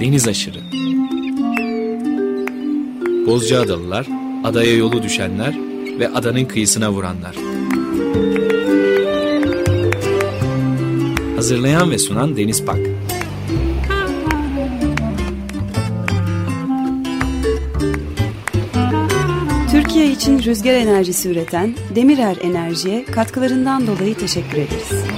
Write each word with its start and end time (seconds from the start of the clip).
Deniz 0.00 0.28
aşırı. 0.28 0.58
Bozcaadalılar, 3.26 4.06
adaya 4.44 4.76
yolu 4.76 5.02
düşenler 5.02 5.54
ve 5.98 6.08
adanın 6.08 6.44
kıyısına 6.44 6.92
vuranlar. 6.92 7.36
Hazırlayan 11.36 11.90
ve 11.90 11.98
sunan 11.98 12.36
Deniz 12.36 12.64
Pak. 12.64 12.78
Türkiye 19.70 20.10
için 20.10 20.42
rüzgar 20.42 20.74
enerjisi 20.74 21.28
üreten 21.28 21.74
Demirer 21.94 22.36
Enerji'ye 22.42 23.04
katkılarından 23.04 23.86
dolayı 23.86 24.14
teşekkür 24.14 24.56
ederiz. 24.58 25.09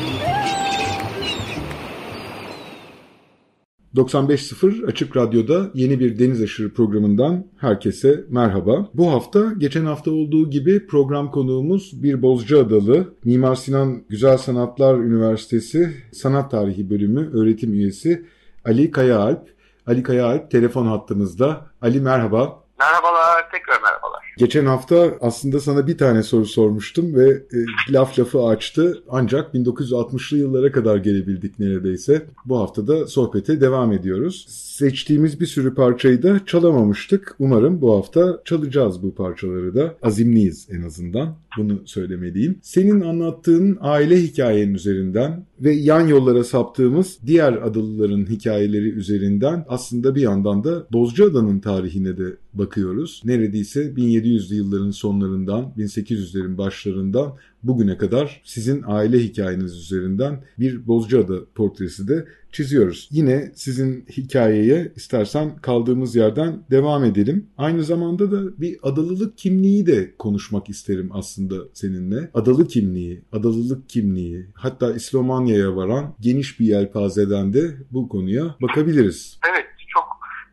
95.0 3.96 4.86
Açık 4.86 5.16
Radyo'da 5.16 5.70
yeni 5.74 6.00
bir 6.00 6.18
Deniz 6.18 6.42
Aşırı 6.42 6.74
programından 6.74 7.46
herkese 7.58 8.24
merhaba. 8.28 8.88
Bu 8.94 9.12
hafta 9.12 9.52
geçen 9.58 9.84
hafta 9.84 10.10
olduğu 10.10 10.50
gibi 10.50 10.86
program 10.86 11.30
konuğumuz 11.30 12.02
bir 12.02 12.22
Bozcaadalı, 12.22 13.14
Mimar 13.24 13.54
Sinan 13.54 14.04
Güzel 14.08 14.38
Sanatlar 14.38 14.98
Üniversitesi 14.98 16.04
Sanat 16.12 16.50
Tarihi 16.50 16.90
Bölümü 16.90 17.40
öğretim 17.40 17.72
üyesi 17.72 18.26
Ali 18.64 18.90
Kayaalp. 18.90 19.48
Ali 19.86 20.02
Kayaalp 20.02 20.50
telefon 20.50 20.86
hattımızda. 20.86 21.66
Ali 21.82 22.00
merhaba. 22.00 22.62
Merhabalar, 22.78 23.50
tekrar 23.50 23.82
merhabalar. 23.82 24.01
Geçen 24.38 24.66
hafta 24.66 25.18
aslında 25.20 25.60
sana 25.60 25.86
bir 25.86 25.98
tane 25.98 26.22
soru 26.22 26.46
sormuştum 26.46 27.14
ve 27.14 27.28
e, 27.30 27.92
laf 27.92 28.18
lafı 28.18 28.42
açtı. 28.42 29.02
Ancak 29.08 29.54
1960'lı 29.54 30.38
yıllara 30.38 30.72
kadar 30.72 30.96
gelebildik 30.96 31.58
neredeyse. 31.58 32.26
Bu 32.44 32.58
hafta 32.58 32.86
da 32.86 33.06
sohbete 33.06 33.60
devam 33.60 33.92
ediyoruz. 33.92 34.46
Seçtiğimiz 34.48 35.40
bir 35.40 35.46
sürü 35.46 35.74
parçayı 35.74 36.22
da 36.22 36.46
çalamamıştık. 36.46 37.36
Umarım 37.38 37.80
bu 37.80 37.96
hafta 37.96 38.42
çalacağız 38.44 39.02
bu 39.02 39.14
parçaları 39.14 39.74
da. 39.74 39.94
Azimliyiz 40.02 40.68
en 40.70 40.82
azından. 40.82 41.36
Bunu 41.58 41.82
söylemeliyim. 41.84 42.58
Senin 42.62 43.00
anlattığın 43.00 43.78
aile 43.80 44.22
hikayenin 44.22 44.74
üzerinden 44.74 45.46
ve 45.60 45.72
yan 45.72 46.08
yollara 46.08 46.44
saptığımız 46.44 47.18
diğer 47.26 47.52
adalıların 47.52 48.26
hikayeleri 48.26 48.88
üzerinden 48.88 49.64
aslında 49.68 50.14
bir 50.14 50.20
yandan 50.20 50.64
da 50.64 50.86
Bozcaada'nın 50.92 51.60
tarihine 51.60 52.18
de 52.18 52.36
bakıyoruz. 52.54 53.22
Neredeyse 53.24 53.84
1700'lü 53.84 54.54
yılların 54.54 54.90
sonlarından, 54.90 55.72
1800'lerin 55.78 56.58
başlarından 56.58 57.32
bugüne 57.62 57.96
kadar 57.96 58.40
sizin 58.44 58.84
aile 58.86 59.18
hikayeniz 59.18 59.76
üzerinden 59.76 60.44
bir 60.58 60.86
Bozcaada 60.86 61.44
portresi 61.54 62.08
de 62.08 62.26
çiziyoruz. 62.52 63.08
Yine 63.10 63.52
sizin 63.54 64.06
hikayeye 64.10 64.92
istersen 64.96 65.56
kaldığımız 65.56 66.16
yerden 66.16 66.62
devam 66.70 67.04
edelim. 67.04 67.46
Aynı 67.58 67.82
zamanda 67.82 68.32
da 68.32 68.60
bir 68.60 68.78
adalılık 68.82 69.38
kimliği 69.38 69.86
de 69.86 70.16
konuşmak 70.18 70.68
isterim 70.68 71.10
aslında 71.12 71.54
seninle. 71.72 72.30
Adalı 72.34 72.68
kimliği, 72.68 73.22
adalılık 73.32 73.88
kimliği, 73.88 74.46
hatta 74.54 74.94
İslomanya'ya 74.94 75.76
varan 75.76 76.14
geniş 76.20 76.60
bir 76.60 76.66
yelpazeden 76.66 77.52
de 77.52 77.76
bu 77.90 78.08
konuya 78.08 78.56
bakabiliriz. 78.62 79.40
Evet, 79.50 79.66
çok 79.88 80.04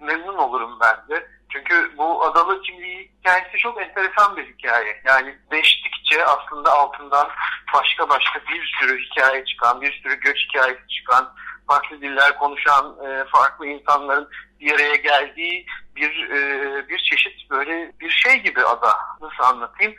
memnun 0.08 0.38
olurum 0.38 0.70
ben 0.82 1.16
de. 1.16 1.29
Çünkü 1.50 1.98
bu 1.98 2.24
adalı 2.26 2.62
kimliği 2.62 3.12
hikayesi 3.20 3.58
çok 3.58 3.82
enteresan 3.82 4.38
bir 4.38 4.46
hikaye. 4.54 5.02
Yani 5.06 5.38
değiştikçe 5.52 6.26
aslında 6.26 6.74
altından 6.74 7.30
başka 7.74 8.10
başka 8.10 8.40
bir 8.40 8.76
sürü 8.80 9.02
hikaye 9.02 9.46
çıkan, 9.46 9.82
bir 9.82 10.02
sürü 10.04 10.20
göç 10.20 10.38
hikayesi 10.50 10.88
çıkan, 10.88 11.34
farklı 11.68 12.02
diller 12.02 12.38
konuşan 12.38 12.96
e, 13.06 13.26
farklı 13.26 13.68
insanların 13.68 14.30
bir 14.60 14.72
araya 14.72 14.96
geldiği 14.96 15.66
bir 15.96 16.30
e, 16.30 16.90
bir 16.90 16.98
çeşit 16.98 17.50
böyle 17.50 17.92
bir 18.00 18.10
şey 18.10 18.36
gibi 18.36 18.64
ada. 18.64 18.96
Nasıl 19.22 19.44
anlatayım? 19.44 19.96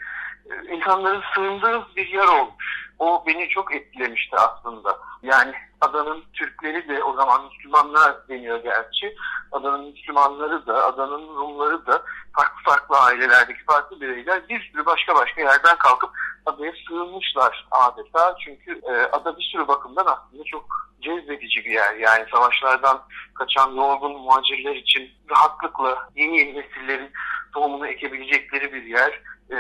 E, 0.51 0.75
insanların 0.75 1.23
sığındığı 1.35 1.87
bir 1.97 2.07
yer 2.09 2.27
olmuş. 2.27 2.90
O 3.01 3.25
beni 3.27 3.49
çok 3.49 3.75
etkilemişti 3.75 4.37
aslında. 4.37 4.99
Yani 5.23 5.53
adanın 5.81 6.23
Türkleri 6.33 6.89
de 6.89 7.05
o 7.05 7.13
zaman 7.13 7.45
Müslümanlar 7.45 8.29
deniyor 8.29 8.63
gerçi. 8.63 9.17
Adanın 9.53 9.85
Müslümanları 9.85 10.67
da, 10.67 10.87
adanın 10.87 11.37
Rumları 11.37 11.87
da 11.87 12.03
farklı 12.41 12.63
farklı 12.65 12.99
ailelerdeki 12.99 13.65
farklı 13.65 14.01
bireyler 14.01 14.49
bir 14.49 14.71
sürü 14.73 14.87
başka 14.87 15.15
başka 15.15 15.41
yerden 15.41 15.79
kalkıp 15.79 16.11
adaya 16.47 16.73
sığınmışlar 16.89 17.69
adeta. 17.71 18.37
Çünkü 18.45 18.81
e, 18.83 18.93
ada 18.93 19.39
bir 19.39 19.43
sürü 19.43 19.69
bakımdan 19.69 20.07
aslında 20.07 20.45
çok 20.45 20.65
cezbedici 21.01 21.65
bir 21.65 21.71
yer. 21.71 21.95
Yani 21.95 22.27
savaşlardan 22.33 23.03
kaçan 23.35 23.75
yorgun 23.75 24.13
muhacirler 24.13 24.77
için 24.77 25.11
rahatlıkla 25.31 26.09
yeni 26.17 26.39
yeni 26.39 26.55
nesillerin 26.55 27.11
tohumunu 27.55 27.87
ekebilecekleri 27.87 28.73
bir 28.73 28.83
yer. 28.83 29.23
E, 29.51 29.57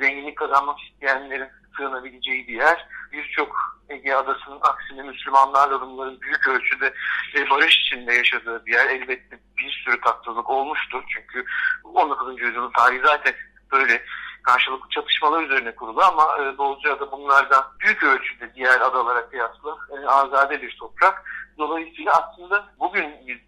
zenginlik 0.00 0.38
kazanmak 0.38 0.80
isteyenlerin 0.80 1.48
sığınabileceği 1.76 2.48
bir 2.48 2.54
yer. 2.54 2.88
Birçok 3.12 3.74
Ege 3.88 4.14
Adası'nın 4.14 4.60
aksine 4.60 5.02
Müslümanlarla 5.02 5.80
Rumların 5.80 6.20
büyük 6.20 6.48
ölçüde 6.48 6.94
e, 7.36 7.50
barış 7.50 7.80
içinde 7.80 8.14
yaşadığı 8.14 8.66
bir 8.66 8.72
yer. 8.72 8.86
Elbette 8.86 9.38
bir 9.58 9.82
sürü 9.84 10.00
tatlılık 10.00 10.50
olmuştur. 10.50 11.02
Çünkü 11.14 11.44
19. 11.84 12.40
yüzyılın 12.40 12.72
tarihi 12.72 13.00
zaten 13.04 13.34
böyle 13.72 14.04
karşılıklı 14.42 14.88
çatışmalar 14.90 15.42
üzerine 15.42 15.74
kurulu 15.74 16.02
ama 16.02 16.38
e, 16.42 16.58
Bozcaada 16.58 17.12
bunlardan 17.12 17.64
büyük 17.80 18.02
ölçüde 18.02 18.54
diğer 18.54 18.80
adalara 18.80 19.28
kıyasla 19.30 19.76
e, 19.90 20.06
azade 20.06 20.62
bir 20.62 20.76
toprak. 20.76 21.24
Dolayısıyla 21.58 22.12
aslında 22.12 22.66
bugün 22.80 23.14
biz 23.26 23.38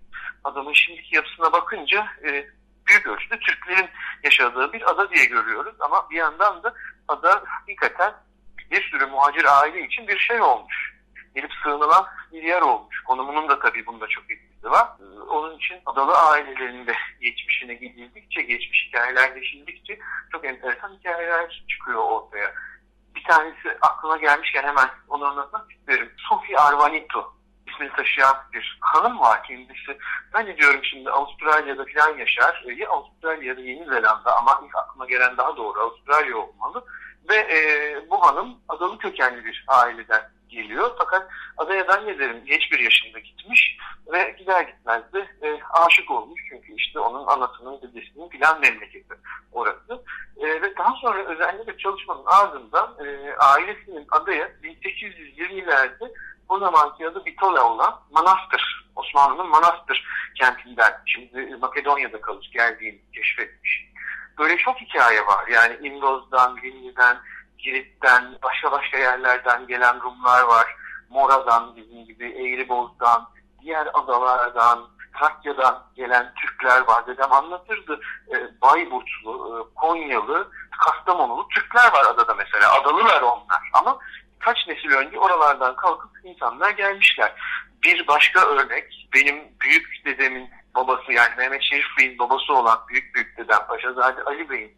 adamın 0.44 0.72
şimdiki 0.72 1.16
yapısına 1.16 1.52
bakınca 1.52 2.06
e, 2.24 2.46
büyük 2.86 3.06
ölçüde 3.06 3.38
Türklerin 3.38 3.88
yaşadığı 4.24 4.72
bir 4.72 4.90
ada 4.90 5.10
diye 5.10 5.24
görüyoruz. 5.24 5.74
Ama 5.80 6.10
bir 6.10 6.16
yandan 6.16 6.62
da 6.62 6.74
ada 7.08 7.42
hakikaten 7.46 8.14
bir 8.70 8.90
sürü 8.90 9.06
muhacir 9.06 9.44
aile 9.60 9.86
için 9.86 10.08
bir 10.08 10.18
şey 10.18 10.40
olmuş. 10.40 10.96
Gelip 11.34 11.50
sığınılan 11.62 12.06
bir 12.32 12.42
yer 12.42 12.62
olmuş. 12.62 13.02
Konumunun 13.02 13.48
da 13.48 13.58
tabii 13.58 13.86
bunda 13.86 14.06
çok 14.06 14.30
etkisi 14.30 14.70
var. 14.70 14.88
Onun 15.28 15.56
için 15.56 15.80
adalı 15.86 16.18
ailelerin 16.18 16.86
de 16.86 16.94
geçmişine 17.20 17.74
gidildikçe, 17.74 18.42
geçmiş 18.42 18.86
hikayeler 18.88 19.28
geçildikçe 19.28 19.98
çok 20.32 20.44
enteresan 20.44 20.96
hikayeler 20.98 21.64
çıkıyor 21.68 21.98
ortaya. 21.98 22.54
Bir 23.14 23.24
tanesi 23.24 23.78
aklıma 23.80 24.16
gelmişken 24.16 24.62
hemen 24.62 24.88
onu 25.08 25.24
anlatmak 25.24 25.72
isterim. 25.72 26.12
Sophie 26.28 26.56
Arvanito 26.56 27.36
ismini 27.66 27.92
taşıyan 27.92 28.36
bir 28.52 28.78
hanım 28.80 29.20
var 29.20 29.42
kendisi. 29.42 29.98
Ben 30.34 30.46
de 30.46 30.56
diyorum 30.56 30.80
şimdi 30.84 31.10
Avustralya'da 31.10 31.84
falan 31.94 32.18
yaşar. 32.18 32.64
Ya 32.76 32.90
Avustralya'da 32.90 33.60
Yeni 33.60 33.84
Zelanda 33.84 34.36
ama 34.36 34.60
ilk 34.66 34.76
aklıma 34.76 35.06
gelen 35.06 35.36
daha 35.36 35.56
doğru 35.56 35.80
Avustralya 35.80 36.36
olmalı. 36.36 36.84
Ve 37.28 37.36
e, 37.36 38.10
bu 38.10 38.26
hanım 38.26 38.58
adalı 38.68 38.98
kökenli 38.98 39.44
bir 39.44 39.64
aileden 39.68 40.30
geliyor. 40.48 40.90
Fakat 40.98 41.28
adaya 41.56 41.84
zannederim 41.84 42.44
geç 42.44 42.72
bir 42.72 42.78
yaşında 42.78 43.18
gitmiş 43.18 43.78
ve 44.12 44.34
gider 44.38 44.62
gitmez 44.62 45.12
de 45.12 45.28
e, 45.42 45.60
aşık 45.70 46.10
olmuş. 46.10 46.42
Çünkü 46.48 46.74
işte 46.74 46.98
onun 46.98 47.26
anasının 47.26 47.80
dedesinin 47.82 48.28
filan 48.28 48.60
memleketi 48.60 49.14
orası. 49.52 50.02
E, 50.36 50.62
ve 50.62 50.76
daha 50.76 50.94
sonra 51.00 51.24
özellikle 51.24 51.78
çalışmanın 51.78 52.26
ardından 52.26 52.96
e, 53.06 53.34
ailesinin 53.36 54.06
adaya 54.10 54.46
1820'lerde 54.62 56.12
o 56.48 56.58
zamanki 56.58 57.08
adı 57.08 57.24
Bitola 57.24 57.64
olan 57.64 58.00
Manastır, 58.10 58.86
Osmanlı'nın 58.96 59.48
Manastır 59.48 60.06
kentinden, 60.34 61.02
şimdi 61.06 61.56
Makedonya'da 61.56 62.20
kalış 62.20 62.50
geldiğini 62.50 63.00
keşfetmiş. 63.14 63.86
Böyle 64.38 64.56
çok 64.56 64.80
hikaye 64.80 65.26
var. 65.26 65.46
Yani 65.48 65.76
İndoz'dan, 65.82 66.56
Gilli'den, 66.56 67.16
Girit'ten, 67.58 68.38
başka 68.42 68.72
başka 68.72 68.98
yerlerden 68.98 69.66
gelen 69.66 70.00
Rumlar 70.00 70.42
var. 70.42 70.76
Mora'dan, 71.10 71.76
bizim 71.76 72.04
gibi 72.04 72.24
Eğriboz'dan, 72.24 73.28
diğer 73.62 73.88
adalardan, 73.94 74.88
Trakya'dan 75.18 75.82
gelen 75.96 76.34
Türkler 76.34 76.80
var. 76.80 77.06
Dedem 77.06 77.32
anlatırdı. 77.32 78.00
E, 78.30 78.60
Bayburtlu, 78.62 79.58
e, 79.58 79.74
Konyalı, 79.74 80.50
Kastamonulu 80.78 81.48
Türkler 81.48 81.92
var 81.92 82.04
adada 82.06 82.34
mesela. 82.34 82.72
Adalılar 82.72 83.22
onlar. 83.22 83.70
Ama 83.72 83.98
kaç 84.38 84.58
nesil 84.68 84.90
önce 84.90 85.18
oralardan 85.18 85.76
kalkıp 85.76 86.10
insanlar 86.24 86.70
gelmişler. 86.70 87.32
Bir 87.84 88.06
başka 88.06 88.46
örnek 88.46 89.08
benim 89.14 89.36
büyük 89.60 90.02
dedemin 90.04 90.50
babası 90.76 91.12
yani 91.12 91.30
Mehmet 91.38 91.62
Şerif 91.62 91.86
Bey'in 91.98 92.18
babası 92.18 92.54
olan 92.54 92.78
büyük 92.88 93.14
büyük 93.14 93.36
dedem 93.36 93.66
Paşazade 93.68 94.22
Ali 94.22 94.50
Bey'in 94.50 94.76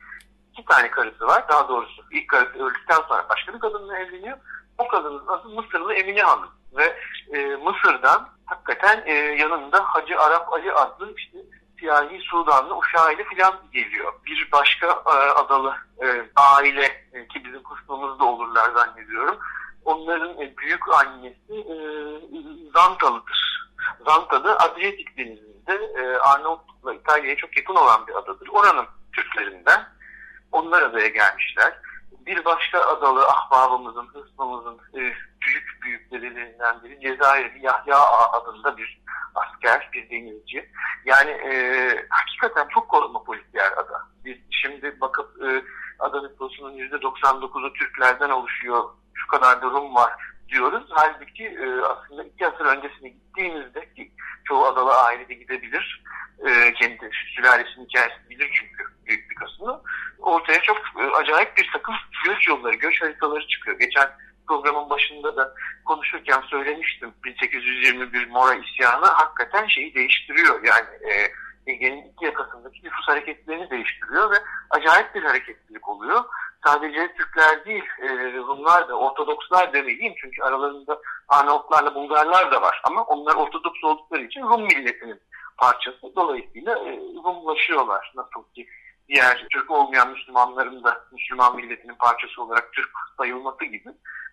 iki 0.53 0.65
tane 0.65 0.91
karısı 0.91 1.27
var. 1.27 1.49
Daha 1.49 1.69
doğrusu 1.69 2.03
ilk 2.13 2.29
karısı 2.29 2.65
öldükten 2.65 3.01
sonra 3.09 3.27
başka 3.29 3.55
bir 3.55 3.59
kadınla 3.59 3.99
evleniyor. 3.99 4.39
O 4.79 4.89
kadının 4.89 5.27
adı 5.27 5.49
Mısırlı 5.49 5.95
Emine 5.95 6.23
Hanım. 6.23 6.49
Ve 6.77 6.99
e, 7.33 7.57
Mısır'dan 7.57 8.29
hakikaten 8.47 9.03
e, 9.07 9.13
yanında 9.15 9.85
Hacı 9.85 10.21
Arap 10.21 10.53
Ali 10.53 10.73
adlı 10.73 11.15
işte 11.17 11.39
siyahi 11.79 12.21
Sudanlı 12.21 12.79
uşağıyla 12.79 13.25
filan 13.25 13.55
geliyor. 13.73 14.13
Bir 14.27 14.49
başka 14.53 14.87
e, 14.87 15.11
adalı 15.11 15.75
e, 16.03 16.07
aile 16.37 16.85
e, 17.13 17.29
ki 17.29 17.45
bizim 17.45 17.63
kısmımızda 17.63 18.25
olurlar 18.25 18.71
zannediyorum. 18.71 19.39
Onların 19.85 20.41
e, 20.43 20.57
büyük 20.57 20.95
annesi 20.95 21.55
e, 21.55 21.77
Zantalı'dır. 22.75 23.69
Zanta'da 24.07 24.59
Adriyatik 24.59 25.19
Denizi'nde 25.19 25.48
de 25.69 25.75
e, 25.75 26.17
Arnavutluk'la 26.17 26.95
İtalya'ya 26.95 27.37
çok 27.37 27.57
yakın 27.57 27.75
olan 27.75 28.07
bir 28.07 28.15
adadır. 28.15 28.49
Oranın 28.49 28.87
Türklerinden. 29.13 29.89
Onlar 30.53 30.83
adaya 30.83 31.09
gelmişler. 31.09 31.79
Bir 32.27 32.45
başka 32.45 32.81
adalı 32.81 33.27
ahbabımızın, 33.27 34.07
hısmımızın 34.07 34.79
e, 34.95 35.01
büyük 35.41 35.83
büyüklerinden 35.83 36.83
biri 36.85 37.01
Cezayir 37.01 37.53
Yahya 37.55 37.99
adında 38.33 38.77
bir 38.77 39.03
asker, 39.35 39.91
bir 39.93 40.11
denizci. 40.11 40.71
Yani 41.05 41.31
e, 41.31 41.53
hakikaten 42.11 42.69
çok 42.69 42.89
kozmopolit 42.89 43.55
bir 43.55 43.59
yer 43.59 43.73
ada. 43.73 44.03
Biz 44.25 44.37
şimdi 44.51 45.01
bakıp 45.01 45.43
e, 45.43 45.65
ada 45.99 46.23
nüfusunun 46.23 46.79
%99'u 46.79 47.73
Türklerden 47.73 48.31
oluşuyor, 48.31 48.85
şu 49.15 49.27
kadar 49.29 49.63
durum 49.63 49.95
var 49.95 50.13
diyoruz. 50.49 50.85
Halbuki 50.91 51.45
e, 51.45 51.81
aslında 51.81 52.25
iki 52.25 52.47
asır 52.47 52.65
öncesine 52.65 53.09
gittiğimizde 53.09 53.95
ki 53.95 54.13
çoğu 54.45 54.67
adalı 54.67 54.95
aile 54.95 55.29
de 55.29 55.35
gidebilir. 55.35 56.03
E, 56.47 56.73
kendi 56.73 57.11
sülalesinin 57.37 57.87
hikayesini 57.87 58.31
bilir 58.31 58.51
çünkü 58.53 58.85
büyük 59.07 59.31
bir 59.31 59.35
kısmı. 59.35 59.83
Ortaya 60.19 60.61
çok 60.63 60.79
e, 61.01 61.03
acayip 61.03 61.57
bir 61.57 61.71
takım 61.73 61.95
göç 62.25 62.49
yolları, 62.49 62.75
göç 62.75 63.03
haritaları 63.03 63.47
çıkıyor. 63.47 63.79
Geçen 63.79 64.09
programın 64.49 64.91
başında 64.91 65.37
da 65.37 65.55
konuşurken 65.85 66.41
söylemiştim. 66.41 67.13
1821 67.25 68.27
Mora 68.27 68.55
isyanı 68.55 69.07
hakikaten 69.07 69.67
şeyi 69.67 69.95
değiştiriyor. 69.95 70.65
Yani 70.65 70.89
e, 71.13 71.33
Ege'nin 71.69 72.13
iki 72.13 72.25
yakasındaki 72.25 72.85
nüfus 72.85 73.09
hareketlerini 73.09 73.71
değiştiriyor 73.71 74.31
ve 74.31 74.37
acayip 74.71 75.15
bir 75.15 75.23
hareketlilik 75.23 75.89
oluyor. 75.89 76.25
Sadece 76.67 77.15
Türkler 77.15 77.65
değil, 77.65 77.85
e, 78.03 78.33
Rumlar 78.33 78.89
da, 78.89 78.99
Ortodokslar 78.99 79.73
demeyeyim 79.73 80.15
çünkü 80.21 80.43
aralarında 80.43 81.01
Arnavutlarla 81.29 81.95
Bulgarlar 81.95 82.53
da 82.53 82.63
var. 82.63 82.81
Ama 82.85 83.03
onlar 83.03 83.35
Ortodoks 83.35 83.85
oldukları 83.85 84.23
için 84.23 84.43
Rum 84.43 84.63
milletinin 84.63 85.21
parçası. 85.59 86.17
Dolayısıyla 86.17 86.79
e, 86.79 86.97
Rumlaşıyorlar. 87.25 88.13
Nasıl 88.15 88.45
ki 88.55 88.67
diğer 89.09 89.47
Türk 89.51 89.71
olmayan 89.71 90.11
Müslümanların 90.11 90.85
da 90.85 91.05
Müslüman 91.13 91.57
milletinin 91.57 91.95
parçası 91.95 92.43
olarak 92.43 92.73
Türk 92.73 92.91
sayılması 93.17 93.65
gibi. 93.65 93.89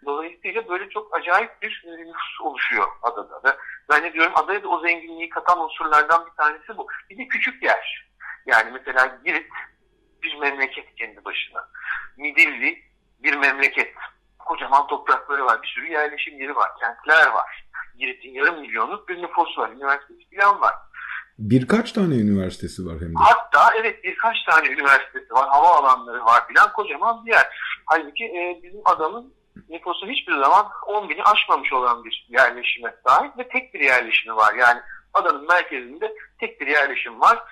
Dolayısıyla 0.06 0.70
böyle 0.70 0.90
çok 0.90 1.18
acayip 1.18 1.62
bir 1.62 1.84
nüfus 1.86 2.42
oluşuyor 2.42 2.88
adada. 3.02 3.42
Ve 3.46 3.58
zannediyorum 3.90 4.34
adaya 4.36 4.64
da 4.64 4.68
o 4.68 4.80
zenginliği 4.80 5.30
katan 5.30 5.60
unsurlardan 5.60 6.26
bir 6.26 6.32
tanesi 6.32 6.78
bu. 6.78 6.88
Bir 7.10 7.18
de 7.18 7.28
küçük 7.28 7.64
yer. 7.64 8.08
Yani 8.46 8.72
mesela 8.72 9.20
Girit 9.26 9.52
bir 10.24 10.36
memleket 10.36 10.96
kendi 10.96 11.26
başına. 11.26 11.70
Midilli 12.18 12.84
bir 13.20 13.36
memleket. 13.36 13.94
Kocaman 14.40 14.88
toprakları 14.88 15.46
var. 15.46 15.62
Bir 15.62 15.68
sürü 15.68 15.92
yerleşim 15.92 16.40
yeri 16.40 16.56
var. 16.56 16.72
Kentler 16.80 17.28
var. 17.28 17.66
Girit'in 17.98 18.34
yarım 18.34 18.62
milyonluk 18.62 19.10
bir 19.10 19.22
nüfus 19.22 19.58
var. 19.58 19.70
Üniversitesi 19.70 20.36
falan 20.36 20.62
var. 20.62 20.76
Birkaç 21.40 21.92
tane 21.92 22.16
üniversitesi 22.16 22.86
var 22.86 22.96
hem 23.00 23.10
de. 23.10 23.20
Hatta 23.20 23.74
evet 23.80 24.04
birkaç 24.04 24.44
tane 24.44 24.68
üniversitesi 24.68 25.34
var. 25.34 25.50
Hava 25.50 25.68
alanları 25.68 26.26
var 26.26 26.48
filan. 26.48 26.74
Kocaman 26.74 27.26
bir 27.26 27.32
yer. 27.32 27.48
Halbuki 27.86 28.26
e, 28.26 28.60
bizim 28.64 28.82
adamın 28.86 29.34
nüfusu 29.70 30.08
hiçbir 30.08 30.34
zaman 30.34 30.68
10 30.88 31.10
bini 31.10 31.24
aşmamış 31.24 31.74
olan 31.74 32.04
bir 32.04 32.28
yerleşime 32.30 32.96
sahip 33.08 33.38
ve 33.38 33.48
tek 33.48 33.74
bir 33.74 33.80
yerleşimi 33.80 34.36
var. 34.36 34.54
Yani 34.54 34.82
adanın 35.14 35.48
merkezinde 35.48 36.14
tek 36.40 36.62
bir 36.62 36.68
yerleşim 36.68 37.22
var. 37.22 37.44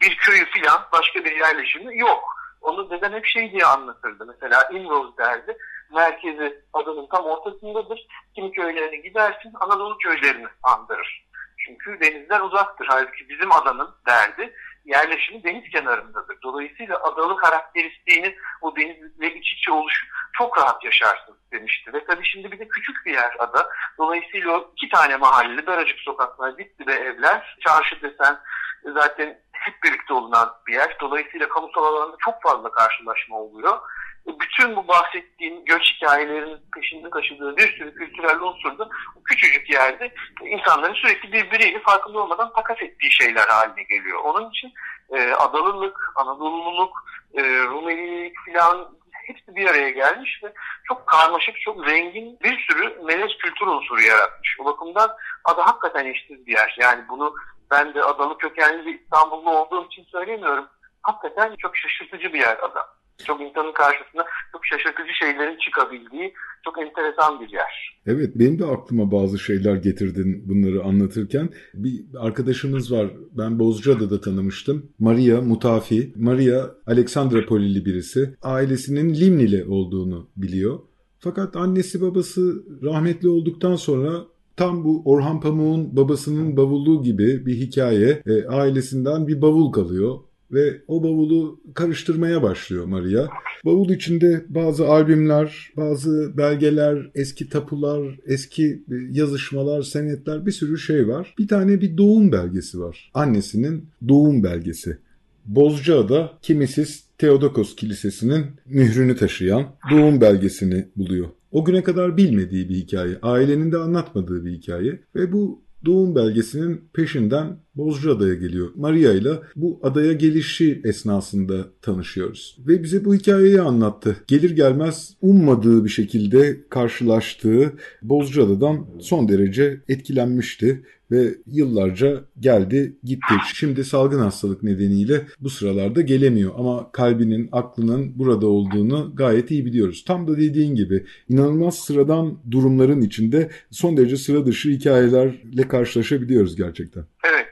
Bir 0.00 0.16
köyü 0.16 0.44
filan 0.44 0.80
başka 0.92 1.24
bir 1.24 1.36
yerleşimi 1.36 1.98
yok. 1.98 2.24
Onu 2.60 2.90
deden 2.90 3.12
hep 3.12 3.26
şey 3.26 3.52
diye 3.52 3.64
anlatırdı. 3.64 4.26
Mesela 4.26 4.68
Inrose 4.72 5.16
derdi. 5.18 5.56
Merkezi 5.94 6.62
adanın 6.72 7.06
tam 7.06 7.24
ortasındadır. 7.24 8.06
Kimi 8.34 8.52
köylerine 8.52 8.96
gidersin 8.96 9.52
Anadolu 9.60 9.98
köylerini 9.98 10.46
andırır. 10.62 11.24
Çünkü 11.66 12.00
denizden 12.00 12.40
uzaktır. 12.40 12.86
Halbuki 12.90 13.28
bizim 13.28 13.52
adanın 13.52 13.90
derdi 14.06 14.54
yerleşimi 14.84 15.44
deniz 15.44 15.70
kenarındadır. 15.70 16.38
Dolayısıyla 16.42 17.02
adalı 17.02 17.36
karakteristiğini 17.36 18.36
o 18.60 18.76
denizle 18.76 19.34
iç 19.34 19.52
içe 19.52 19.72
oluş 19.72 20.08
çok 20.32 20.58
rahat 20.58 20.84
yaşarsın 20.84 21.36
demişti. 21.52 21.92
Ve 21.92 22.04
tabii 22.04 22.24
şimdi 22.24 22.52
bir 22.52 22.58
de 22.58 22.68
küçük 22.68 23.06
bir 23.06 23.12
yer 23.12 23.36
ada. 23.38 23.68
Dolayısıyla 23.98 24.52
o 24.52 24.72
iki 24.76 24.88
tane 24.88 25.16
mahalleli, 25.16 25.66
daracık 25.66 25.98
sokaklar, 25.98 26.58
dip 26.58 26.78
dibe 26.78 26.92
evler, 26.92 27.56
çarşı 27.66 28.02
desen 28.02 28.38
zaten 28.84 29.38
hep 29.52 29.82
birlikte 29.82 30.14
olunan 30.14 30.52
bir 30.66 30.72
yer. 30.72 30.96
Dolayısıyla 31.00 31.48
kamusal 31.48 31.84
alanda 31.84 32.16
çok 32.24 32.42
fazla 32.42 32.70
karşılaşma 32.70 33.36
oluyor. 33.36 33.80
Bütün 34.26 34.76
bu 34.76 34.88
bahsettiğim 34.88 35.64
göç 35.64 35.82
hikayelerinin 35.82 36.60
peşinde 36.74 37.10
taşıdığı 37.10 37.56
bir 37.56 37.78
sürü 37.78 37.94
kültürel 37.94 38.40
unsur 38.40 38.78
da 38.78 38.88
bu 39.16 39.22
küçücük 39.22 39.70
yerde 39.70 40.14
insanların 40.42 40.94
sürekli 40.94 41.32
birbiriyle 41.32 41.80
farkında 41.80 42.18
olmadan 42.18 42.52
takas 42.52 42.82
ettiği 42.82 43.12
şeyler 43.12 43.48
haline 43.48 43.82
geliyor. 43.82 44.20
Onun 44.24 44.50
için 44.50 44.72
e, 45.10 45.32
adalılık, 45.32 46.12
Anadolululuk, 46.16 47.04
e, 47.34 47.42
Rumelilik 47.42 48.38
filan 48.44 48.88
hepsi 49.26 49.56
bir 49.56 49.66
araya 49.66 49.90
gelmiş 49.90 50.40
ve 50.44 50.52
çok 50.88 51.06
karmaşık, 51.06 51.60
çok 51.60 51.88
zengin 51.88 52.38
bir 52.42 52.58
sürü 52.58 53.02
melez 53.04 53.30
kültür 53.38 53.66
unsuru 53.66 54.02
yaratmış. 54.02 54.56
O 54.60 54.64
bakımdan 54.64 55.10
ada 55.44 55.66
hakikaten 55.66 56.06
eşsiz 56.06 56.46
bir 56.46 56.52
yer. 56.52 56.76
Yani 56.80 57.08
bunu 57.08 57.34
ben 57.70 57.94
de 57.94 58.02
adalı 58.02 58.38
kökenli 58.38 58.86
bir 58.86 59.00
İstanbullu 59.00 59.50
olduğum 59.50 59.86
için 59.86 60.04
söylemiyorum. 60.04 60.68
Hakikaten 61.02 61.56
çok 61.58 61.76
şaşırtıcı 61.76 62.32
bir 62.32 62.40
yer 62.40 62.58
ada. 62.58 62.88
Çok 63.26 63.40
insanın 63.40 63.72
karşısına 63.72 64.24
çok 64.52 64.66
şaşırtıcı 64.66 65.12
şeylerin 65.20 65.58
çıkabildiği 65.58 66.34
çok 66.64 66.78
enteresan 66.78 67.40
bir 67.40 67.48
yer. 67.48 67.98
Evet 68.06 68.30
benim 68.34 68.58
de 68.58 68.64
aklıma 68.64 69.12
bazı 69.12 69.38
şeyler 69.38 69.76
getirdin 69.76 70.48
bunları 70.48 70.84
anlatırken. 70.84 71.48
Bir 71.74 72.04
arkadaşımız 72.18 72.92
var 72.92 73.06
ben 73.32 73.58
Bozcaada'da 73.58 74.20
tanımıştım. 74.20 74.90
Maria 74.98 75.40
Mutafi. 75.40 76.12
Maria 76.16 76.70
Aleksandropolili 76.86 77.84
birisi. 77.84 78.34
Ailesinin 78.42 79.14
Limnili 79.14 79.64
olduğunu 79.64 80.28
biliyor. 80.36 80.78
Fakat 81.18 81.56
annesi 81.56 82.00
babası 82.00 82.64
rahmetli 82.82 83.28
olduktan 83.28 83.76
sonra 83.76 84.24
tam 84.56 84.84
bu 84.84 85.02
Orhan 85.04 85.40
Pamuk'un 85.40 85.96
babasının 85.96 86.56
bavulu 86.56 87.02
gibi 87.02 87.46
bir 87.46 87.54
hikaye 87.56 88.22
e, 88.26 88.46
ailesinden 88.46 89.28
bir 89.28 89.42
bavul 89.42 89.72
kalıyor 89.72 90.18
ve 90.54 90.82
o 90.88 91.02
bavulu 91.02 91.60
karıştırmaya 91.74 92.42
başlıyor 92.42 92.84
Maria. 92.84 93.28
Bavul 93.64 93.90
içinde 93.90 94.44
bazı 94.48 94.88
albümler, 94.88 95.72
bazı 95.76 96.32
belgeler, 96.36 97.10
eski 97.14 97.48
tapular, 97.48 98.18
eski 98.26 98.82
yazışmalar, 99.10 99.82
senetler 99.82 100.46
bir 100.46 100.52
sürü 100.52 100.78
şey 100.78 101.08
var. 101.08 101.34
Bir 101.38 101.48
tane 101.48 101.80
bir 101.80 101.96
doğum 101.96 102.32
belgesi 102.32 102.80
var. 102.80 103.10
Annesinin 103.14 103.88
doğum 104.08 104.44
belgesi. 104.44 104.98
Bozcaada 105.46 106.32
kimisiz 106.42 107.04
Theodokos 107.18 107.76
Kilisesi'nin 107.76 108.46
mührünü 108.66 109.16
taşıyan 109.16 109.66
doğum 109.90 110.20
belgesini 110.20 110.88
buluyor. 110.96 111.28
O 111.52 111.64
güne 111.64 111.82
kadar 111.82 112.16
bilmediği 112.16 112.68
bir 112.68 112.74
hikaye, 112.74 113.18
ailenin 113.22 113.72
de 113.72 113.76
anlatmadığı 113.76 114.44
bir 114.44 114.52
hikaye 114.52 115.00
ve 115.14 115.32
bu 115.32 115.62
doğum 115.84 116.14
belgesinin 116.14 116.80
peşinden 116.92 117.56
Bozcaada'ya 117.76 118.34
geliyor. 118.34 118.68
Maria 118.76 119.12
ile 119.12 119.30
bu 119.56 119.80
adaya 119.82 120.12
gelişi 120.12 120.80
esnasında 120.84 121.64
tanışıyoruz. 121.82 122.58
Ve 122.66 122.82
bize 122.82 123.04
bu 123.04 123.14
hikayeyi 123.14 123.60
anlattı. 123.60 124.16
Gelir 124.26 124.50
gelmez 124.50 125.16
ummadığı 125.22 125.84
bir 125.84 125.90
şekilde 125.90 126.60
karşılaştığı 126.70 127.72
Bozcaada'dan 128.02 128.86
son 129.00 129.28
derece 129.28 129.80
etkilenmişti 129.88 130.82
ve 131.10 131.34
yıllarca 131.46 132.24
geldi 132.40 132.96
gitti. 133.04 133.34
Şimdi 133.54 133.84
salgın 133.84 134.18
hastalık 134.18 134.62
nedeniyle 134.62 135.22
bu 135.40 135.50
sıralarda 135.50 136.00
gelemiyor 136.00 136.52
ama 136.58 136.92
kalbinin, 136.92 137.48
aklının 137.52 138.18
burada 138.18 138.46
olduğunu 138.46 139.12
gayet 139.14 139.50
iyi 139.50 139.64
biliyoruz. 139.66 140.04
Tam 140.06 140.28
da 140.28 140.36
dediğin 140.36 140.74
gibi 140.74 141.04
inanılmaz 141.28 141.74
sıradan 141.74 142.38
durumların 142.50 143.00
içinde 143.00 143.50
son 143.70 143.96
derece 143.96 144.16
sıra 144.16 144.46
dışı 144.46 144.70
hikayelerle 144.70 145.68
karşılaşabiliyoruz 145.68 146.56
gerçekten. 146.56 147.04
Evet 147.24 147.46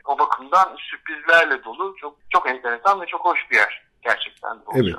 sürprizlerle 1.07 1.65
dolu 1.65 1.95
çok 2.01 2.17
çok 2.31 2.49
enteresan 2.49 3.01
ve 3.01 3.07
çok 3.07 3.21
hoş 3.21 3.39
bir 3.51 3.57
yer 3.57 3.83
gerçekten 4.05 4.59
Evet. 4.75 4.95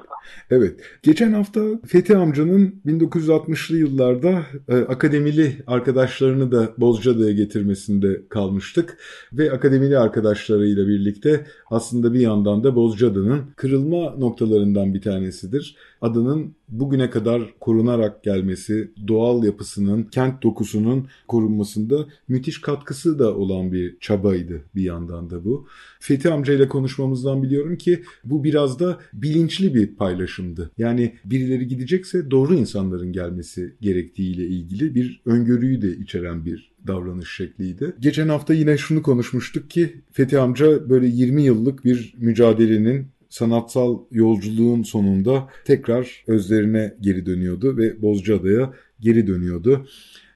Evet. 0.49 0.79
Geçen 1.03 1.33
hafta 1.33 1.61
Fethi 1.87 2.17
amcanın 2.17 2.81
1960'lı 2.85 3.77
yıllarda 3.77 4.41
e, 4.67 4.75
akademili 4.77 5.63
arkadaşlarını 5.67 6.51
da 6.51 6.73
Bozcaada'ya 6.77 7.31
getirmesinde 7.31 8.27
kalmıştık 8.29 8.97
ve 9.33 9.51
akademili 9.51 9.97
arkadaşlarıyla 9.97 10.87
birlikte 10.87 11.45
aslında 11.69 12.13
bir 12.13 12.19
yandan 12.19 12.63
da 12.63 12.75
Bozcaada'nın 12.75 13.53
kırılma 13.55 14.09
noktalarından 14.17 14.93
bir 14.93 15.01
tanesidir. 15.01 15.75
Adının 16.03 16.55
bugüne 16.69 17.09
kadar 17.09 17.59
korunarak 17.59 18.23
gelmesi, 18.23 18.91
doğal 19.07 19.43
yapısının, 19.43 20.03
kent 20.03 20.43
dokusunun 20.43 21.07
korunmasında 21.27 22.07
müthiş 22.27 22.61
katkısı 22.61 23.19
da 23.19 23.35
olan 23.35 23.71
bir 23.71 23.97
çabaydı 23.99 24.61
bir 24.75 24.83
yandan 24.83 25.29
da 25.29 25.45
bu. 25.45 25.67
Fethi 25.99 26.29
amca 26.29 26.53
ile 26.53 26.67
konuşmamızdan 26.67 27.43
biliyorum 27.43 27.77
ki 27.77 28.03
bu 28.23 28.43
biraz 28.43 28.79
da 28.79 28.99
bilinçli 29.13 29.75
bir 29.75 29.95
paylaşımdı. 29.95 30.71
Yani 30.77 31.15
birileri 31.25 31.67
gidecekse 31.67 32.31
doğru 32.31 32.53
insanların 32.53 33.11
gelmesi 33.11 33.75
gerektiğiyle 33.81 34.47
ilgili 34.47 34.95
bir 34.95 35.21
öngörüyü 35.25 35.81
de 35.81 35.97
içeren 35.97 36.45
bir 36.45 36.73
davranış 36.87 37.35
şekliydi. 37.35 37.95
Geçen 37.99 38.29
hafta 38.29 38.53
yine 38.53 38.77
şunu 38.77 39.03
konuşmuştuk 39.03 39.69
ki 39.69 40.01
Fethi 40.11 40.39
amca 40.39 40.89
böyle 40.89 41.07
20 41.07 41.43
yıllık 41.43 41.85
bir 41.85 42.13
mücadelenin 42.17 43.07
sanatsal 43.33 43.99
yolculuğun 44.11 44.83
sonunda 44.83 45.49
tekrar 45.65 46.23
özlerine 46.27 46.95
geri 47.01 47.25
dönüyordu 47.25 47.77
ve 47.77 48.01
Bozcaada'ya 48.01 48.73
geri 48.99 49.27
dönüyordu. 49.27 49.87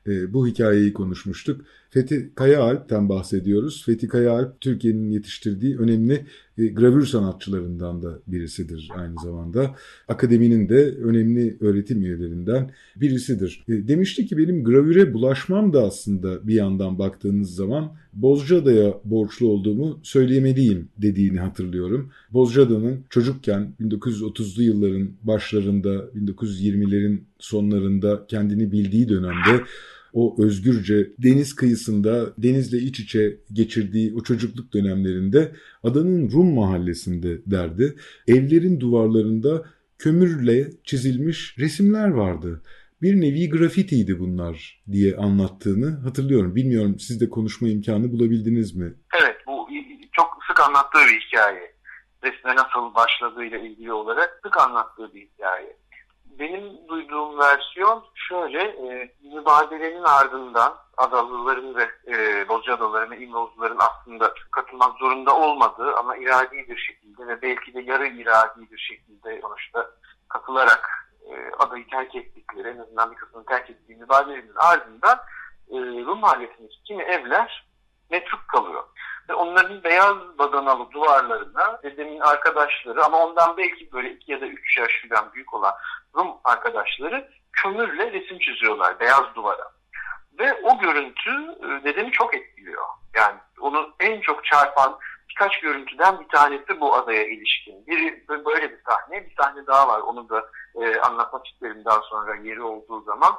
E, 0.07 0.33
bu 0.33 0.47
hikayeyi 0.47 0.93
konuşmuştuk. 0.93 1.65
Fethi 1.89 2.31
Kayaalp'ten 2.35 3.09
bahsediyoruz. 3.09 3.85
Fethi 3.85 4.07
Kayaalp 4.07 4.61
Türkiye'nin 4.61 5.09
yetiştirdiği 5.09 5.77
önemli 5.77 6.25
e, 6.57 6.67
gravür 6.67 7.05
sanatçılarından 7.05 8.01
da 8.01 8.19
birisidir 8.27 8.89
aynı 8.95 9.15
zamanda. 9.23 9.75
Akademinin 10.07 10.69
de 10.69 10.95
önemli 10.95 11.57
öğretim 11.59 12.01
üyelerinden 12.01 12.71
birisidir. 12.95 13.63
E, 13.67 13.87
demişti 13.87 14.25
ki 14.25 14.37
benim 14.37 14.63
gravüre 14.63 15.13
bulaşmam 15.13 15.73
da 15.73 15.83
aslında 15.83 16.47
bir 16.47 16.55
yandan 16.55 16.99
baktığınız 16.99 17.55
zaman 17.55 17.91
Bozcaada'ya 18.13 18.93
borçlu 19.05 19.47
olduğumu 19.47 19.99
söyleyemeliyim 20.03 20.89
dediğini 20.97 21.39
hatırlıyorum. 21.39 22.11
Bozcaada'nın 22.33 23.05
çocukken 23.09 23.73
1930'lu 23.81 24.63
yılların 24.63 25.09
başlarında 25.23 25.89
1920'lerin 25.95 27.19
sonlarında 27.39 28.25
kendini 28.27 28.71
bildiği 28.71 29.09
dönemde 29.09 29.63
o 30.17 30.35
özgürce 30.43 31.11
deniz 31.17 31.55
kıyısında 31.55 32.33
denizle 32.37 32.77
iç 32.77 32.99
içe 32.99 33.37
geçirdiği 33.53 34.13
o 34.15 34.23
çocukluk 34.23 34.73
dönemlerinde 34.73 35.51
adanın 35.83 36.31
Rum 36.31 36.53
mahallesinde 36.53 37.51
derdi. 37.51 37.95
Evlerin 38.27 38.79
duvarlarında 38.79 39.65
kömürle 39.99 40.67
çizilmiş 40.83 41.55
resimler 41.59 42.07
vardı. 42.07 42.61
Bir 43.01 43.21
nevi 43.21 43.49
grafitiydi 43.49 44.19
bunlar 44.19 44.83
diye 44.91 45.15
anlattığını 45.17 45.89
hatırlıyorum. 46.03 46.55
Bilmiyorum 46.55 46.99
siz 46.99 47.21
de 47.21 47.29
konuşma 47.29 47.67
imkanı 47.67 48.11
bulabildiniz 48.11 48.75
mi? 48.75 48.93
Evet 49.21 49.37
bu 49.47 49.67
çok 50.11 50.39
sık 50.47 50.59
anlattığı 50.59 51.05
bir 51.11 51.21
hikaye. 51.27 51.73
Resme 52.23 52.55
nasıl 52.55 52.95
başladığıyla 52.95 53.57
ilgili 53.57 53.93
olarak 53.93 54.39
sık 54.43 54.57
anlattığı 54.57 55.13
bir 55.13 55.21
hikaye 55.21 55.77
benim 56.39 56.87
duyduğum 56.87 57.39
versiyon 57.39 58.05
şöyle, 58.15 58.63
e, 58.63 59.13
mübadelenin 59.33 60.03
ardından 60.03 60.77
Adalıların 60.97 61.75
ve 61.75 61.89
e, 62.07 62.47
Bozcaadalıların 62.49 63.11
ve 63.11 63.17
İmrozluların 63.17 63.79
aslında 63.79 64.33
katılmak 64.51 64.97
zorunda 64.97 65.35
olmadığı 65.35 65.95
ama 65.95 66.17
iradi 66.17 66.65
bir 66.69 66.77
şekilde 66.77 67.27
ve 67.27 67.41
belki 67.41 67.73
de 67.73 67.81
yarı 67.81 68.07
iradi 68.07 68.71
bir 68.71 68.77
şekilde 68.77 69.41
sonuçta 69.41 69.91
katılarak 70.29 71.09
e, 71.29 71.51
adayı 71.59 71.87
terk 71.87 72.15
ettikleri, 72.15 72.67
en 72.67 72.77
azından 72.77 73.11
bir 73.11 73.15
kısmını 73.15 73.45
terk 73.45 73.69
ettiği 73.69 73.95
mübadelenin 73.95 74.55
ardından 74.55 75.17
e, 75.69 75.75
Rum 76.05 76.19
mahallesindeki 76.19 76.83
kimi 76.83 77.03
evler 77.03 77.67
metruk 78.09 78.47
kalıyor. 78.47 78.83
Ve 79.29 79.33
onların 79.33 79.83
beyaz 79.83 80.17
badanalı 80.37 80.91
duvarlarına 80.91 81.79
dedemin 81.83 82.19
arkadaşları 82.19 83.05
ama 83.05 83.17
ondan 83.17 83.57
belki 83.57 83.91
böyle 83.91 84.11
iki 84.11 84.31
ya 84.31 84.41
da 84.41 84.45
üç 84.45 84.77
yaş 84.77 84.91
falan 85.09 85.33
büyük 85.33 85.53
olan 85.53 85.73
Rum 86.17 86.27
arkadaşları 86.43 87.29
kömürle 87.51 88.11
resim 88.11 88.39
çiziyorlar 88.39 88.99
beyaz 88.99 89.35
duvara. 89.35 89.71
Ve 90.39 90.53
o 90.63 90.79
görüntü 90.79 91.31
e, 91.63 91.83
dedemi 91.83 92.11
çok 92.11 92.35
etkiliyor. 92.35 92.83
Yani 93.15 93.37
onu 93.59 93.93
en 93.99 94.21
çok 94.21 94.45
çarpan 94.45 94.97
birkaç 95.29 95.59
görüntüden 95.59 96.19
bir 96.19 96.27
tanesi 96.27 96.79
bu 96.79 96.95
adaya 96.95 97.23
ilişkin. 97.23 97.87
Biri 97.87 98.23
böyle 98.29 98.71
bir 98.71 98.79
sahne, 98.85 99.25
bir 99.25 99.35
sahne 99.35 99.67
daha 99.67 99.87
var. 99.87 99.99
Onu 99.99 100.29
da 100.29 100.45
e, 100.75 100.99
anlatmak 100.99 101.47
isterim 101.47 101.85
daha 101.85 102.01
sonra 102.01 102.35
yeri 102.35 102.61
olduğu 102.61 103.01
zaman 103.01 103.35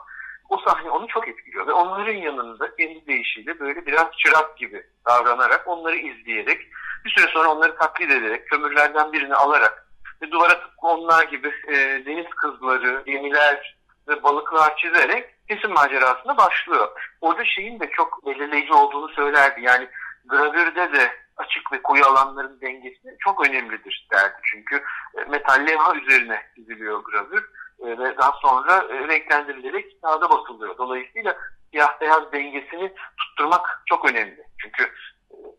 o 0.48 0.56
sahne 0.58 0.90
onu 0.90 1.06
çok 1.06 1.28
etkiliyor 1.28 1.66
ve 1.66 1.72
onların 1.72 2.14
yanında 2.14 2.76
kendi 2.76 3.06
deyişiyle 3.06 3.60
böyle 3.60 3.86
biraz 3.86 4.06
çırak 4.16 4.56
gibi 4.56 4.86
davranarak 5.06 5.62
onları 5.66 5.96
izleyerek 5.96 6.60
bir 7.04 7.10
süre 7.10 7.30
sonra 7.32 7.48
onları 7.48 7.76
taklit 7.76 8.10
ederek 8.10 8.48
kömürlerden 8.48 9.12
birini 9.12 9.34
alarak 9.34 9.87
ve 10.22 10.30
duvara 10.30 10.60
tıpkı 10.60 10.86
onlar 10.86 11.24
gibi 11.24 11.48
e, 11.68 11.74
deniz 12.06 12.28
kızları, 12.28 13.02
gemiler 13.06 13.76
ve 14.08 14.22
balıklar 14.22 14.76
çizerek 14.76 15.34
kesim 15.48 15.70
macerasına 15.70 16.36
başlıyor. 16.36 16.88
Orada 17.20 17.44
şeyin 17.44 17.80
de 17.80 17.90
çok 17.90 18.26
belirleyici 18.26 18.72
olduğunu 18.72 19.08
söylerdi. 19.08 19.60
Yani 19.62 19.88
gravürde 20.24 20.92
de 20.92 21.12
açık 21.36 21.72
ve 21.72 21.82
koyu 21.82 22.04
alanların 22.04 22.60
dengesi 22.60 23.16
çok 23.18 23.48
önemlidir 23.48 24.08
derdi. 24.12 24.36
Çünkü 24.52 24.82
e, 25.18 25.24
metal 25.24 25.66
levha 25.66 25.94
üzerine 25.94 26.42
çiziliyor 26.54 27.04
gravür 27.04 27.50
e, 27.80 27.98
ve 27.98 28.18
daha 28.18 28.32
sonra 28.32 28.86
e, 28.90 29.08
renklendirilerek 29.08 30.02
kağıda 30.02 30.30
basılıyor. 30.30 30.78
Dolayısıyla 30.78 31.36
siyah 31.70 32.00
beyaz 32.00 32.32
dengesini 32.32 32.92
tutturmak 33.16 33.82
çok 33.86 34.10
önemli. 34.10 34.42
Çünkü 34.58 34.92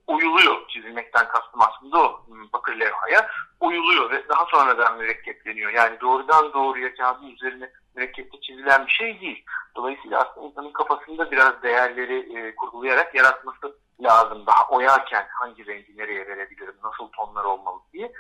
uyuluyor 0.10 0.68
çizilmekten 0.68 1.28
kastım 1.28 1.62
aslında 1.62 2.00
o 2.00 2.26
hmm, 2.28 2.52
bakır 2.54 2.80
levhaya 2.80 3.30
uyuluyor 3.60 4.12
ve 4.12 4.30
daha 4.30 4.46
sonradan 4.46 4.98
mürekkepleniyor. 4.98 5.72
Yani 5.72 6.00
doğrudan 6.02 6.54
doğruya 6.54 6.96
kağıdın 6.96 7.28
üzerine 7.28 7.70
mürekkepte 7.96 8.42
çizilen 8.42 8.86
bir 8.86 8.92
şey 8.92 9.22
değil. 9.22 9.46
Dolayısıyla 9.76 10.20
aslında 10.20 10.48
insanın 10.48 10.72
kafasında 10.72 11.32
biraz 11.32 11.64
değerleri 11.64 12.38
e, 12.38 12.56
kurgulayarak 12.56 13.16
yaratması 13.16 13.78
lazım. 14.02 14.46
Daha 14.48 14.68
oyarken 14.70 15.28
hangi 15.30 15.66
rengi 15.66 15.98
nereye 15.98 16.28
verebilirim, 16.28 16.76
nasıl 16.84 17.08
tonlar 17.08 17.44
olmalı 17.44 17.80
diye. 17.94 18.12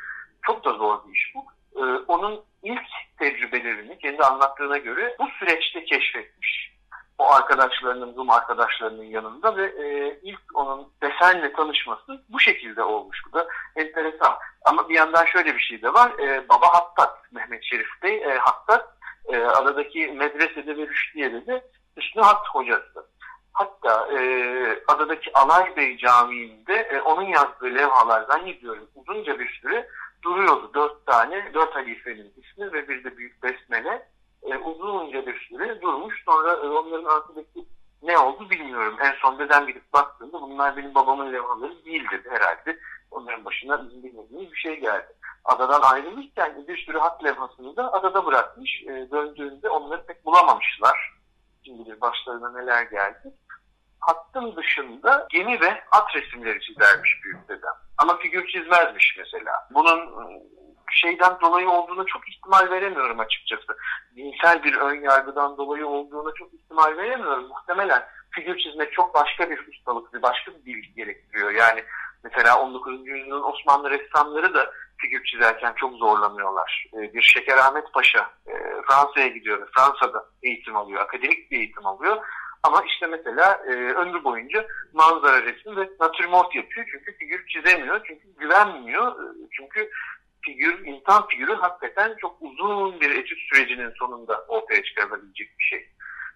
Çok 0.41 0.65
da 0.65 0.73
zor 0.73 1.07
bir 1.07 1.13
iş 1.15 1.35
bu. 1.35 1.45
E, 1.75 1.83
onun 2.07 2.41
ilk 2.63 2.87
tecrübelerini 3.19 3.97
kendi 3.99 4.23
anlattığına 4.23 4.77
göre 4.77 5.15
bu 5.19 5.27
süreçte 5.39 5.85
keşfetmiş. 5.85 6.78
O 7.19 7.33
arkadaşlarının, 7.33 8.15
Rum 8.15 8.29
arkadaşlarının 8.29 9.03
yanında 9.03 9.57
ve 9.57 9.65
e, 9.65 10.19
ilk 10.23 10.41
onun 10.53 10.87
desenle 11.01 11.53
tanışması 11.53 12.23
bu 12.29 12.39
şekilde 12.39 12.83
olmuş. 12.83 13.21
Bu 13.27 13.33
da 13.33 13.47
enteresan. 13.75 14.33
Ama 14.65 14.89
bir 14.89 14.95
yandan 14.95 15.25
şöyle 15.25 15.55
bir 15.55 15.59
şey 15.59 15.81
de 15.81 15.93
var. 15.93 16.11
E, 16.19 16.49
Baba 16.49 16.67
Hattat, 16.67 17.31
Mehmet 17.31 17.63
Şerif 17.63 17.87
Bey 18.03 18.15
e, 18.15 18.37
Hattat, 18.37 18.87
e, 19.25 19.37
aradaki 19.37 20.07
medresede 20.07 20.77
ve 20.77 20.87
Rüşdiye'de 20.87 21.47
de 21.47 21.63
Hüsnü 21.97 22.21
Hat 22.21 22.47
hocası. 22.47 23.05
Hatta 23.53 24.07
e, 24.17 24.19
adadaki 24.87 25.33
Alay 25.33 25.75
Bey 25.75 25.97
Camii'nde 25.97 26.73
e, 26.73 27.01
onun 27.01 27.25
yazdığı 27.25 27.75
levhalar 27.75 28.23
zannediyorum 28.23 28.89
uzunca 28.95 29.39
bir 29.39 29.59
süre 29.61 29.87
duruyordu. 30.21 30.71
Dört 30.73 31.05
tane, 31.05 31.53
dört 31.53 31.75
halifenin 31.75 32.33
ismi 32.37 32.73
ve 32.73 32.87
bir 32.87 33.03
de 33.03 33.17
büyük 33.17 33.43
besmele 33.43 34.07
e, 34.43 34.57
uzunca 34.57 35.25
bir 35.25 35.39
süre 35.39 35.81
durmuş. 35.81 36.23
Sonra 36.25 36.53
e, 36.53 36.67
onların 36.67 37.05
arkadaki 37.05 37.65
ne 38.03 38.17
oldu 38.17 38.49
bilmiyorum. 38.49 38.97
En 39.01 39.13
son 39.21 39.39
dedem 39.39 39.67
gidip 39.67 39.93
baktığında 39.93 40.41
bunlar 40.41 40.77
benim 40.77 40.95
babamın 40.95 41.33
levhaları 41.33 41.85
değil 41.85 42.05
dedi 42.11 42.29
herhalde. 42.29 42.79
Onların 43.11 43.45
başına 43.45 43.85
bizim 43.85 44.03
bilmediğimiz 44.03 44.51
bir 44.51 44.57
şey 44.57 44.79
geldi. 44.79 45.13
Adadan 45.45 45.81
ayrılırken 45.81 46.67
bir 46.67 46.85
sürü 46.85 46.97
hat 46.97 47.23
levhasını 47.23 47.75
da 47.75 47.93
adada 47.93 48.25
bırakmış. 48.25 48.83
E, 48.83 49.11
döndüğünde 49.11 49.69
onları 49.69 50.05
pek 50.05 50.25
bulamamışlar. 50.25 51.13
Şimdi 51.65 52.01
başlarına 52.01 52.51
neler 52.51 52.83
geldi. 52.83 53.33
Hattın 53.99 54.55
dışında 54.55 55.27
gemi 55.29 55.61
ve 55.61 55.83
at 55.91 56.15
resimleri 56.15 56.61
çizermiş 56.61 57.23
büyük 57.23 57.49
dedem. 57.49 57.73
Ama 57.97 58.17
figür 58.17 58.47
çizmezmiş 58.47 59.15
mesela. 59.17 59.51
Bunun 59.73 59.99
ıı, 59.99 60.41
şeyden 60.91 61.37
dolayı 61.41 61.69
olduğunu 61.69 62.05
çok 62.05 62.29
ihtimal 62.29 62.69
veremiyorum 62.69 63.19
açıkçası. 63.19 63.77
Dinsel 64.15 64.63
bir 64.63 64.75
ön 64.75 65.01
yargıdan 65.01 65.57
dolayı 65.57 65.87
olduğunu 65.87 66.33
çok 66.33 66.53
ihtimal 66.53 66.97
veremiyorum. 66.97 67.47
Muhtemelen 67.47 68.03
figür 68.31 68.57
çizmek 68.57 68.93
çok 68.93 69.13
başka 69.13 69.49
bir 69.49 69.67
ustalık, 69.67 70.13
bir 70.13 70.21
başka 70.21 70.51
bir 70.51 70.65
bilgi 70.65 70.93
gerektiriyor. 70.93 71.51
Yani 71.51 71.83
mesela 72.23 72.61
19. 72.61 73.07
yüzyılın 73.07 73.43
Osmanlı 73.43 73.89
ressamları 73.89 74.53
da 74.53 74.71
figür 74.97 75.23
çizerken 75.23 75.73
çok 75.75 75.93
zorlanıyorlar. 75.93 76.85
Ee, 76.93 77.13
bir 77.13 77.21
Şekerahmet 77.21 77.93
Paşa 77.93 78.29
e, 78.47 78.53
Fransa'ya 78.87 79.27
gidiyor, 79.27 79.69
Fransa'da 79.75 80.25
eğitim 80.43 80.75
alıyor, 80.75 81.01
akademik 81.01 81.51
bir 81.51 81.57
eğitim 81.57 81.85
alıyor 81.85 82.17
ama 82.63 82.83
işte 82.87 83.07
mesela 83.07 83.61
e, 83.67 83.71
ömrü 83.73 84.23
boyunca 84.23 84.67
manzara 84.93 85.43
resmi 85.43 85.77
ve 85.77 85.89
natürmort 85.99 86.55
yapıyor. 86.55 86.87
Çünkü 86.91 87.17
figür 87.17 87.47
çizemiyor. 87.47 88.01
Çünkü 88.07 88.27
güvenmiyor. 88.39 89.11
E, 89.11 89.25
çünkü 89.51 89.89
figür, 90.41 90.85
insan 90.85 91.27
figürü 91.27 91.53
hakikaten 91.53 92.15
çok 92.21 92.41
uzun 92.41 93.01
bir 93.01 93.11
etüt 93.11 93.39
sürecinin 93.39 93.91
sonunda 93.99 94.45
ortaya 94.47 94.83
çıkarılabilecek 94.83 95.59
bir 95.59 95.63
şey. 95.63 95.89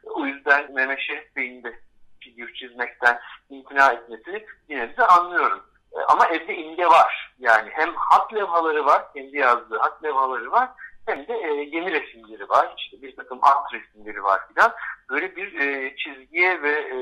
O 0.04 0.26
yüzden 0.26 0.74
Mehmet 0.74 1.00
Şerif 1.00 1.36
Bey'in 1.36 1.64
de 1.64 1.80
figür 2.20 2.54
çizmekten 2.54 3.20
imtina 3.50 3.92
etmesini 3.92 4.46
yine 4.70 4.98
de 4.98 5.08
anlıyorum. 5.08 5.64
E, 5.94 6.00
ama 6.00 6.28
evde 6.28 6.56
imge 6.56 6.86
var. 6.86 7.34
Yani 7.40 7.70
hem 7.74 7.96
hat 7.96 8.34
levhaları 8.34 8.86
var, 8.86 9.14
kendi 9.14 9.38
yazdığı 9.38 9.78
hat 9.78 10.04
levhaları 10.04 10.52
var 10.52 10.70
hem 11.06 11.28
de 11.28 11.34
e, 11.34 11.64
gemi 11.64 11.92
resimleri 11.92 12.50
var. 12.50 12.74
İşte 12.78 13.02
bir 13.02 13.16
takım 13.16 13.40
at 13.42 13.74
resimleri 13.74 14.24
var 14.24 14.42
filan. 14.48 14.74
Böyle 15.10 15.36
bir 15.36 15.60
e, 15.60 15.96
çizgiye 15.96 16.62
ve 16.62 16.72
e, 16.72 16.98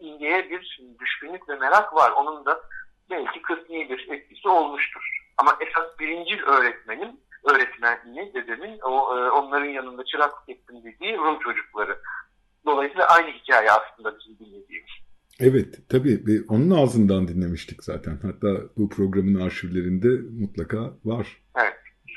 imgeye 0.00 0.50
bir 0.50 0.80
düşkünlük 1.00 1.48
ve 1.48 1.54
merak 1.54 1.94
var. 1.94 2.10
Onun 2.10 2.44
da 2.44 2.60
belki 3.10 3.42
kısmi 3.42 3.90
bir 3.90 4.08
etkisi 4.10 4.48
olmuştur. 4.48 5.23
Ama 5.38 5.56
esas 5.60 5.98
birincil 5.98 6.42
öğretmenim 6.42 7.08
öğretmenliği 7.44 8.34
dedemin 8.34 8.78
o 8.82 9.18
e, 9.18 9.30
onların 9.30 9.70
yanında 9.70 10.04
çıraklık 10.04 10.48
ettim 10.48 10.76
dediği 10.84 11.16
Rum 11.16 11.38
çocukları. 11.38 11.98
Dolayısıyla 12.66 13.06
aynı 13.06 13.28
hikaye 13.28 13.70
aslında 13.70 14.18
bizim 14.18 14.38
dinlediğimiz. 14.38 14.90
Evet 15.40 15.88
tabii 15.88 16.44
onun 16.48 16.70
ağzından 16.70 17.28
dinlemiştik 17.28 17.84
zaten. 17.84 18.18
Hatta 18.22 18.48
bu 18.76 18.88
programın 18.88 19.40
arşivlerinde 19.40 20.08
mutlaka 20.40 20.94
var. 21.04 21.42
Evet. 21.56 21.74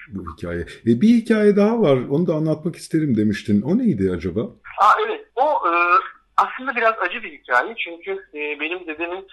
Bu 0.10 0.34
hikaye. 0.34 0.60
Ve 0.60 1.02
bir 1.02 1.08
hikaye 1.08 1.56
daha 1.56 1.82
var. 1.82 1.98
Onu 2.10 2.28
da 2.28 2.34
anlatmak 2.34 2.76
isterim 2.76 3.18
demiştin. 3.18 3.62
O 3.62 3.78
neydi 3.78 4.12
acaba? 4.12 4.42
Aa, 4.82 4.94
evet. 5.08 5.28
O 5.36 5.44
e, 5.44 5.74
aslında 6.38 6.76
biraz 6.76 6.94
acı 7.00 7.24
bir 7.24 7.32
hikaye. 7.32 7.76
Çünkü 7.78 8.12
e, 8.12 8.60
benim 8.60 8.88
dedemin 8.88 9.28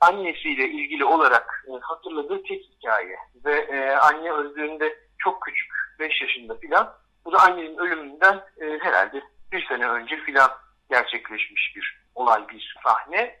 annesiyle 0.00 0.68
ilgili 0.68 1.04
olarak 1.04 1.64
e, 1.68 1.80
hatırladığı 1.80 2.42
tek 2.42 2.62
hikaye. 2.62 3.16
Ve 3.44 3.58
e, 3.58 3.96
anne 3.96 4.32
öldüğünde 4.32 4.98
çok 5.18 5.42
küçük, 5.42 5.72
5 5.98 6.22
yaşında 6.22 6.54
filan. 6.58 6.94
Bu 7.24 7.32
da 7.32 7.38
annenin 7.38 7.78
ölümünden 7.78 8.44
e, 8.60 8.78
herhalde 8.78 9.22
bir 9.52 9.66
sene 9.66 9.88
önce 9.88 10.16
filan 10.16 10.50
gerçekleşmiş 10.90 11.76
bir 11.76 12.06
olay, 12.14 12.48
bir 12.48 12.76
sahne. 12.84 13.38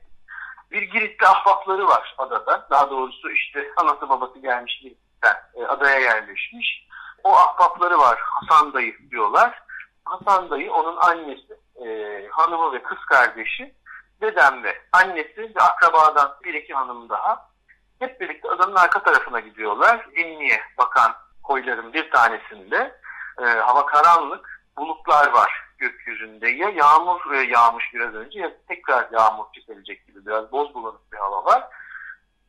Bir 0.70 0.82
Girit'te 0.82 1.28
ahbapları 1.28 1.86
var 1.86 2.14
adada. 2.18 2.66
Daha 2.70 2.90
doğrusu 2.90 3.30
işte 3.30 3.70
anası 3.76 4.08
babası 4.08 4.38
gelmiş 4.38 4.80
Girit'ten 4.82 5.36
e, 5.54 5.64
adaya 5.64 5.98
yerleşmiş. 5.98 6.86
O 7.24 7.32
ahbapları 7.36 7.98
var 7.98 8.18
Hasan 8.22 8.74
dayı 8.74 8.94
diyorlar. 9.10 9.62
Hasan 10.04 10.50
dayı 10.50 10.72
onun 10.72 10.96
annesi, 10.96 11.54
e, 11.86 12.28
hanımı 12.30 12.72
ve 12.72 12.82
kız 12.82 12.98
kardeşi, 12.98 13.74
dedem 14.20 14.62
ve 14.64 14.78
annesi 14.92 15.54
ve 15.56 15.60
akrabadan 15.60 16.36
bir 16.44 16.54
iki 16.54 16.74
hanım 16.74 17.08
daha 17.08 17.50
hep 17.98 18.20
birlikte 18.20 18.48
adanın 18.48 18.76
arka 18.76 19.02
tarafına 19.02 19.40
gidiyorlar. 19.40 20.06
Dinliye 20.16 20.60
bakan 20.78 21.14
koyların 21.42 21.92
bir 21.92 22.10
tanesinde 22.10 23.00
e, 23.42 23.44
hava 23.44 23.86
karanlık, 23.86 24.62
bulutlar 24.78 25.32
var 25.32 25.66
gökyüzünde. 25.78 26.48
Ya 26.48 26.68
yağmur 26.68 27.32
e, 27.32 27.36
yağmış 27.36 27.94
biraz 27.94 28.14
önce 28.14 28.40
ya 28.40 28.52
tekrar 28.68 29.08
yağmur 29.12 29.44
çiselecek 29.54 30.06
gibi 30.06 30.26
biraz 30.26 30.52
boz 30.52 30.74
bulanık 30.74 31.12
bir 31.12 31.18
hava 31.18 31.44
var. 31.44 31.64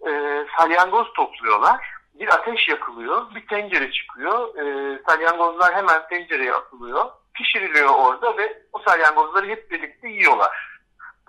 E, 0.07 0.11
salyangoz 0.57 1.13
topluyorlar. 1.13 1.97
Bir 2.13 2.33
ateş 2.33 2.69
yakılıyor, 2.69 3.35
bir 3.35 3.47
tencere 3.47 3.91
çıkıyor. 3.91 4.55
E, 4.55 4.99
salyangozlar 5.07 5.75
hemen 5.75 6.07
tencereye 6.07 6.53
atılıyor. 6.53 7.05
Pişiriliyor 7.33 7.89
orada 7.89 8.37
ve 8.37 8.63
o 8.73 8.79
salyangozları 8.79 9.47
hep 9.47 9.71
birlikte 9.71 10.09
yiyorlar. 10.09 10.76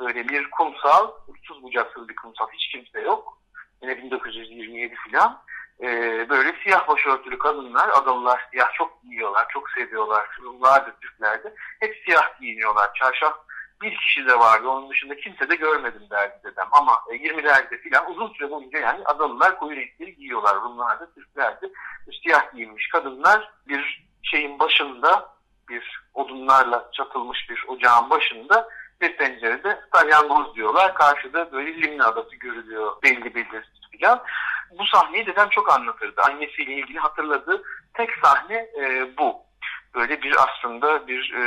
Böyle 0.00 0.28
bir 0.28 0.50
kumsal, 0.50 1.12
uçsuz 1.28 1.62
bucaksız 1.62 2.08
bir 2.08 2.16
kumsal, 2.16 2.46
hiç 2.52 2.68
kimse 2.68 3.00
yok. 3.00 3.38
Yine 3.82 3.98
1927 3.98 4.94
filan 4.94 5.42
e, 5.82 5.86
böyle 6.28 6.54
siyah 6.62 6.88
başörtülü 6.88 7.38
kadınlar, 7.38 7.88
adalılar 7.88 8.48
siyah 8.50 8.72
çok 8.72 9.02
giyiyorlar, 9.02 9.46
çok 9.48 9.70
seviyorlar. 9.70 10.26
Rumlar 10.42 10.86
da 10.86 10.94
Türkler 11.00 11.44
de 11.44 11.54
hep 11.80 12.02
siyah 12.04 12.40
giyiniyorlar. 12.40 12.94
Çarşaf 12.94 13.34
bir 13.82 13.96
kişi 13.96 14.26
de 14.26 14.38
vardı. 14.38 14.68
Onun 14.68 14.90
dışında 14.90 15.16
kimse 15.16 15.48
de 15.48 15.54
görmedim 15.56 16.02
derdi 16.10 16.44
dedem. 16.44 16.66
Ama 16.72 16.92
e, 17.10 17.14
20'lerde 17.14 17.80
filan 17.80 18.10
uzun 18.10 18.28
süre 18.28 18.50
boyunca 18.50 18.78
yani 18.78 19.04
adalılar 19.04 19.58
koyu 19.58 19.76
renkleri 19.76 20.16
giyiyorlar. 20.16 20.56
Rumlar 20.56 21.00
da 21.00 21.12
Türkler 21.14 21.60
de 21.60 21.70
siyah 22.22 22.52
giyinmiş 22.54 22.88
kadınlar 22.88 23.50
bir 23.68 24.08
şeyin 24.22 24.58
başında 24.58 25.38
bir 25.68 26.02
odunlarla 26.14 26.90
çatılmış 26.92 27.50
bir 27.50 27.64
ocağın 27.68 28.10
başında 28.10 28.68
bir 29.00 29.16
pencerede 29.16 29.80
salyangoz 29.94 30.54
diyorlar. 30.54 30.94
Karşıda 30.94 31.52
böyle 31.52 31.82
Limni 31.82 32.02
Adası 32.04 32.36
görülüyor 32.36 33.02
belli 33.02 33.34
belirsiz 33.34 33.78
filan 33.90 34.22
bu 34.78 34.86
sahneyi 34.86 35.26
dedem 35.26 35.48
çok 35.48 35.72
anlatırdı. 35.72 36.20
Annesiyle 36.22 36.72
ilgili 36.72 36.98
hatırladığı 36.98 37.62
tek 37.94 38.10
sahne 38.22 38.56
e, 38.80 39.08
bu. 39.18 39.36
Böyle 39.94 40.22
bir 40.22 40.36
aslında 40.38 41.06
bir 41.06 41.34
e, 41.34 41.42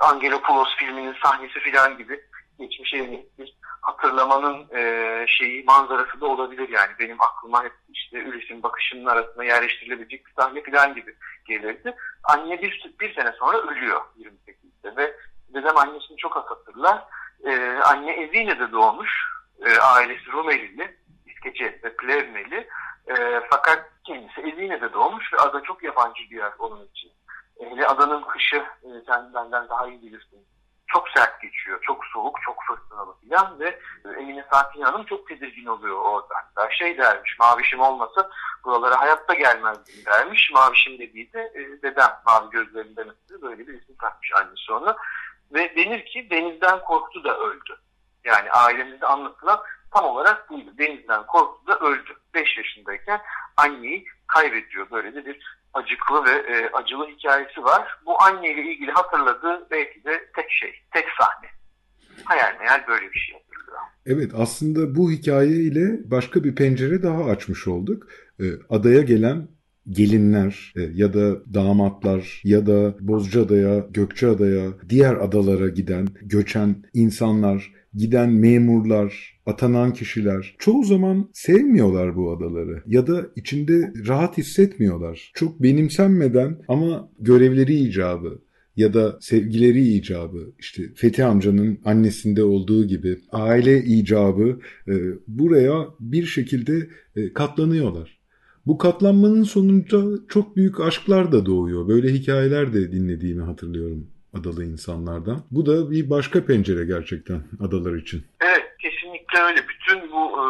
Angelopoulos 0.00 0.76
filminin 0.76 1.16
sahnesi 1.22 1.60
filan 1.60 1.98
gibi 1.98 2.20
geçmişe 2.58 3.26
bir 3.38 3.56
hatırlamanın 3.80 4.66
e, 4.76 5.24
şeyi 5.28 5.64
manzarası 5.64 6.20
da 6.20 6.26
olabilir 6.26 6.68
yani. 6.68 6.90
Benim 6.98 7.20
aklıma 7.20 7.64
hep 7.64 7.72
işte 7.88 8.24
Ulysses'in 8.28 8.62
bakışının 8.62 9.06
arasında 9.06 9.44
yerleştirilebilecek 9.44 10.26
bir 10.26 10.32
sahne 10.32 10.62
filan 10.62 10.94
gibi 10.94 11.14
gelirdi. 11.48 11.94
Anne 12.24 12.62
bir, 12.62 12.94
bir 13.00 13.14
sene 13.14 13.32
sonra 13.32 13.58
ölüyor 13.58 14.00
28'de 14.18 14.96
ve 14.96 15.16
dedem 15.54 15.76
annesini 15.76 16.16
çok 16.16 16.36
hatırlar. 16.36 17.04
E, 17.44 17.78
anne 17.84 18.12
Ezine'de 18.12 18.72
doğmuş. 18.72 19.26
E, 19.66 19.78
ailesi 19.78 20.32
Rumelili 20.32 20.96
İskeçe 21.26 21.80
ve 21.84 21.96
Plevneli. 21.96 22.68
E, 23.06 23.40
fakat 23.50 23.90
kendisi 24.04 24.40
Ezine'de 24.40 24.92
doğmuş 24.92 25.32
ve 25.32 25.36
ada 25.36 25.62
çok 25.62 25.82
yabancı 25.82 26.22
bir 26.30 26.36
yer 26.36 26.52
onun 26.58 26.84
için. 26.86 27.12
Hele 27.60 27.86
adanın 27.86 28.22
kışı 28.22 28.56
e, 28.56 28.88
sen 29.06 29.34
benden 29.34 29.68
daha 29.68 29.86
iyi 29.88 30.02
bilirsin. 30.02 30.46
Çok 30.86 31.08
sert 31.08 31.42
geçiyor, 31.42 31.78
çok 31.82 32.04
soğuk, 32.04 32.36
çok 32.42 32.56
fırtınalı 32.68 33.20
filan 33.20 33.60
ve 33.60 33.80
e, 34.04 34.08
Emine 34.20 34.44
Sakin 34.52 34.82
Hanım 34.82 35.04
çok 35.04 35.28
tedirgin 35.28 35.66
oluyor 35.66 36.00
orada. 36.00 36.34
Hatta 36.34 36.70
şey 36.70 36.98
dermiş, 36.98 37.38
mavişim 37.38 37.80
olmasa 37.80 38.30
buralara 38.64 39.00
hayatta 39.00 39.34
gelmezdim 39.34 40.04
dermiş. 40.06 40.50
Mavişim 40.54 40.98
dediği 40.98 41.32
de 41.32 41.52
e, 41.54 41.82
dedem, 41.82 42.10
mavi 42.26 42.50
gözlerinde 42.50 43.04
mesela 43.04 43.42
böyle 43.42 43.66
bir 43.66 43.82
isim 43.82 43.96
takmış 43.96 44.32
annesi 44.32 44.72
ona. 44.72 44.96
Ve 45.54 45.76
denir 45.76 46.04
ki 46.04 46.30
denizden 46.30 46.80
korktu 46.80 47.24
da 47.24 47.38
öldü. 47.38 47.76
Yani 48.24 48.50
ailemizde 48.50 49.06
anlatılan 49.06 49.60
tam 49.94 50.04
olarak 50.04 50.50
buydu. 50.50 50.70
Denizden 50.78 51.26
korktu 51.26 51.66
da 51.66 51.78
öldü. 51.78 52.10
5 52.34 52.58
yaşındayken 52.58 53.20
anneyi 53.56 54.04
kaybediyor. 54.26 54.90
Böyle 54.90 55.14
de 55.14 55.26
bir 55.26 55.38
acıklı 55.74 56.24
ve 56.24 56.30
e, 56.30 56.70
acılı 56.72 57.08
hikayesi 57.08 57.64
var. 57.64 57.98
Bu 58.06 58.22
anneyle 58.22 58.62
ilgili 58.62 58.90
hatırladığı 58.90 59.66
belki 59.70 60.04
de 60.04 60.30
tek 60.36 60.50
şey, 60.50 60.74
tek 60.92 61.04
sahne. 61.20 61.48
Hayal 62.24 62.58
meyal 62.58 62.86
böyle 62.88 63.12
bir 63.12 63.18
şey 63.18 63.34
hatırlıyor. 63.34 63.80
Evet 64.06 64.32
aslında 64.38 64.94
bu 64.94 65.10
hikaye 65.10 65.56
ile 65.56 66.10
başka 66.10 66.44
bir 66.44 66.54
pencere 66.54 67.02
daha 67.02 67.24
açmış 67.24 67.68
olduk. 67.68 68.06
E, 68.40 68.44
adaya 68.70 69.02
gelen 69.02 69.48
gelinler 69.90 70.72
e, 70.76 70.82
ya 70.94 71.14
da 71.14 71.54
damatlar 71.54 72.40
ya 72.44 72.66
da 72.66 72.96
Bozcaada'ya, 73.00 73.86
Gökçeada'ya, 73.90 74.72
diğer 74.88 75.14
adalara 75.14 75.68
giden, 75.68 76.08
göçen 76.22 76.76
insanlar, 76.94 77.72
giden 77.94 78.32
memurlar, 78.32 79.36
atanan 79.46 79.92
kişiler 79.92 80.56
çoğu 80.58 80.84
zaman 80.84 81.30
sevmiyorlar 81.32 82.16
bu 82.16 82.32
adaları 82.32 82.82
ya 82.86 83.06
da 83.06 83.26
içinde 83.36 83.92
rahat 84.08 84.38
hissetmiyorlar. 84.38 85.30
Çok 85.34 85.62
benimsenmeden 85.62 86.58
ama 86.68 87.08
görevleri 87.20 87.74
icabı 87.74 88.46
ya 88.76 88.94
da 88.94 89.18
sevgileri 89.20 89.88
icabı 89.88 90.52
işte 90.58 90.82
Fethi 90.94 91.24
amcanın 91.24 91.78
annesinde 91.84 92.44
olduğu 92.44 92.86
gibi 92.86 93.18
aile 93.32 93.84
icabı 93.84 94.60
e, 94.88 94.94
buraya 95.28 95.86
bir 96.00 96.24
şekilde 96.26 96.88
e, 97.16 97.32
katlanıyorlar. 97.32 98.15
Bu 98.66 98.78
katlanmanın 98.78 99.42
sonunda 99.42 100.26
çok 100.28 100.56
büyük 100.56 100.80
aşklar 100.80 101.32
da 101.32 101.46
doğuyor. 101.46 101.88
Böyle 101.88 102.08
hikayeler 102.08 102.72
de 102.74 102.92
dinlediğimi 102.92 103.44
hatırlıyorum 103.44 104.10
adalı 104.34 104.64
insanlardan. 104.64 105.42
Bu 105.50 105.66
da 105.66 105.90
bir 105.90 106.10
başka 106.10 106.46
pencere 106.46 106.84
gerçekten 106.84 107.42
adalar 107.60 107.94
için. 107.94 108.26
Evet 108.40 108.76
kesinlikle 108.78 109.40
öyle. 109.40 109.60
Bütün 109.68 110.12
bu 110.12 110.22
e, 110.30 110.44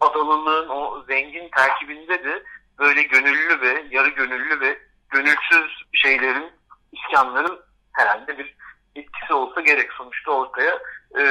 adalılığın 0.00 0.68
o 0.68 1.04
zengin 1.08 1.48
terkibinde 1.56 2.24
de 2.24 2.42
böyle 2.78 3.02
gönüllü 3.02 3.60
ve 3.60 3.84
yarı 3.90 4.08
gönüllü 4.08 4.60
ve 4.60 4.78
gönülsüz 5.10 5.84
şeylerin, 5.92 6.50
iskanların 6.92 7.58
herhalde 7.92 8.38
bir 8.38 8.56
etkisi 8.96 9.32
olsa 9.32 9.60
gerek. 9.60 9.92
Sonuçta 9.92 10.30
ortaya 10.30 10.78
e, 11.18 11.22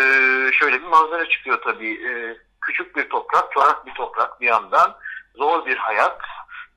şöyle 0.51 0.81
bir 0.81 0.87
manzara 0.87 1.29
çıkıyor 1.29 1.61
tabii. 1.63 1.93
E, 1.93 2.37
küçük 2.61 2.95
bir 2.95 3.09
toprak, 3.09 3.51
çorak 3.51 3.85
bir 3.85 3.93
toprak 3.93 4.41
bir 4.41 4.47
yandan. 4.47 4.95
Zor 5.37 5.65
bir 5.65 5.77
hayat, 5.77 6.21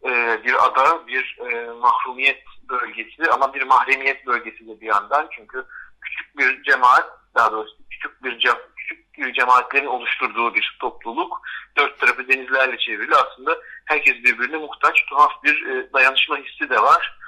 e, 0.05 0.41
bir 0.45 0.65
ada, 0.65 1.07
bir 1.07 1.39
e, 1.41 1.71
mahrumiyet 1.71 2.43
bölgesi 2.69 3.31
ama 3.31 3.55
bir 3.55 3.63
mahremiyet 3.63 4.27
bölgesi 4.27 4.69
de 4.69 4.81
bir 4.81 4.87
yandan. 4.87 5.29
Çünkü 5.31 5.65
küçük 6.01 6.39
bir 6.39 6.63
cemaat, 6.63 7.11
daha 7.35 7.53
doğrusu 7.53 7.77
küçük 7.91 8.25
bir 8.25 8.39
cem, 8.39 8.57
küçük 8.77 9.19
bir 9.19 9.33
cemaatlerin 9.33 9.87
oluşturduğu 9.87 10.55
bir 10.55 10.77
topluluk. 10.81 11.41
Dört 11.77 12.01
tarafı 12.01 12.29
denizlerle 12.29 12.79
çevrili. 12.79 13.15
Aslında 13.15 13.59
herkes 13.85 14.15
birbirine 14.15 14.57
muhtaç, 14.57 15.05
tuhaf 15.09 15.43
bir 15.45 15.67
e, 15.67 15.93
dayanışma 15.93 16.37
hissi 16.37 16.71
de 16.71 16.83
var. 16.83 17.19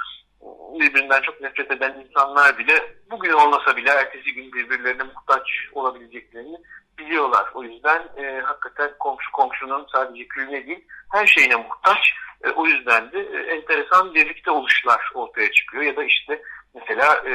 Birbirinden 0.81 1.21
çok 1.21 1.41
nefret 1.41 1.71
eden 1.71 2.05
insanlar 2.05 2.59
bile 2.59 2.97
bugün 3.11 3.33
olmasa 3.33 3.77
bile 3.77 3.91
ertesi 3.91 4.35
gün 4.35 4.53
birbirlerine 4.53 5.03
muhtaç 5.03 5.49
olabileceklerini 5.73 6.57
biliyorlar. 7.07 7.51
O 7.55 7.63
yüzden 7.63 8.09
e, 8.17 8.41
hakikaten 8.41 8.91
komşu 8.99 9.33
komşunun 9.33 9.87
sadece 9.93 10.29
külüne 10.29 10.67
değil 10.67 10.85
her 11.13 11.27
şeyine 11.27 11.57
muhtaç. 11.57 12.13
E, 12.45 12.51
o 12.51 12.67
yüzden 12.67 13.13
de 13.13 13.21
e, 13.21 13.55
enteresan 13.55 14.15
birlikte 14.15 14.51
oluşlar 14.51 15.11
ortaya 15.15 15.53
çıkıyor. 15.53 15.83
Ya 15.83 15.97
da 15.97 16.05
işte 16.05 16.43
mesela 16.75 17.15
e, 17.27 17.35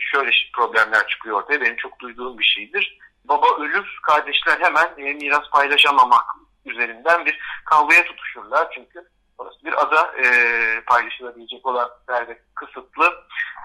şöyle 0.00 0.30
problemler 0.56 1.06
çıkıyor 1.06 1.42
ortaya. 1.42 1.60
Benim 1.60 1.76
çok 1.76 2.00
duyduğum 2.00 2.38
bir 2.38 2.44
şeydir. 2.44 2.98
Baba 3.24 3.46
ölür, 3.60 3.98
kardeşler 4.02 4.58
hemen 4.60 4.88
e, 4.98 5.12
miras 5.12 5.50
paylaşamamak 5.52 6.24
üzerinden 6.66 7.26
bir 7.26 7.38
kavgaya 7.64 8.04
tutuşurlar. 8.04 8.68
Çünkü 8.74 9.08
Orası 9.40 9.64
bir 9.64 9.82
ada 9.82 10.12
e, 10.22 10.24
paylaşılabilecek 10.86 11.66
olan 11.66 11.90
servet 12.06 12.38
kısıtlı 12.54 13.14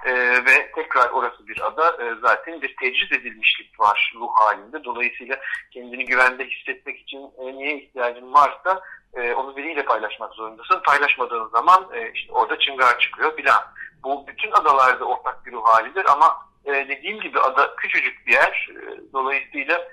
e, 0.06 0.14
ve 0.46 0.72
tekrar 0.76 1.10
orası 1.10 1.48
bir 1.48 1.68
ada 1.68 2.04
e, 2.04 2.16
zaten 2.22 2.62
bir 2.62 2.76
tecriz 2.76 3.12
edilmişlik 3.12 3.80
var 3.80 4.14
ruh 4.16 4.30
halinde. 4.34 4.84
Dolayısıyla 4.84 5.40
kendini 5.72 6.06
güvende 6.06 6.46
hissetmek 6.46 7.00
için 7.00 7.20
e, 7.38 7.46
niye 7.58 7.78
ihtiyacın 7.78 8.34
varsa 8.34 8.82
e, 9.14 9.34
onu 9.34 9.56
biriyle 9.56 9.86
paylaşmak 9.86 10.34
zorundasın. 10.34 10.82
Paylaşmadığın 10.86 11.48
zaman 11.48 11.90
e, 11.94 12.12
işte 12.12 12.34
orada 12.34 12.60
çıngar 12.60 13.00
çıkıyor 13.00 13.36
filan. 13.36 13.64
Bu 14.04 14.28
bütün 14.28 14.52
adalarda 14.52 15.06
ortak 15.06 15.46
bir 15.46 15.52
ruh 15.52 15.64
halidir 15.66 16.06
ama 16.12 16.38
e, 16.66 16.72
dediğim 16.72 17.20
gibi 17.20 17.40
ada 17.40 17.76
küçücük 17.76 18.28
bir 18.28 18.34
yer. 18.34 18.70
E, 18.72 19.14
dolayısıyla 19.14 19.88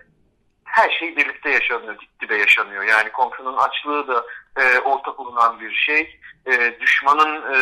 her 0.65 0.91
şey 0.91 1.17
birlikte 1.17 1.51
yaşanıyor, 1.51 1.97
dip 2.21 2.31
yaşanıyor. 2.31 2.83
Yani 2.85 3.13
komşunun 3.13 3.57
açlığı 3.57 4.09
da 4.09 4.25
e, 4.57 4.79
ortak 4.79 5.21
olunan 5.21 5.61
bir 5.61 5.75
şey. 5.75 6.21
E, 6.47 6.81
düşmanın 6.81 7.55
e, 7.55 7.59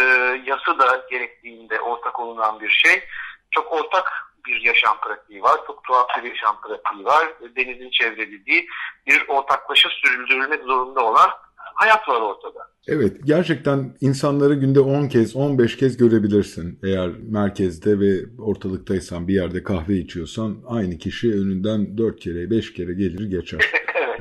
yası 0.46 0.78
da 0.78 1.06
gerektiğinde 1.10 1.80
ortak 1.80 2.20
olunan 2.20 2.60
bir 2.60 2.70
şey. 2.70 3.04
Çok 3.50 3.72
ortak 3.72 4.30
bir 4.46 4.60
yaşam 4.60 5.00
pratiği 5.00 5.42
var. 5.42 5.60
Çok 5.66 5.84
tuhaf 5.84 6.06
bir 6.16 6.30
yaşam 6.30 6.60
pratiği 6.60 7.04
var. 7.04 7.28
Denizin 7.56 7.90
çevrelediği 7.90 8.68
bir 9.06 9.28
ortaklaşa 9.28 9.88
sürdürülmek 9.88 10.62
zorunda 10.62 11.04
olan 11.04 11.30
hayat 11.74 12.08
var 12.08 12.20
ortada. 12.20 12.58
Evet, 12.88 13.16
gerçekten 13.24 13.96
insanları 14.00 14.54
günde 14.54 14.80
10 14.80 15.08
kez, 15.08 15.36
15 15.36 15.76
kez 15.76 15.96
görebilirsin. 15.96 16.78
Eğer 16.82 17.10
merkezde 17.28 18.00
ve 18.00 18.20
ortalıktaysan, 18.38 19.28
bir 19.28 19.34
yerde 19.34 19.62
kahve 19.62 19.96
içiyorsan 19.96 20.56
aynı 20.66 20.98
kişi 20.98 21.32
önünden 21.32 21.98
4 21.98 22.20
kere, 22.20 22.50
5 22.50 22.72
kere 22.72 22.94
gelir 22.94 23.30
geçer. 23.30 23.60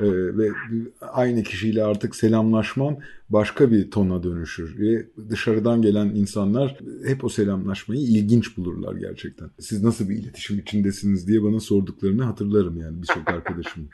Ee, 0.12 0.38
ve 0.38 0.48
aynı 1.00 1.42
kişiyle 1.42 1.84
artık 1.84 2.16
selamlaşman 2.16 2.98
başka 3.28 3.70
bir 3.70 3.90
tona 3.90 4.22
dönüşür. 4.22 4.78
Ve 4.78 5.06
dışarıdan 5.30 5.82
gelen 5.82 6.06
insanlar 6.06 6.78
hep 7.06 7.24
o 7.24 7.28
selamlaşmayı 7.28 8.00
ilginç 8.00 8.56
bulurlar 8.56 8.94
gerçekten. 8.94 9.50
Siz 9.58 9.82
nasıl 9.82 10.08
bir 10.08 10.16
iletişim 10.16 10.58
içindesiniz 10.58 11.28
diye 11.28 11.42
bana 11.42 11.60
sorduklarını 11.60 12.24
hatırlarım 12.24 12.80
yani 12.80 13.02
birçok 13.02 13.28
arkadaşım. 13.34 13.88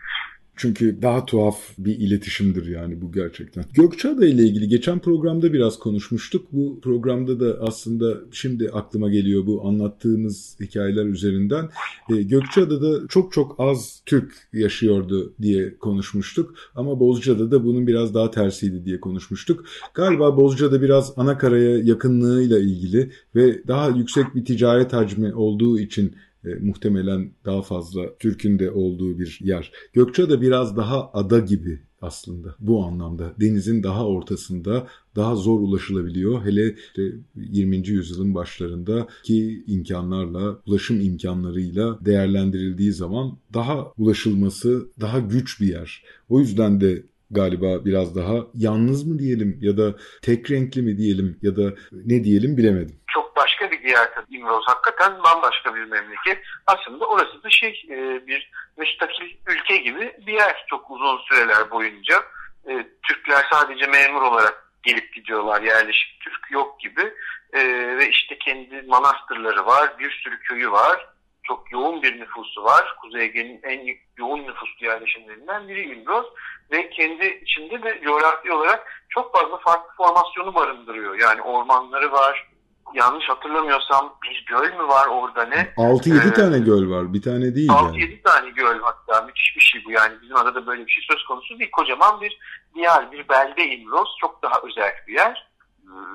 Çünkü 0.56 1.02
daha 1.02 1.26
tuhaf 1.26 1.58
bir 1.78 1.98
iletişimdir 1.98 2.66
yani 2.66 3.02
bu 3.02 3.12
gerçekten. 3.12 3.64
Gökçeada 3.74 4.26
ile 4.26 4.42
ilgili 4.42 4.68
geçen 4.68 4.98
programda 4.98 5.52
biraz 5.52 5.78
konuşmuştuk. 5.78 6.46
Bu 6.52 6.80
programda 6.80 7.40
da 7.40 7.58
aslında 7.60 8.20
şimdi 8.32 8.70
aklıma 8.70 9.10
geliyor 9.10 9.46
bu 9.46 9.68
anlattığımız 9.68 10.56
hikayeler 10.60 11.04
üzerinden. 11.04 11.68
E, 12.10 12.22
Gökçeada'da 12.22 13.08
çok 13.08 13.32
çok 13.32 13.54
az 13.58 14.02
Türk 14.06 14.48
yaşıyordu 14.52 15.32
diye 15.42 15.78
konuşmuştuk. 15.78 16.54
Ama 16.74 17.00
Bozcaada 17.00 17.64
bunun 17.64 17.86
biraz 17.86 18.14
daha 18.14 18.30
tersiydi 18.30 18.84
diye 18.84 19.00
konuşmuştuk. 19.00 19.64
Galiba 19.94 20.36
Bozcaada 20.36 20.82
biraz 20.82 21.12
anakaraya 21.16 21.78
yakınlığıyla 21.78 22.58
ilgili 22.58 23.10
ve 23.34 23.62
daha 23.68 23.88
yüksek 23.88 24.34
bir 24.34 24.44
ticaret 24.44 24.92
hacmi 24.92 25.34
olduğu 25.34 25.78
için 25.78 26.14
e, 26.46 26.54
muhtemelen 26.54 27.30
daha 27.44 27.62
fazla 27.62 28.16
Türk'ün 28.18 28.58
de 28.58 28.70
olduğu 28.70 29.18
bir 29.18 29.38
yer. 29.42 29.72
Gökçeada 29.92 30.40
biraz 30.40 30.76
daha 30.76 31.10
ada 31.12 31.38
gibi 31.38 31.80
aslında 32.02 32.56
bu 32.58 32.84
anlamda. 32.84 33.32
Denizin 33.40 33.82
daha 33.82 34.06
ortasında 34.06 34.86
daha 35.16 35.34
zor 35.36 35.60
ulaşılabiliyor. 35.60 36.44
Hele 36.44 36.74
işte 36.74 37.02
20. 37.36 37.88
yüzyılın 37.88 38.34
başlarında 38.34 39.08
ki 39.22 39.64
imkanlarla, 39.66 40.58
ulaşım 40.66 41.00
imkanlarıyla 41.00 41.98
değerlendirildiği 42.00 42.92
zaman 42.92 43.38
daha 43.54 43.92
ulaşılması 43.98 44.88
daha 45.00 45.18
güç 45.18 45.60
bir 45.60 45.66
yer. 45.66 46.04
O 46.28 46.40
yüzden 46.40 46.80
de 46.80 47.02
galiba 47.30 47.84
biraz 47.84 48.16
daha 48.16 48.46
yalnız 48.54 49.06
mı 49.06 49.18
diyelim 49.18 49.58
ya 49.60 49.76
da 49.76 49.96
tek 50.22 50.50
renkli 50.50 50.82
mi 50.82 50.98
diyelim 50.98 51.36
ya 51.42 51.56
da 51.56 51.74
ne 52.04 52.24
diyelim 52.24 52.56
bilemedim. 52.56 52.96
Çok 53.14 53.36
başka 53.36 53.65
tabii 53.94 54.36
İmroz. 54.36 54.64
Hakikaten 54.66 55.22
bambaşka 55.24 55.74
bir 55.74 55.84
memleket. 55.84 56.42
Aslında 56.66 57.06
orası 57.06 57.42
da 57.42 57.50
şey 57.50 57.84
e, 57.90 58.26
bir 58.26 58.50
müstakil 58.76 59.36
ülke 59.46 59.76
gibi 59.76 60.16
bir 60.26 60.32
yer 60.32 60.64
çok 60.70 60.90
uzun 60.90 61.18
süreler 61.18 61.70
boyunca. 61.70 62.22
E, 62.68 62.86
Türkler 63.08 63.46
sadece 63.52 63.86
memur 63.86 64.22
olarak 64.22 64.72
gelip 64.82 65.14
gidiyorlar. 65.14 65.62
Yerleşik 65.62 66.20
Türk 66.20 66.50
yok 66.50 66.80
gibi. 66.80 67.14
E, 67.52 67.60
ve 67.96 68.08
işte 68.08 68.38
kendi 68.38 68.82
manastırları 68.82 69.66
var. 69.66 69.98
Bir 69.98 70.10
sürü 70.10 70.40
köyü 70.40 70.70
var. 70.70 71.06
Çok 71.42 71.72
yoğun 71.72 72.02
bir 72.02 72.20
nüfusu 72.20 72.64
var. 72.64 72.96
Kuzey 73.00 73.24
Ege'nin 73.24 73.60
en 73.62 73.96
yoğun 74.16 74.42
nüfuslu 74.42 74.86
yerleşimlerinden 74.86 75.68
biri 75.68 75.82
İmroz. 75.82 76.26
Ve 76.70 76.90
kendi 76.90 77.26
içinde 77.26 77.82
de 77.82 78.00
coğrafi 78.04 78.52
olarak 78.52 79.04
çok 79.08 79.38
fazla 79.38 79.56
farklı 79.56 79.94
formasyonu 79.96 80.54
barındırıyor. 80.54 81.20
Yani 81.20 81.42
ormanları 81.42 82.12
var, 82.12 82.48
yanlış 82.94 83.28
hatırlamıyorsam 83.28 84.16
bir 84.22 84.44
göl 84.48 84.76
mü 84.76 84.88
var 84.88 85.06
orada 85.06 85.44
ne? 85.44 85.72
6-7 85.76 86.30
ee, 86.30 86.32
tane 86.32 86.58
göl 86.58 86.90
var. 86.90 87.14
Bir 87.14 87.22
tane 87.22 87.54
değil 87.54 87.68
6-7 87.68 88.00
yani. 88.00 88.22
tane 88.22 88.50
göl 88.50 88.80
hatta. 88.82 89.26
Müthiş 89.26 89.56
bir 89.56 89.60
şey 89.60 89.84
bu 89.84 89.90
yani. 89.90 90.14
Bizim 90.22 90.36
adada 90.36 90.66
böyle 90.66 90.86
bir 90.86 90.90
şey 90.90 91.04
söz 91.10 91.24
konusu 91.24 91.58
değil. 91.58 91.70
Kocaman 91.70 92.20
bir 92.20 92.38
diyar, 92.74 93.12
bir 93.12 93.28
belde 93.28 93.66
İmroz. 93.66 94.16
Çok 94.20 94.42
daha 94.42 94.60
özel 94.64 94.92
bir 95.08 95.14
yer. 95.14 95.46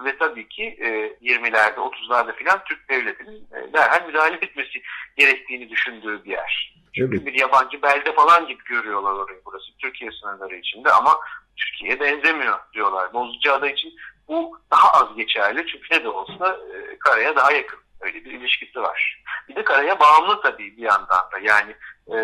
Ve 0.06 0.18
tabii 0.18 0.48
ki 0.48 0.64
e, 0.64 0.88
20'lerde, 1.22 1.76
30'larda 1.76 2.36
filan 2.36 2.60
Türk 2.66 2.90
devletinin 2.90 3.48
e, 3.54 3.74
derhal 3.74 4.08
müdahale 4.08 4.36
etmesi 4.36 4.82
gerektiğini 5.18 5.70
düşündüğü 5.70 6.24
bir 6.24 6.32
yer. 6.32 6.76
Çünkü 6.96 7.16
evet. 7.16 7.26
bir 7.26 7.40
yabancı 7.40 7.82
belde 7.82 8.14
falan 8.14 8.48
gibi 8.48 8.64
görüyorlar 8.64 9.14
orayı 9.14 9.42
burası. 9.46 9.66
Türkiye 9.78 10.12
sınırları 10.12 10.56
içinde 10.56 10.92
ama 10.92 11.20
Türkiye'ye 11.58 12.00
benzemiyor 12.00 12.60
diyorlar. 12.74 13.14
Bozcaada 13.14 13.70
için 13.70 13.94
bu 14.32 14.60
daha 14.72 14.92
az 14.92 15.16
geçerli 15.16 15.66
çünkü 15.68 15.88
ne 15.92 16.04
de 16.04 16.10
olsa 16.10 16.58
e, 16.74 17.00
karaya 17.00 17.36
daha 17.36 17.52
yakın. 17.52 17.80
Öyle 18.02 18.26
bir 18.26 18.32
ilişkisi 18.32 18.82
var. 18.82 19.24
Bir 19.50 19.56
de 19.56 19.64
karaya 19.64 20.00
bağımlı 20.00 20.42
tabii 20.42 20.78
bir 20.78 20.84
yandan 20.84 21.32
da. 21.32 21.40
Yani 21.42 21.76
e, 22.08 22.18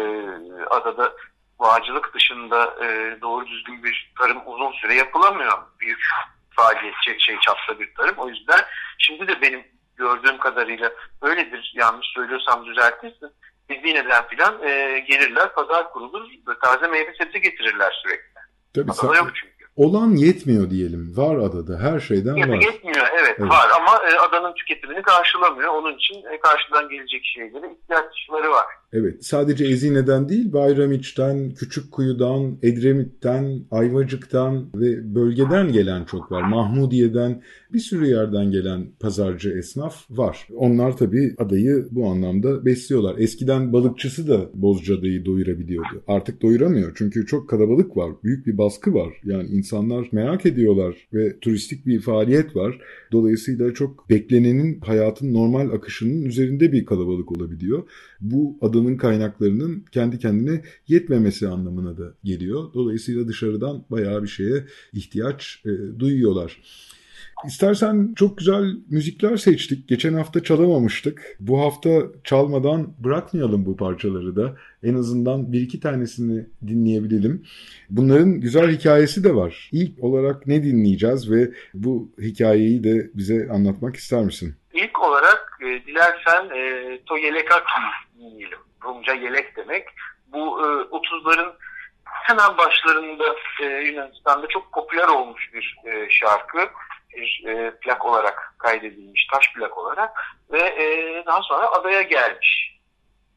adada 0.69 1.13
bağcılık 1.59 2.13
dışında 2.13 2.75
e, 2.85 3.17
doğru 3.21 3.47
düzgün 3.47 3.83
bir 3.83 4.13
tarım 4.19 4.37
uzun 4.45 4.71
süre 4.71 4.93
yapılamıyor. 4.93 5.57
Büyük 5.79 5.99
faaliyet 6.49 6.95
şey, 7.19 7.39
çapta 7.39 7.79
bir 7.79 7.95
tarım. 7.95 8.15
O 8.17 8.29
yüzden 8.29 8.59
şimdi 8.97 9.27
de 9.27 9.41
benim 9.41 9.67
gördüğüm 9.95 10.37
kadarıyla 10.37 10.91
öyledir. 11.21 11.73
Yanlış 11.75 12.07
söylüyorsam 12.07 12.65
düzeltirsin. 12.65 13.29
Bildiğineden 13.69 14.27
filan 14.27 14.63
e, 14.63 14.99
gelirler, 14.99 15.53
pazar 15.53 15.91
kurulur, 15.93 16.29
taze 16.61 16.87
meyve 16.87 17.13
sebze 17.13 17.39
getirirler 17.39 18.01
sürekli. 18.03 18.27
Tabii, 18.75 18.91
Adada 18.91 19.17
yok 19.17 19.31
çünkü 19.35 19.56
olan 19.77 20.11
yetmiyor 20.11 20.69
diyelim. 20.69 21.17
Var 21.17 21.37
adada. 21.37 21.79
Her 21.79 21.99
şeyden 21.99 22.35
var. 22.35 22.61
Yetmiyor 22.61 23.07
evet, 23.19 23.35
evet. 23.39 23.49
var 23.49 23.67
ama 23.79 23.91
e, 24.09 24.19
adanın 24.19 24.53
tüketimini 24.53 25.01
karşılamıyor. 25.01 25.73
Onun 25.73 25.95
için 25.95 26.15
e, 26.15 26.39
karşıdan 26.39 26.89
gelecek 26.89 27.21
şeylere 27.35 27.73
ihtiyaçları 27.73 28.51
var. 28.51 28.65
Evet 28.93 29.25
sadece 29.25 29.65
Ezine'den 29.65 30.29
değil 30.29 30.53
Bayramiç'ten, 30.53 31.53
Küçükkuyu'dan, 31.53 32.57
Edremit'ten, 32.63 33.59
Ayvacık'tan 33.71 34.69
ve 34.75 35.15
bölgeden 35.15 35.71
gelen 35.71 36.05
çok 36.05 36.31
var. 36.31 36.41
Mahmudiye'den 36.41 37.43
bir 37.73 37.79
sürü 37.79 38.05
yerden 38.05 38.51
gelen 38.51 38.87
pazarcı 38.99 39.49
esnaf 39.49 40.05
var. 40.09 40.47
Onlar 40.55 40.97
tabii 40.97 41.35
adayı 41.37 41.87
bu 41.91 42.09
anlamda 42.09 42.65
besliyorlar. 42.65 43.15
Eskiden 43.17 43.73
balıkçısı 43.73 44.27
da 44.27 44.49
Bozcaada'yı 44.53 45.25
doyurabiliyordu. 45.25 46.03
Artık 46.07 46.41
doyuramıyor 46.41 46.91
çünkü 46.95 47.25
çok 47.25 47.49
kalabalık 47.49 47.97
var. 47.97 48.11
Büyük 48.23 48.47
bir 48.47 48.57
baskı 48.57 48.93
var. 48.93 49.13
Yani 49.23 49.49
insanlar 49.67 50.07
merak 50.11 50.45
ediyorlar 50.45 50.95
ve 51.13 51.39
turistik 51.39 51.85
bir 51.85 52.01
faaliyet 52.01 52.55
var. 52.55 52.79
Dolayısıyla 53.11 53.73
çok 53.73 54.09
beklenenin 54.09 54.79
hayatın 54.81 55.33
normal 55.33 55.69
akışının 55.69 56.25
üzerinde 56.25 56.71
bir 56.71 56.85
kalabalık 56.85 57.31
olabiliyor. 57.31 57.83
Bu 58.21 58.57
adanın 58.61 58.97
kaynaklarının 58.97 59.85
kendi 59.91 60.19
kendine 60.19 60.61
yetmemesi 60.87 61.47
anlamına 61.47 61.97
da 61.97 62.13
geliyor. 62.23 62.73
Dolayısıyla 62.73 63.27
dışarıdan 63.27 63.85
bayağı 63.91 64.23
bir 64.23 64.27
şeye 64.27 64.65
ihtiyaç 64.93 65.63
e, 65.65 65.99
duyuyorlar. 65.99 66.61
İstersen 67.45 68.13
çok 68.15 68.37
güzel 68.37 68.63
müzikler 68.89 69.37
seçtik. 69.37 69.87
Geçen 69.87 70.13
hafta 70.13 70.43
çalamamıştık. 70.43 71.37
Bu 71.39 71.61
hafta 71.61 71.89
çalmadan 72.23 72.93
bırakmayalım 72.99 73.65
bu 73.65 73.77
parçaları 73.77 74.35
da. 74.35 74.55
En 74.83 74.93
azından 74.95 75.51
bir 75.51 75.61
iki 75.61 75.79
tanesini 75.79 76.45
dinleyebilelim. 76.67 77.45
Bunların 77.89 78.41
güzel 78.41 78.71
hikayesi 78.71 79.23
de 79.23 79.35
var. 79.35 79.69
İlk 79.71 80.03
olarak 80.03 80.47
ne 80.47 80.63
dinleyeceğiz 80.63 81.31
ve 81.31 81.51
bu 81.73 82.09
hikayeyi 82.21 82.83
de 82.83 83.09
bize 83.13 83.49
anlatmak 83.51 83.95
ister 83.95 84.23
misin? 84.23 84.55
İlk 84.73 85.01
olarak 85.01 85.59
e, 85.61 85.65
dilersen 85.65 86.49
e, 86.55 86.99
To 87.05 87.17
Yelekaki 87.17 87.65
dinleyelim. 88.19 88.59
Rumca 88.83 89.13
yelek 89.13 89.57
demek. 89.57 89.85
Bu 90.33 90.37
e, 90.37 90.65
30'ların 90.65 91.53
hemen 92.03 92.57
başlarında 92.57 93.35
e, 93.61 93.65
Yunanistan'da 93.65 94.47
çok 94.47 94.73
popüler 94.73 95.07
olmuş 95.07 95.53
bir 95.53 95.77
e, 95.85 96.09
şarkı 96.09 96.57
bir 97.15 97.43
e, 97.47 97.71
plak 97.79 98.05
olarak 98.05 98.53
kaydedilmiş, 98.57 99.27
taş 99.33 99.53
plak 99.53 99.77
olarak 99.77 100.11
ve 100.51 100.59
e, 100.59 101.23
daha 101.25 101.41
sonra 101.41 101.71
adaya 101.71 102.01
gelmiş. 102.01 102.79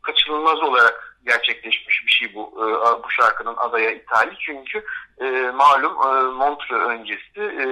Kaçınılmaz 0.02 0.62
olarak 0.62 1.18
gerçekleşmiş 1.26 2.06
bir 2.06 2.10
şey 2.10 2.34
bu 2.34 2.52
e, 2.56 2.66
bu 3.02 3.10
şarkının 3.10 3.56
adaya 3.56 3.90
ithali. 3.90 4.34
Çünkü 4.38 4.84
e, 5.20 5.50
malum 5.54 5.92
e, 5.92 6.22
Montreux 6.22 6.88
öncesi 6.88 7.40
e, 7.40 7.66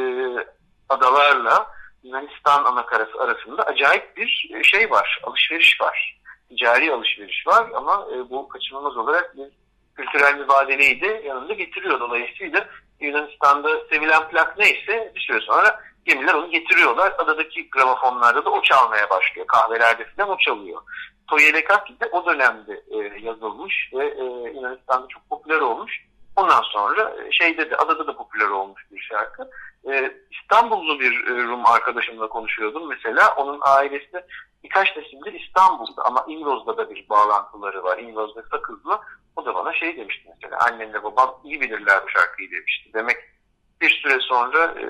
adalarla 0.88 1.66
Yunanistan 2.02 2.64
anakarası 2.64 3.20
arasında 3.20 3.62
acayip 3.62 4.16
bir 4.16 4.62
şey 4.62 4.90
var, 4.90 5.20
alışveriş 5.22 5.80
var. 5.80 6.20
Ticari 6.48 6.92
alışveriş 6.92 7.46
var 7.46 7.70
ama 7.74 8.06
e, 8.14 8.30
bu 8.30 8.48
kaçınılmaz 8.48 8.96
olarak 8.96 9.36
bir 9.36 9.50
kültürel 9.96 10.34
mübadeleyi 10.34 11.00
de 11.00 11.22
yanında 11.26 11.52
getiriyor. 11.52 12.00
Dolayısıyla 12.00 12.68
Yunanistan'da 13.00 13.68
sevilen 13.90 14.28
plak 14.28 14.58
neyse 14.58 15.12
bir 15.14 15.20
süre 15.20 15.40
sonra 15.40 15.80
gemiler 16.04 16.34
onu 16.34 16.50
getiriyorlar. 16.50 17.12
Adadaki 17.18 17.70
gramofonlarda 17.70 18.44
da 18.44 18.50
o 18.50 18.62
çalmaya 18.62 19.10
başlıyor. 19.10 19.46
Kahvelerde 19.46 20.04
falan 20.04 20.30
o 20.30 20.38
çalıyor. 20.38 20.82
Toyelekaki 21.26 22.00
de 22.00 22.06
o 22.12 22.26
dönemde 22.26 22.82
e, 22.90 22.96
yazılmış 23.20 23.90
ve 23.94 24.06
e, 24.06 24.24
Yunanistan'da 24.54 25.08
çok 25.08 25.28
popüler 25.28 25.60
olmuş. 25.60 26.00
Ondan 26.36 26.62
sonra 26.62 27.14
e, 27.22 27.32
şeyde 27.32 27.70
de 27.70 27.76
adada 27.76 28.06
da 28.06 28.16
popüler 28.16 28.48
olmuş 28.48 28.86
bir 28.92 29.00
şarkı. 29.00 29.50
E, 29.86 30.12
İstanbullu 30.30 31.00
bir 31.00 31.26
e, 31.26 31.42
Rum 31.42 31.66
arkadaşımla 31.66 32.28
konuşuyordum 32.28 32.88
mesela. 32.88 33.34
Onun 33.36 33.58
ailesi 33.62 34.24
birkaç 34.64 34.96
nesildir 34.96 35.40
İstanbul'da 35.40 36.02
ama 36.04 36.24
İngiliz'de 36.28 36.76
da 36.76 36.90
bir 36.90 37.08
bağlantıları 37.08 37.82
var. 37.82 37.98
İngiliz'de 37.98 38.42
Sakız'la. 38.50 39.00
O 39.36 39.44
da 39.44 39.54
bana 39.54 39.72
şey 39.72 39.96
demişti 39.96 40.28
mesela. 40.34 40.58
Annemle 40.58 41.02
babam 41.02 41.40
iyi 41.44 41.60
bilirler 41.60 42.02
bu 42.04 42.08
şarkıyı 42.08 42.50
demişti. 42.50 42.90
Demek 42.94 43.16
bir 43.80 43.90
süre 43.90 44.20
sonra 44.20 44.64
e, 44.64 44.84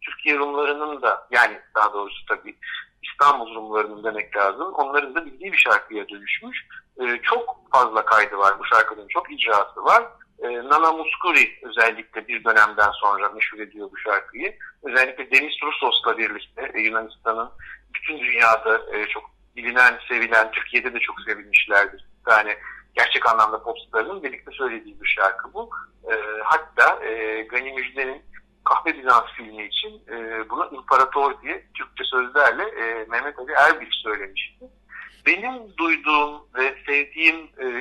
Türkiye 0.00 0.38
Rumlarının 0.38 1.02
da 1.02 1.26
yani 1.30 1.60
daha 1.74 1.92
doğrusu 1.92 2.26
tabii 2.26 2.56
İstanbul 3.02 3.54
Rumlarının 3.54 4.04
demek 4.04 4.36
lazım. 4.36 4.74
Onların 4.74 5.14
da 5.14 5.26
bildiği 5.26 5.52
bir 5.52 5.58
şarkıya 5.58 6.08
dönüşmüş. 6.08 6.66
E, 7.00 7.22
çok 7.22 7.56
fazla 7.72 8.04
kaydı 8.04 8.36
var 8.38 8.58
bu 8.58 8.64
şarkının 8.64 9.08
çok 9.08 9.32
icraatı 9.32 9.84
var. 9.84 10.04
E, 10.38 10.48
Nana 10.48 10.92
Muscuri 10.92 11.58
özellikle 11.62 12.28
bir 12.28 12.44
dönemden 12.44 12.90
sonra 12.90 13.28
meşhur 13.28 13.58
ediyor 13.58 13.88
bu 13.92 13.96
şarkıyı. 13.96 14.56
Özellikle 14.82 15.30
Demis 15.30 15.54
Rusos'la 15.62 16.18
birlikte 16.18 16.70
e, 16.74 16.80
Yunanistan'ın 16.80 17.50
bütün 17.94 18.18
dünyada 18.18 18.96
e, 18.96 19.06
çok 19.06 19.30
bilinen, 19.56 19.98
sevilen, 20.08 20.50
Türkiye'de 20.50 20.94
de 20.94 20.98
çok 20.98 21.20
sevilmişlerdir. 21.20 22.06
Yani 22.30 22.56
gerçek 22.94 23.32
anlamda 23.32 23.62
popstarının 23.62 24.22
birlikte 24.22 24.50
söylediği 24.50 25.00
bir 25.00 25.08
şarkı 25.08 25.54
bu. 25.54 25.70
E, 26.10 26.14
hatta 26.44 27.04
e, 27.04 27.42
Gani 27.42 27.72
Müjde'nin 27.72 28.22
Kahve 28.64 28.98
Bizans 28.98 29.24
filmi 29.36 29.66
için 29.66 30.02
e, 30.08 30.50
bunu 30.50 30.70
İmparator 30.72 31.42
diye 31.42 31.66
Türkçe 31.74 32.04
sözlerle 32.04 32.64
Mehmet 33.08 33.38
Ali 33.38 33.52
Erbil 33.52 33.90
söylemişti. 33.90 34.64
Benim 35.26 35.76
duyduğum 35.76 36.42
ve 36.54 36.74
sevdiğim 36.86 37.36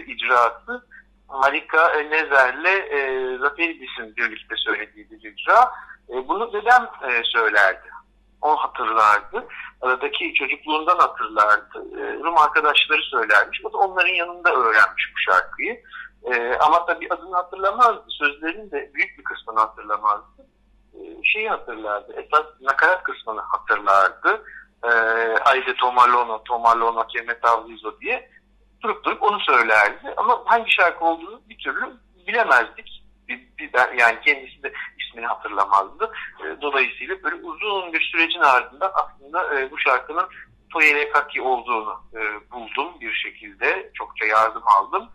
icraatı 0.07 0.87
Marika 1.33 1.93
Nezer'le 1.93 2.75
e, 2.91 3.37
Zaferidis'in 3.37 4.15
birlikte 4.15 4.55
söylediği 4.55 5.11
bir 5.11 5.31
icra. 5.31 5.71
E, 6.09 6.27
bunu 6.27 6.53
dedem 6.53 6.89
e, 7.09 7.23
söylerdi. 7.23 7.87
O 8.41 8.55
hatırlardı. 8.55 9.47
Aradaki 9.81 10.33
çocukluğundan 10.33 10.97
hatırlardı. 10.97 11.99
E, 11.99 12.23
Rum 12.23 12.37
arkadaşları 12.37 13.01
söylermiş. 13.01 13.65
O 13.65 13.73
da 13.73 13.77
onların 13.77 14.13
yanında 14.13 14.53
öğrenmiş 14.53 15.13
bu 15.15 15.19
şarkıyı. 15.31 15.81
E, 16.23 16.55
ama 16.55 16.85
tabii 16.85 17.07
adını 17.09 17.35
hatırlamazdı. 17.35 18.03
Sözlerin 18.09 18.71
de 18.71 18.91
büyük 18.93 19.17
bir 19.17 19.23
kısmını 19.23 19.59
hatırlamazdı. 19.59 20.47
E, 20.93 21.23
şeyi 21.23 21.49
hatırlardı. 21.49 22.13
Esas 22.13 22.45
nakarat 22.61 23.03
kısmını 23.03 23.41
hatırlardı. 23.41 24.43
E, 24.83 24.89
Ayde 25.45 25.75
Tomalono, 25.75 26.43
Tomalono, 26.43 27.07
Kemetavlizo 27.07 27.99
diye 28.01 28.29
durup 28.83 29.03
durup 29.03 29.23
onu 29.23 29.39
söylerdi. 29.39 30.13
Ama 30.17 30.41
hangi 30.45 30.71
şarkı 30.71 31.05
olduğunu 31.05 31.41
bir 31.49 31.57
türlü 31.57 31.93
bilemezdik. 32.27 33.03
Bir, 33.27 33.39
bir, 33.57 33.99
yani 33.99 34.19
kendisi 34.25 34.63
de 34.63 34.73
ismini 34.99 35.25
hatırlamazdı. 35.25 36.11
E, 36.45 36.61
dolayısıyla 36.61 37.23
böyle 37.23 37.35
uzun 37.35 37.93
bir 37.93 38.01
sürecin 38.01 38.39
ardından 38.39 38.91
aslında 38.93 39.59
e, 39.59 39.71
bu 39.71 39.77
şarkının 39.77 40.27
Toyele 40.69 41.09
Kaki 41.09 41.41
olduğunu 41.41 42.03
e, 42.15 42.51
buldum 42.51 42.93
bir 43.01 43.13
şekilde. 43.13 43.91
Çokça 43.93 44.25
yardım 44.25 44.63
aldım. 44.65 45.09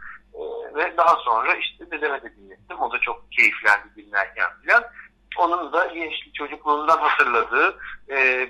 Ve 0.74 0.96
daha 0.96 1.16
sonra 1.16 1.54
işte 1.54 1.90
dedeme 1.90 2.22
de 2.22 2.36
dinlettim. 2.36 2.80
O 2.80 2.92
da 2.92 2.98
çok 2.98 3.32
keyiflendi 3.32 3.94
dinlerken 3.96 4.48
filan. 4.62 4.84
Onun 5.38 5.72
da 5.72 5.86
gençlik 5.86 6.34
çocukluğundan 6.34 6.98
hatırladığı 6.98 7.78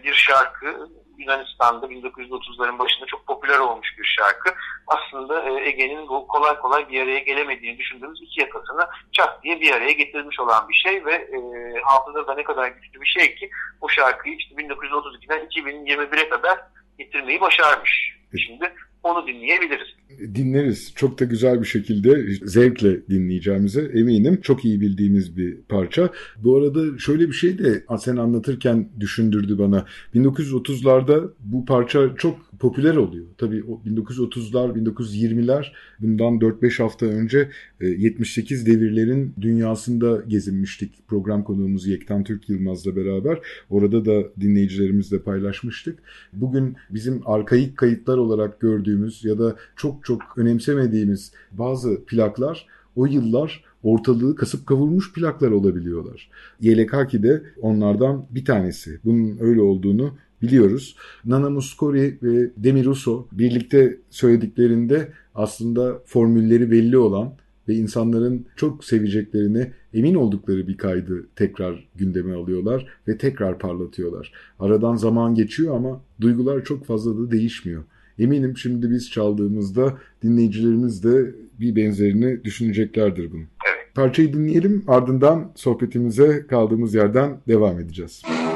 bir 0.04 0.14
şarkı 0.14 0.88
Yunanistan'da 1.18 1.86
1930'ların 1.86 2.78
başında 2.78 3.06
çok 3.06 3.26
popüler 3.26 3.58
olmuş 3.58 3.98
bir 3.98 4.04
şarkı. 4.04 4.54
Aslında 4.86 5.42
e, 5.42 5.68
Ege'nin 5.68 6.08
bu 6.08 6.26
kolay 6.26 6.58
kolay 6.58 6.88
bir 6.88 7.02
araya 7.02 7.18
gelemediğini 7.18 7.78
düşündüğümüz 7.78 8.22
iki 8.22 8.40
yakasını 8.40 8.88
çat 9.12 9.42
diye 9.42 9.60
bir 9.60 9.72
araya 9.72 9.92
getirmiş 9.92 10.40
olan 10.40 10.68
bir 10.68 10.74
şey 10.74 11.04
ve 11.04 11.14
e, 11.14 11.38
hafızada 11.84 12.34
ne 12.34 12.42
kadar 12.42 12.68
güçlü 12.68 13.00
bir 13.00 13.06
şey 13.06 13.34
ki 13.34 13.50
o 13.80 13.88
şarkıyı 13.88 14.36
işte 14.36 14.54
1932'den 14.54 15.46
2021'e 15.46 16.28
kadar 16.28 16.58
getirmeyi 16.98 17.40
başarmış. 17.40 18.18
Şimdi 18.46 18.74
onu 19.02 19.26
dinleyebiliriz. 19.26 19.88
Dinleriz. 20.34 20.92
Çok 20.94 21.20
da 21.20 21.24
güzel 21.24 21.60
bir 21.60 21.66
şekilde 21.66 22.26
zevkle 22.42 23.06
dinleyeceğimize 23.08 23.82
eminim. 23.94 24.40
Çok 24.40 24.64
iyi 24.64 24.80
bildiğimiz 24.80 25.36
bir 25.36 25.56
parça. 25.68 26.10
Bu 26.36 26.56
arada 26.56 26.98
şöyle 26.98 27.28
bir 27.28 27.32
şey 27.32 27.58
de 27.58 27.84
sen 27.98 28.16
anlatırken 28.16 28.88
düşündürdü 29.00 29.58
bana. 29.58 29.86
1930'larda 30.14 31.30
bu 31.40 31.64
parça 31.64 32.14
çok 32.16 32.47
popüler 32.60 32.96
oluyor. 32.96 33.26
Tabii 33.38 33.58
1930'lar, 33.86 34.84
1920'ler 34.84 35.72
bundan 36.00 36.34
4-5 36.34 36.82
hafta 36.82 37.06
önce 37.06 37.50
78 37.80 38.62
e, 38.62 38.66
devirlerin 38.66 39.34
dünyasında 39.40 40.22
gezinmiştik. 40.28 41.08
Program 41.08 41.44
konuğumuz 41.44 41.86
Yektan 41.86 42.24
Türk 42.24 42.48
Yılmaz'la 42.48 42.96
beraber. 42.96 43.38
Orada 43.70 44.04
da 44.04 44.40
dinleyicilerimizle 44.40 45.22
paylaşmıştık. 45.22 45.98
Bugün 46.32 46.76
bizim 46.90 47.20
arkaik 47.24 47.76
kayıtlar 47.76 48.18
olarak 48.18 48.60
gördüğümüz 48.60 49.24
ya 49.24 49.38
da 49.38 49.56
çok 49.76 50.04
çok 50.04 50.22
önemsemediğimiz 50.36 51.32
bazı 51.52 52.04
plaklar 52.04 52.66
o 52.96 53.06
yıllar 53.06 53.64
ortalığı 53.82 54.36
kasıp 54.36 54.66
kavurmuş 54.66 55.12
plaklar 55.12 55.50
olabiliyorlar. 55.50 56.30
Yelekaki 56.60 57.22
de 57.22 57.42
onlardan 57.60 58.26
bir 58.30 58.44
tanesi. 58.44 59.00
Bunun 59.04 59.38
öyle 59.40 59.60
olduğunu 59.60 60.14
biliyoruz. 60.42 60.96
Nana 61.24 61.50
Muscori 61.50 62.18
ve 62.22 62.50
Demi 62.56 62.84
Russo 62.84 63.26
birlikte 63.32 63.98
söylediklerinde 64.10 65.08
aslında 65.34 66.02
formülleri 66.06 66.70
belli 66.70 66.98
olan 66.98 67.32
ve 67.68 67.74
insanların 67.74 68.46
çok 68.56 68.84
seveceklerine 68.84 69.72
emin 69.94 70.14
oldukları 70.14 70.68
bir 70.68 70.76
kaydı 70.76 71.26
tekrar 71.36 71.88
gündeme 71.96 72.34
alıyorlar 72.34 72.86
ve 73.08 73.18
tekrar 73.18 73.58
parlatıyorlar. 73.58 74.32
Aradan 74.58 74.96
zaman 74.96 75.34
geçiyor 75.34 75.76
ama 75.76 76.00
duygular 76.20 76.64
çok 76.64 76.84
fazla 76.84 77.18
da 77.18 77.30
değişmiyor. 77.30 77.84
Eminim 78.18 78.56
şimdi 78.56 78.90
biz 78.90 79.10
çaldığımızda 79.10 79.98
dinleyicilerimiz 80.22 81.04
de 81.04 81.34
bir 81.60 81.76
benzerini 81.76 82.44
düşüneceklerdir 82.44 83.32
bunun. 83.32 83.40
Evet. 83.42 83.94
Parçayı 83.94 84.32
dinleyelim 84.32 84.84
ardından 84.86 85.52
sohbetimize 85.54 86.46
kaldığımız 86.46 86.94
yerden 86.94 87.40
devam 87.48 87.80
edeceğiz. 87.80 88.22
Müzik 88.28 88.47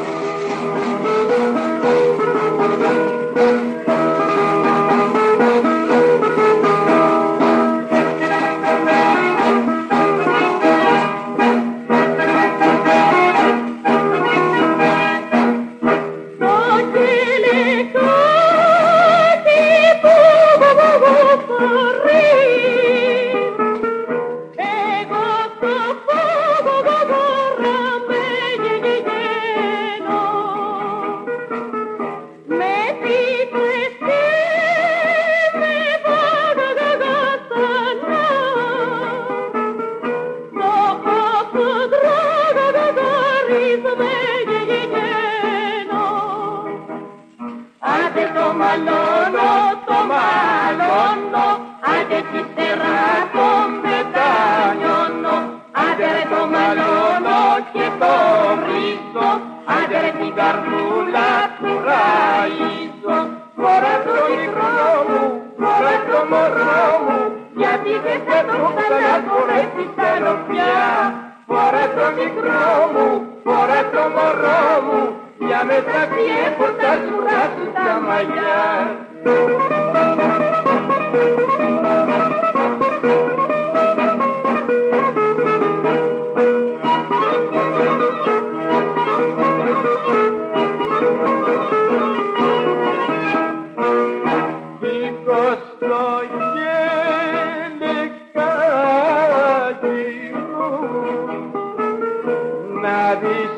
David. 103.22 103.51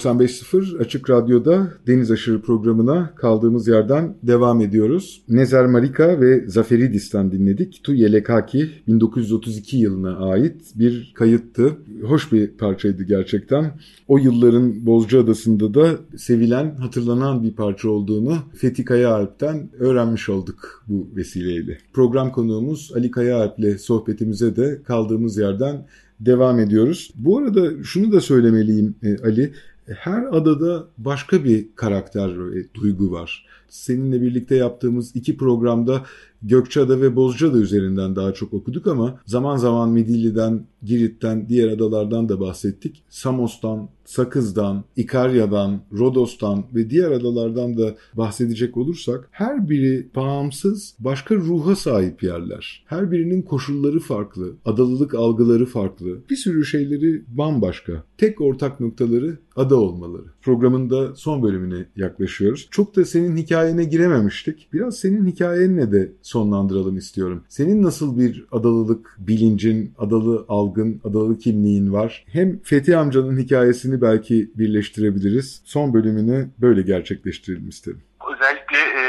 ...95.0 0.00 0.78
Açık 0.78 1.10
Radyo'da 1.10 1.72
Deniz 1.86 2.10
Aşırı 2.10 2.42
programına 2.42 3.14
kaldığımız 3.14 3.68
yerden 3.68 4.14
devam 4.22 4.60
ediyoruz. 4.60 5.22
Nezer 5.28 5.66
Marika 5.66 6.20
ve 6.20 6.48
Zaferidis'ten 6.48 7.32
dinledik. 7.32 7.80
Tu 7.84 7.94
Yelekaki 7.94 8.70
1932 8.86 9.76
yılına 9.76 10.16
ait 10.16 10.62
bir 10.74 11.12
kayıttı. 11.14 11.76
Hoş 12.02 12.32
bir 12.32 12.48
parçaydı 12.48 13.02
gerçekten. 13.02 13.72
O 14.08 14.18
yılların 14.18 14.86
Bozcaadası'nda 14.86 15.74
da 15.74 15.90
sevilen, 16.16 16.74
hatırlanan 16.74 17.42
bir 17.42 17.52
parça 17.52 17.88
olduğunu 17.88 18.36
Fethi 18.54 18.84
Kaya 18.84 19.14
Alp'ten 19.14 19.70
öğrenmiş 19.78 20.28
olduk 20.28 20.84
bu 20.88 21.08
vesileyle. 21.16 21.78
Program 21.92 22.32
konuğumuz 22.32 22.92
Ali 22.96 23.10
Kaya 23.10 23.36
Alp'le 23.36 23.78
sohbetimize 23.80 24.56
de 24.56 24.82
kaldığımız 24.84 25.38
yerden 25.38 25.86
devam 26.20 26.58
ediyoruz. 26.58 27.10
Bu 27.14 27.38
arada 27.38 27.82
şunu 27.82 28.12
da 28.12 28.20
söylemeliyim 28.20 28.94
e, 29.02 29.18
Ali. 29.18 29.52
Her 29.94 30.22
adada 30.22 30.86
başka 30.98 31.44
bir 31.44 31.66
karakter 31.76 32.52
ve 32.52 32.74
duygu 32.74 33.12
var. 33.12 33.46
Seninle 33.68 34.20
birlikte 34.20 34.56
yaptığımız 34.56 35.16
iki 35.16 35.36
programda 35.36 36.04
Gökçeada 36.42 37.00
ve 37.00 37.16
Bozcaada 37.16 37.58
üzerinden 37.58 38.16
daha 38.16 38.34
çok 38.34 38.54
okuduk 38.54 38.86
ama 38.86 39.20
zaman 39.26 39.56
zaman 39.56 39.90
Midilli'den, 39.90 40.66
Girit'ten, 40.82 41.48
diğer 41.48 41.68
adalardan 41.68 42.28
da 42.28 42.40
bahsettik. 42.40 43.02
Samos'tan, 43.08 43.88
Sakız'dan, 44.04 44.84
İkarya'dan, 44.96 45.80
Rodos'tan 45.98 46.64
ve 46.74 46.90
diğer 46.90 47.10
adalardan 47.10 47.78
da 47.78 47.94
bahsedecek 48.14 48.76
olursak 48.76 49.28
her 49.30 49.68
biri 49.68 50.08
bağımsız 50.16 50.94
başka 50.98 51.34
ruha 51.34 51.76
sahip 51.76 52.22
yerler. 52.22 52.84
Her 52.86 53.12
birinin 53.12 53.42
koşulları 53.42 54.00
farklı, 54.00 54.52
adalılık 54.64 55.14
algıları 55.14 55.66
farklı. 55.66 56.18
Bir 56.30 56.36
sürü 56.36 56.64
şeyleri 56.64 57.22
bambaşka. 57.28 58.04
Tek 58.18 58.40
ortak 58.40 58.80
noktaları 58.80 59.38
ada 59.56 59.76
olmaları. 59.76 60.24
Programın 60.42 60.90
da 60.90 61.14
son 61.14 61.42
bölümüne 61.42 61.86
yaklaşıyoruz. 61.96 62.68
Çok 62.70 62.96
da 62.96 63.04
senin 63.04 63.36
hikayene 63.36 63.84
girememiştik. 63.84 64.68
Biraz 64.72 64.98
senin 64.98 65.26
hikayenle 65.26 65.92
de 65.92 66.12
sonlandıralım 66.30 66.96
istiyorum. 66.96 67.44
Senin 67.48 67.82
nasıl 67.82 68.18
bir 68.18 68.44
adalılık 68.52 69.16
bilincin, 69.18 69.94
adalı 69.98 70.44
algın, 70.48 71.00
adalı 71.04 71.38
kimliğin 71.38 71.92
var? 71.92 72.24
Hem 72.32 72.62
Fethi 72.62 72.96
amcanın 72.96 73.38
hikayesini 73.38 74.00
belki 74.00 74.50
birleştirebiliriz. 74.54 75.62
Son 75.64 75.94
bölümünü 75.94 76.50
böyle 76.58 76.82
gerçekleştirelim 76.82 77.68
istedim. 77.68 78.02
Özellikle 78.34 78.78
e, 78.78 79.02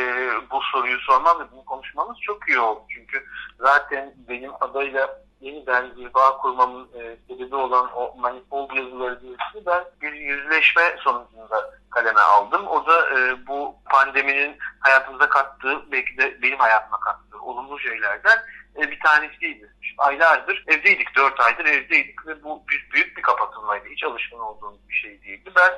bu 0.51 0.59
soruyu 0.73 0.97
sormam 0.99 1.39
ve 1.39 1.43
bunu 1.51 1.65
konuşmamız 1.65 2.17
çok 2.21 2.49
iyi 2.49 2.59
oldu. 2.59 2.79
Çünkü 2.89 3.17
zaten 3.59 4.13
benim 4.29 4.51
adayla 4.61 5.23
yeniden 5.41 5.95
bir 5.95 6.13
bağ 6.13 6.37
kurmamın 6.37 6.89
e, 6.99 7.17
sebebi 7.27 7.55
olan 7.55 7.89
o 7.95 8.15
manifold 8.17 8.71
yazıları 8.75 9.21
dizisini 9.21 9.65
ben 9.65 9.83
bir 10.01 10.13
yüzleşme 10.13 10.95
sonucunda 10.99 11.71
kaleme 11.89 12.19
aldım. 12.19 12.67
O 12.67 12.85
da 12.85 13.19
e, 13.19 13.47
bu 13.47 13.75
pandeminin 13.89 14.57
hayatımıza 14.79 15.29
kattığı, 15.29 15.91
belki 15.91 16.17
de 16.17 16.41
benim 16.41 16.59
hayatıma 16.59 16.99
kattığı 16.99 17.41
olumlu 17.41 17.79
şeylerden 17.79 18.39
e, 18.77 18.91
bir 18.91 18.99
tanesiydi. 18.99 19.73
Şimdi 19.81 20.01
aylardır 20.01 20.63
evdeydik, 20.67 21.15
dört 21.15 21.39
aydır 21.39 21.65
evdeydik 21.65 22.27
ve 22.27 22.43
bu 22.43 22.63
bir, 22.69 22.89
büyük 22.93 23.17
bir 23.17 23.21
kapatılmaydı. 23.21 23.89
Hiç 23.89 24.03
alışkın 24.03 24.39
olduğum 24.39 24.77
bir 24.89 24.93
şey 24.93 25.21
değildi. 25.23 25.51
Ben 25.55 25.71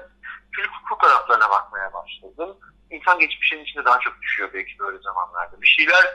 çocuk 0.52 0.74
fotoğraflarına 0.90 1.50
bakmaya 1.50 1.94
başladım. 1.94 2.58
İnsan 2.90 3.20
geçmişinin 3.20 3.64
içinde 3.64 3.86
daha 3.86 4.00
çok 4.00 4.22
düşüyor 4.22 4.50
belki 4.54 4.80
böyle 4.80 4.98
zamanlarda. 4.98 5.62
Bir 5.62 5.68
şeyler 5.68 6.06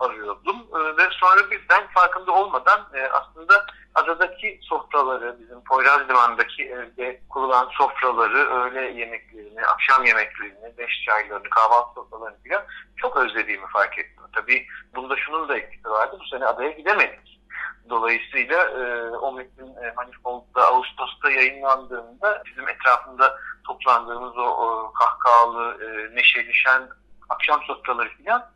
arıyordum 0.00 0.56
e, 0.56 0.96
ve 0.96 1.08
sonra 1.10 1.50
birden 1.50 1.86
farkında 1.94 2.32
olmadan 2.32 2.86
e, 2.94 3.08
aslında 3.08 3.66
adadaki 3.94 4.58
sofraları, 4.62 5.36
bizim 5.40 5.64
Poyraz 5.64 6.08
Limanı'ndaki 6.08 6.64
evde 6.64 7.20
kurulan 7.28 7.68
sofraları, 7.72 8.38
öğle 8.38 8.80
yemeklerini, 8.80 9.66
akşam 9.66 10.04
yemeklerini, 10.04 10.78
beş 10.78 11.04
çaylarını, 11.06 11.50
kahvaltı 11.50 11.94
sofralarını 11.94 12.36
falan 12.48 12.64
çok 12.96 13.16
özlediğimi 13.16 13.66
fark 13.66 13.98
ettim. 13.98 14.22
Tabii 14.32 14.66
bunda 14.94 15.16
şunun 15.16 15.48
da 15.48 15.58
etkisi 15.58 15.90
vardı. 15.90 16.16
Bu 16.20 16.26
sene 16.26 16.46
adaya 16.46 16.70
gidemedik. 16.70 17.40
Dolayısıyla 17.90 18.64
e, 18.64 19.10
o 19.10 19.32
metin 19.32 19.66
e, 19.66 19.92
Manifold'da 19.96 20.66
Ağustos'ta 20.66 21.30
yayınlandığında 21.30 22.42
bizim 22.46 22.68
etrafında 22.68 23.38
toplandığımız 23.66 24.38
o, 24.38 24.46
o 24.46 24.92
kahkahalı, 24.92 25.84
e, 25.84 26.16
neşeli, 26.16 26.54
şen 26.54 26.88
akşam 27.28 27.62
sofraları 27.62 28.08
falan 28.24 28.50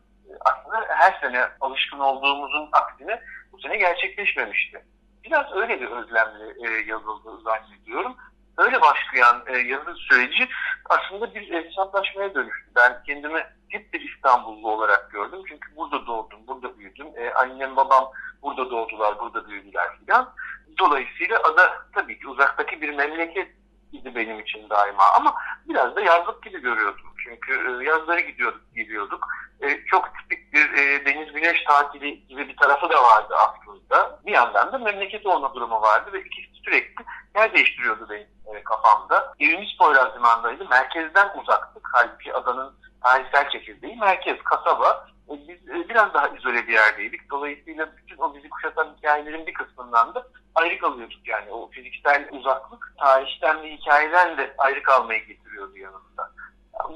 aslında 0.45 0.85
her 0.87 1.19
sene 1.21 1.47
alışkın 1.61 1.99
olduğumuzun 1.99 2.69
aksine 2.71 3.21
bu 3.51 3.59
sene 3.59 3.77
gerçekleşmemişti. 3.77 4.85
Biraz 5.23 5.53
öyle 5.55 5.81
bir 5.81 5.87
özlemle 5.87 6.67
e, 6.67 6.85
yazıldı 6.87 7.41
zannediyorum. 7.43 8.15
Öyle 8.57 8.81
başlayan 8.81 9.43
e, 9.47 9.57
yazı 9.57 9.95
süreci 9.95 10.49
aslında 10.89 11.35
bir 11.35 11.63
hesaplaşmaya 11.63 12.35
dönüştü. 12.35 12.71
Ben 12.75 13.03
kendimi 13.03 13.45
hep 13.69 13.93
bir 13.93 14.01
İstanbullu 14.01 14.71
olarak 14.71 15.11
gördüm. 15.11 15.39
Çünkü 15.49 15.75
burada 15.75 16.07
doğdum, 16.07 16.47
burada 16.47 16.77
büyüdüm. 16.77 17.07
E, 17.15 17.33
annem 17.33 17.75
babam 17.75 18.11
burada 18.41 18.71
doğdular, 18.71 19.19
burada 19.19 19.49
büyüdüler 19.49 19.97
filan. 19.99 20.33
Dolayısıyla 20.79 21.39
ada 21.39 21.85
tabii 21.93 22.19
ki 22.19 22.27
uzaktaki 22.27 22.81
bir 22.81 22.89
memleket 22.89 23.47
idi 23.91 24.15
benim 24.15 24.39
için 24.39 24.69
daima 24.69 25.03
ama 25.17 25.35
biraz 25.69 25.95
da 25.95 26.01
yazlık 26.01 26.43
gibi 26.43 26.61
görüyordum. 26.61 27.12
Çünkü 27.23 27.53
e, 27.53 27.83
yazları 27.83 28.21
gidiyorduk, 28.21 28.61
geliyorduk. 28.75 29.27
E, 29.61 29.85
çok 29.85 30.09
tipik 30.15 30.53
bir 30.53 30.73
e, 30.73 31.05
deniz 31.05 31.33
güneş 31.33 31.63
tatili 31.63 32.27
gibi 32.27 32.47
bir 32.47 32.57
tarafı 32.57 32.89
da 32.89 33.03
vardı 33.03 33.35
aslında. 33.47 34.19
Bir 34.25 34.31
yandan 34.31 34.71
da 34.71 34.77
memleket 34.77 35.25
olma 35.25 35.53
durumu 35.53 35.81
vardı 35.81 36.13
ve 36.13 36.19
ikisi 36.19 36.53
sürekli 36.65 37.05
yer 37.35 37.53
değiştiriyordu 37.53 38.09
benim 38.09 38.63
kafamda. 38.63 39.33
Evimiz 39.39 39.77
Poyraz 39.79 40.15
Limanı'ndaydı. 40.15 40.69
Merkezden 40.69 41.29
uzaktık. 41.41 41.89
Halbuki 41.91 42.33
adanın 42.33 42.73
tarihsel 43.03 43.49
çekirdeği 43.49 43.95
merkez, 43.95 44.37
kasaba. 44.43 45.07
Biz 45.29 45.89
biraz 45.89 46.13
daha 46.13 46.27
izole 46.27 46.67
bir 46.67 46.73
yerdeydik. 46.73 47.31
Dolayısıyla 47.31 47.89
bütün 47.97 48.17
o 48.17 48.35
bizi 48.35 48.49
kuşatan 48.49 48.95
hikayelerin 48.97 49.47
bir 49.47 49.53
kısmından 49.53 50.15
da 50.15 50.27
ayrı 50.55 50.77
kalıyorduk. 50.79 51.27
Yani 51.27 51.51
o 51.51 51.69
fiziksel 51.69 52.29
uzaklık 52.31 52.93
tarihten 52.99 53.61
ve 53.61 53.71
hikayeden 53.71 54.37
de 54.37 54.53
ayrı 54.57 54.83
kalmayı 54.83 55.25
getiriyordu 55.25 55.77
yanımda. 55.77 56.31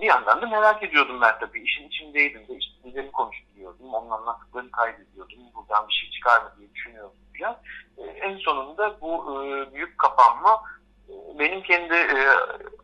Bir 0.01 0.07
yandan 0.07 0.41
da 0.41 0.45
merak 0.47 0.83
ediyordum 0.83 1.21
ben 1.21 1.39
tabii. 1.39 1.61
İşin 1.61 1.87
içindeydim 1.87 2.47
de 2.47 2.55
işte 2.55 2.73
birilerini 2.83 3.11
konuşturuyordum. 3.11 3.93
Onun 3.93 4.09
anlattıklarını 4.09 4.71
kaydediyordum. 4.71 5.39
Buradan 5.55 5.87
bir 5.87 5.93
şey 5.93 6.09
çıkar 6.11 6.41
mı 6.41 6.53
diye 6.57 6.73
düşünüyordum 6.73 7.17
falan. 7.39 7.57
E, 7.97 8.03
en 8.03 8.37
sonunda 8.37 9.01
bu 9.01 9.43
e, 9.45 9.73
büyük 9.73 9.97
kapanma 9.97 10.61
e, 11.09 11.39
benim 11.39 11.61
kendi 11.61 11.93
e, 11.93 12.29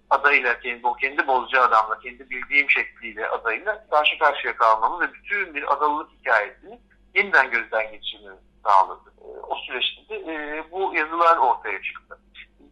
adayla, 0.10 0.60
kendi, 0.60 0.88
o 0.88 0.94
kendi 0.94 1.28
bolcu 1.28 1.62
adamla, 1.62 2.00
kendi 2.00 2.30
bildiğim 2.30 2.70
şekliyle 2.70 3.28
adayla 3.28 3.88
karşı 3.90 4.20
karşıya 4.20 4.56
kalmamı 4.56 5.00
ve 5.00 5.14
bütün 5.14 5.56
bir 5.56 5.74
adalılık 5.74 6.12
hikayesini 6.12 6.80
yeniden 7.16 7.52
gözden 7.52 7.92
geçirmemi 7.92 8.38
sağladı. 8.64 9.14
E, 9.22 9.28
o 9.28 9.56
süreçte 9.56 10.10
de 10.10 10.64
bu 10.72 10.96
yazılar 10.96 11.38
ortaya 11.38 11.82
çıktı. 11.82 12.20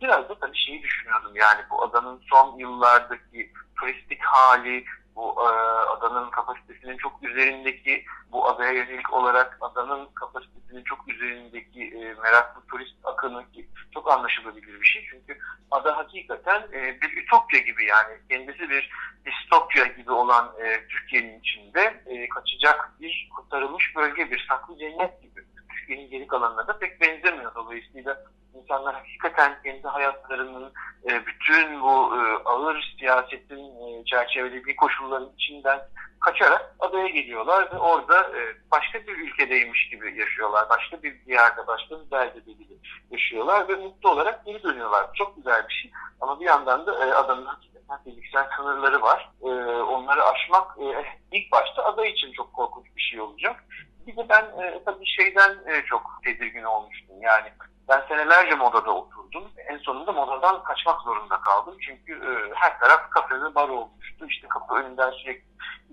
Biraz 0.02 0.30
da 0.30 0.40
tabii 0.40 0.58
şeyi 0.58 0.84
düşünüyordum 0.84 1.32
yani 1.36 1.62
bu 1.70 1.84
adanın 1.84 2.22
son 2.30 2.58
yıllardaki 2.58 3.54
turistik 3.80 4.22
hali, 4.22 4.86
bu 5.16 5.36
e, 5.40 5.48
adanın 5.90 6.30
kapasitesinin 6.30 6.98
çok 6.98 7.24
üzerindeki, 7.24 8.06
bu 8.32 8.50
adaya 8.50 8.72
yönelik 8.72 9.14
olarak 9.14 9.58
adanın 9.62 10.06
kapasitesinin 10.06 10.84
çok 10.84 11.08
üzerindeki 11.08 11.84
e, 11.84 12.14
meraklı 12.24 12.62
turist 12.68 12.96
akını 13.04 13.52
ki 13.52 13.68
çok 13.94 14.12
anlaşılabilir 14.12 14.82
bir 14.82 14.86
şey. 14.86 15.08
Çünkü 15.12 15.40
ada 15.72 15.98
hakikaten 15.98 16.62
e, 16.74 17.02
bir 17.02 17.24
ütopya 17.24 17.60
gibi 17.60 17.86
yani 17.86 18.18
kendisi 18.30 18.70
bir 18.70 18.92
distopya 19.26 19.86
gibi 19.86 20.12
olan 20.12 20.52
e, 20.64 20.88
Türkiye'nin 20.88 21.40
içinde 21.40 22.04
e, 22.06 22.30
kaçacak 22.30 22.92
bir 23.02 23.30
kurtarılmış 23.36 23.96
bölge, 23.96 24.32
bir 24.32 24.46
saklı 24.50 24.78
cennet 24.78 25.22
gibi. 25.22 25.46
Türkiye'nin 25.70 26.10
geri 26.10 26.28
kalanına 26.28 26.68
da 26.68 26.80
pek 26.80 27.02
benzemiyor. 27.02 27.56
Dolayısıyla 27.56 28.26
insanlar 28.62 28.96
hakikaten 28.96 29.58
kendi 29.64 29.88
hayatlarının 29.88 30.74
e, 31.10 31.26
bütün 31.26 31.82
bu 31.82 32.16
e, 32.16 32.44
ağır 32.46 32.96
siyasetin 33.00 33.60
e, 33.60 34.06
çerçevelediği 34.06 34.76
koşulların 34.76 35.30
içinden 35.38 35.80
kaçarak 36.20 36.76
adaya 36.80 37.08
geliyorlar 37.08 37.72
ve 37.74 37.78
orada 37.78 38.20
e, 38.20 38.56
başka 38.72 39.08
bir 39.08 39.18
ülkedeymiş 39.18 39.90
gibi 39.90 40.20
yaşıyorlar. 40.20 40.70
Başka 40.70 41.04
bir 41.04 41.16
yerde, 41.28 41.68
başka 41.68 42.00
bir 42.00 42.12
beldede 42.12 42.52
gibi 42.52 42.74
yaşıyorlar 43.12 43.68
ve 43.68 43.76
mutlu 43.76 44.10
olarak 44.10 44.46
geri 44.46 44.64
dönüyorlar. 44.64 45.14
Çok 45.14 45.36
güzel 45.36 45.68
bir 45.70 45.74
şey. 45.74 45.92
Ama 46.22 46.40
bir 46.40 46.46
yandan 46.46 46.86
da 46.86 47.06
e, 47.06 47.14
adanın 47.14 47.46
hakikaten 47.46 48.04
fiziksel 48.04 48.48
sınırları 48.58 49.02
var. 49.02 49.32
E, 49.44 49.48
onları 49.82 50.24
aşmak 50.24 50.78
e, 50.80 51.06
ilk 51.32 51.52
başta 51.52 51.84
ada 51.84 52.06
için 52.06 52.32
çok 52.32 52.54
korkunç 52.54 52.86
bir 52.96 53.02
şey 53.02 53.22
olacak. 53.22 53.64
Bir 54.08 54.18
de 54.18 54.30
ben 54.30 54.44
e, 54.44 54.84
tabii 54.86 55.06
şeyden 55.06 55.52
e, 55.68 55.82
çok 55.86 56.02
tedirgin 56.24 56.64
olmuştum. 56.64 57.16
Yani 57.22 57.52
ben 57.92 58.04
senelerce 58.08 58.56
modada 58.56 58.92
oturdum. 58.92 59.44
En 59.68 59.78
sonunda 59.78 60.12
modadan 60.12 60.64
kaçmak 60.64 61.02
zorunda 61.02 61.42
kaldım. 61.42 61.76
Çünkü 61.82 62.14
e, 62.14 62.54
her 62.56 62.80
taraf 62.80 63.10
kafe 63.10 63.42
ve 63.42 63.56
bar 63.56 63.70
olmuştu. 63.70 64.26
İşte 64.30 64.48
kapı 64.48 64.76
önünden 64.76 65.12
sürekli 65.12 65.46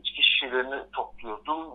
içki 0.03 0.23
şişelerini 0.23 0.91
topluyordum. 0.93 1.67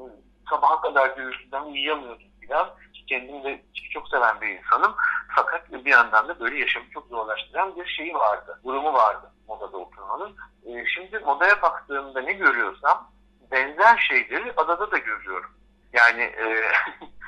Sabaha 0.50 0.82
kadar 0.82 1.16
gürültüden 1.18 1.64
uyuyamıyordum 1.64 2.28
filan. 2.42 2.70
Kendim 3.08 3.44
de 3.44 3.62
çok 3.94 4.08
seven 4.08 4.42
bir 4.42 4.48
insanım. 4.48 4.96
Fakat 5.36 5.72
bir 5.72 5.92
yandan 5.92 6.28
da 6.28 6.40
böyle 6.40 6.60
yaşamı 6.60 6.86
çok 6.94 7.08
zorlaştıran 7.08 7.76
bir 7.76 7.86
şeyi 7.86 8.14
vardı. 8.14 8.60
Durumu 8.66 8.94
vardı 8.94 9.32
modada 9.48 9.78
oturmanın. 9.78 10.36
E, 10.66 10.86
şimdi 10.86 11.20
modaya 11.20 11.62
baktığımda 11.62 12.22
ne 12.22 12.34
görüyorsam 12.34 13.12
benzer 13.52 13.98
şeyleri 13.98 14.54
adada 14.58 14.92
da 14.92 14.98
görüyorum. 14.98 15.52
Yani 15.94 16.22
e, 16.22 16.46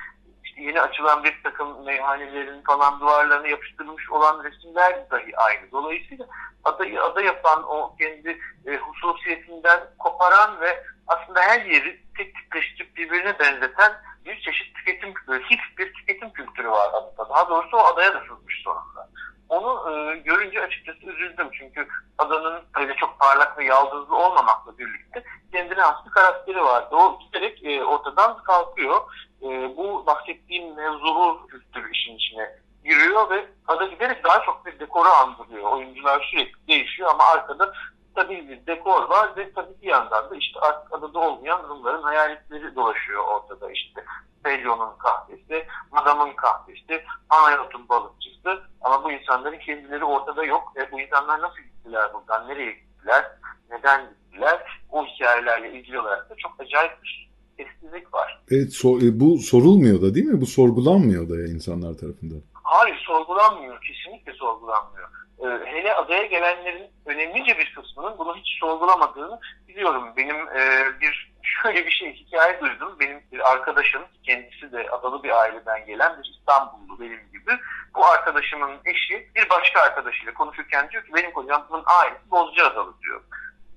yeni 0.58 0.82
açılan 0.82 1.24
bir 1.24 1.44
takım 1.44 1.86
meyhanelerin 1.86 2.62
falan 2.62 3.00
duvarlarına 3.00 3.48
yapıştırılmış 3.48 4.12
olan 4.12 4.44
resimler 4.44 5.10
dahi 5.12 5.38
aynı. 5.38 5.72
Dolayısıyla 5.72 6.26
adayı 6.64 7.04
ada 7.04 7.22
yapan 7.22 7.64
o 7.64 7.96
kendi 7.96 8.40
e, 8.66 8.78
hususiyetinden 8.78 9.80
koparan 10.00 10.62
ve 10.62 10.84
aslında 11.08 11.42
her 11.42 11.66
yeri 11.66 12.00
tek 12.18 12.36
tipleştirip 12.36 12.96
birbirine 12.96 13.40
benzeten 13.40 13.94
bir 14.26 14.42
çeşit 14.42 14.76
tüketim, 14.76 15.14
hip 15.50 15.78
bir 15.78 15.94
tüketim 15.94 16.30
kültürü 16.30 16.72
var 16.72 16.90
adada. 16.94 17.30
Daha 17.30 17.50
doğrusu 17.50 17.78
o 17.78 17.86
adaya 17.86 18.14
da 18.14 18.20
sızmış 18.20 18.62
sonunda. 18.64 19.10
Onu 19.56 19.92
e, 19.92 20.18
görünce 20.18 20.62
açıkçası 20.62 21.06
üzüldüm 21.06 21.48
çünkü 21.52 21.88
adanın 22.18 22.62
öyle 22.76 22.96
çok 22.96 23.20
parlak 23.20 23.58
ve 23.58 23.66
yaldızlı 23.66 24.16
olmamakla 24.16 24.78
birlikte 24.78 25.24
kendine 25.52 25.82
has 25.82 26.06
bir 26.06 26.12
karakteri 26.12 26.62
vardı. 26.64 26.96
O 26.96 27.20
giderek 27.20 27.66
e, 27.66 27.84
ortadan 27.84 28.44
kalkıyor. 28.44 29.02
E, 29.42 29.48
bu 29.78 30.06
bahsettiğim 30.06 30.76
mevzulu 30.76 31.48
kültür 31.48 31.90
işin 31.92 32.16
içine 32.16 32.50
giriyor 32.86 33.30
ve 33.30 33.46
ada 33.68 33.86
giderek 33.86 34.24
daha 34.24 34.42
çok 34.42 34.66
bir 34.66 34.80
dekoru 34.80 35.10
andırıyor. 35.10 35.72
Oyuncular 35.72 36.28
sürekli 36.32 36.68
değişiyor 36.68 37.10
ama 37.10 37.24
arkada 37.24 37.74
stabil 38.16 38.50
bir 38.50 38.66
dekor 38.66 39.10
var 39.10 39.38
ve 39.38 39.54
tabii 39.54 39.82
bir 39.82 39.88
yandan 39.88 40.30
da 40.30 40.36
işte 40.36 40.60
adada 40.92 41.20
olmayan 41.20 41.70
Rumların 41.70 42.02
hayaletleri 42.02 42.76
dolaşıyor 42.76 43.24
ortada 43.24 43.72
işte. 43.72 44.04
Pelyon'un 44.44 44.98
kahvesi, 44.98 45.68
Madam'ın 45.92 46.34
kahvesi, 46.36 47.04
Anayot'un 47.30 47.90
balıkçısı 47.90 48.62
ama 48.82 49.04
bu 49.04 49.12
insanların 49.12 49.58
kendileri 49.58 50.04
ortada 50.04 50.46
yok. 50.46 50.74
E, 50.78 50.92
bu 50.92 51.02
insanlar 51.02 51.42
nasıl 51.42 51.58
gittiler 51.58 52.14
buradan, 52.14 52.48
nereye 52.48 52.72
gittiler, 52.72 53.26
neden 53.72 54.02
gittiler? 54.10 54.82
O 54.92 55.06
hikayelerle 55.06 55.72
ilgili 55.72 56.00
olarak 56.00 56.30
da 56.30 56.36
çok 56.36 56.52
acayip 56.60 57.04
bir 57.04 57.30
sessizlik 57.58 58.14
var. 58.14 58.42
Evet, 58.52 58.74
so 58.74 58.98
e, 58.98 59.20
bu 59.20 59.38
sorulmuyor 59.38 60.02
da 60.02 60.16
değil 60.16 60.26
mi? 60.26 60.42
Bu 60.42 60.46
sorgulanmıyor 60.46 61.30
da 61.30 61.36
ya 61.36 61.46
insanlar 61.46 61.94
tarafından. 61.94 62.42
Hayır, 62.64 62.98
sorgulanmıyor. 63.08 63.82
Kesinlikle 63.82 64.34
sorgulanmıyor. 64.34 65.10
Ee, 65.40 65.48
hele 65.66 65.96
adaya 65.96 66.26
gelenlerin 66.26 66.92
önemlice 67.06 67.58
bir 67.58 67.76
kısmının 67.76 68.18
bunu 68.18 68.36
hiç 68.36 68.60
sorgulamadığını 68.60 69.40
biliyorum. 69.68 70.14
Benim 70.18 70.36
e, 70.36 70.86
bir 71.02 71.32
şöyle 71.44 71.86
bir 71.86 71.92
şey 71.92 72.14
hikaye 72.14 72.62
duydum. 72.62 72.96
Benim 73.00 73.22
bir 73.32 73.52
arkadaşım 73.52 74.02
kendisi 74.24 74.72
de 74.72 74.90
adalı 74.90 75.24
bir 75.24 75.42
aileden 75.42 75.86
gelen 75.86 76.18
bir 76.20 76.36
İstanbullu 76.38 77.00
benim 77.00 77.32
gibi. 77.32 77.52
Bu 77.96 78.06
arkadaşımın 78.06 78.80
eşi 78.86 79.30
bir 79.36 79.50
başka 79.50 79.82
arkadaşıyla 79.82 80.34
konuşurken 80.34 80.90
diyor 80.90 81.04
ki 81.04 81.14
benim 81.14 81.32
kocamın 81.32 81.84
ailesi 82.02 82.32
Bozcaadalı 82.32 83.02
diyor. 83.02 83.22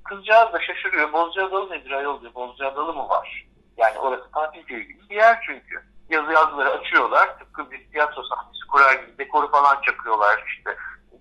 Kızcağız 0.04 0.52
da 0.52 0.60
şaşırıyor. 0.60 1.12
Bozcaadalı 1.12 1.70
nedir 1.70 1.90
ayol 1.90 2.20
diyor. 2.20 2.34
Bozcaadalı 2.34 2.92
mı 2.92 3.08
var? 3.08 3.46
Yani 3.76 3.98
orası 3.98 4.30
tatil 4.30 4.64
köyü 4.64 4.82
gibi 4.82 5.10
bir 5.10 5.16
yer 5.16 5.42
çünkü. 5.46 5.82
Yazı 6.10 6.32
yazıları 6.32 6.70
açıyorlar. 6.70 7.38
Tıpkı 7.38 7.70
bir 7.70 7.90
tiyatro 7.90 8.22
sahnesi 8.22 8.66
kurar 8.72 8.92
gibi 8.92 9.18
dekoru 9.18 9.50
falan 9.50 9.80
çakıyorlar 9.80 10.44
işte 10.48 10.76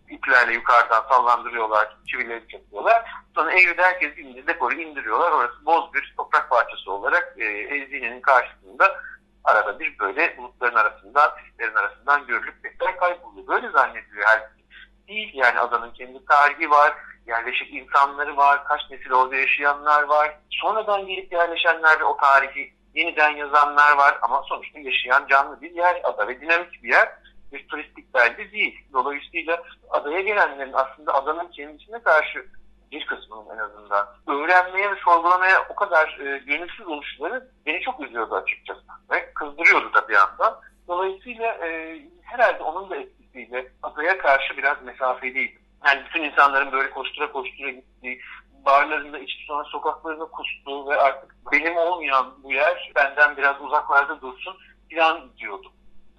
iplerle 0.09 0.53
yukarıdan 0.53 1.03
sallandırıyorlar, 1.09 1.97
çivileri 2.07 2.47
çakıyorlar. 2.47 3.11
Sonra 3.35 3.51
evde 3.51 3.81
herkes 3.81 4.17
indi, 4.17 4.47
dekoru 4.47 4.73
indiriyorlar. 4.75 5.31
Orası 5.31 5.65
boz 5.65 5.93
bir 5.93 6.13
toprak 6.17 6.49
parçası 6.49 6.91
olarak 6.91 7.33
e, 7.37 7.45
Ezdine'nin 7.45 8.21
karşısında 8.21 9.01
arada 9.43 9.79
bir 9.79 9.99
böyle 9.99 10.37
bulutların 10.37 10.75
arasından, 10.75 11.31
sislerin 11.45 11.75
arasından 11.75 12.27
görülüp 12.27 12.63
tekrar 12.63 12.97
kayboluyor. 12.97 13.47
Böyle 13.47 13.69
zannediliyor 13.69 14.25
halbuki. 14.25 14.63
Değil 15.07 15.31
yani 15.33 15.59
adanın 15.59 15.91
kendi 15.91 16.25
tarihi 16.25 16.69
var, 16.69 16.93
yerleşik 17.27 17.73
insanları 17.73 18.37
var, 18.37 18.63
kaç 18.67 18.81
nesil 18.89 19.11
orada 19.11 19.35
yaşayanlar 19.35 20.03
var. 20.03 20.37
Sonradan 20.49 21.07
gelip 21.07 21.31
yerleşenler 21.31 21.99
ve 21.99 22.03
o 22.03 22.17
tarihi 22.17 22.73
yeniden 22.93 23.29
yazanlar 23.29 23.97
var 23.97 24.17
ama 24.21 24.43
sonuçta 24.49 24.79
yaşayan 24.79 25.27
canlı 25.27 25.61
bir 25.61 25.71
yer 25.71 26.01
ada 26.03 26.27
ve 26.27 26.41
dinamik 26.41 26.83
bir 26.83 26.89
yer 26.89 27.09
bir 27.51 27.67
turistik 27.67 28.13
belde 28.13 28.51
değil. 28.51 28.79
Dolayısıyla 28.93 29.63
adaya 29.89 30.21
gelenlerin 30.21 30.73
aslında 30.73 31.13
adanın 31.13 31.47
kendisine 31.47 31.99
karşı 31.99 32.45
bir 32.91 33.05
kısmının 33.05 33.55
en 33.55 33.57
azından 33.57 34.07
öğrenmeye 34.27 34.91
ve 34.91 34.95
sorgulamaya 34.95 35.65
o 35.69 35.75
kadar 35.75 36.19
e, 36.19 36.37
gönülsüz 36.37 36.87
oluşları 36.87 37.47
beni 37.65 37.81
çok 37.81 37.99
üzüyordu 37.99 38.35
açıkçası. 38.35 38.81
Ve 39.11 39.33
kızdırıyordu 39.33 39.93
da 39.93 40.09
bir 40.09 40.13
yandan. 40.13 40.59
Dolayısıyla 40.87 41.53
e, 41.67 41.99
herhalde 42.21 42.63
onun 42.63 42.89
da 42.89 42.95
etkisiyle 42.95 43.71
adaya 43.83 44.17
karşı 44.17 44.57
biraz 44.57 44.83
mesafeliydim. 44.83 45.61
Yani 45.85 46.01
bütün 46.05 46.23
insanların 46.23 46.71
böyle 46.71 46.89
koştura 46.89 47.31
koştura 47.31 47.69
gittiği, 47.69 48.21
barlarında 48.65 49.19
içki 49.19 49.45
sonra 49.45 49.63
sokaklarında 49.63 50.25
kustuğu 50.25 50.89
ve 50.89 50.95
artık 50.95 51.35
benim 51.51 51.77
olmayan 51.77 52.43
bu 52.43 52.53
yer 52.53 52.91
benden 52.95 53.37
biraz 53.37 53.61
uzaklarda 53.61 54.21
dursun 54.21 54.57
plan 54.89 55.29
diyordum. 55.37 55.71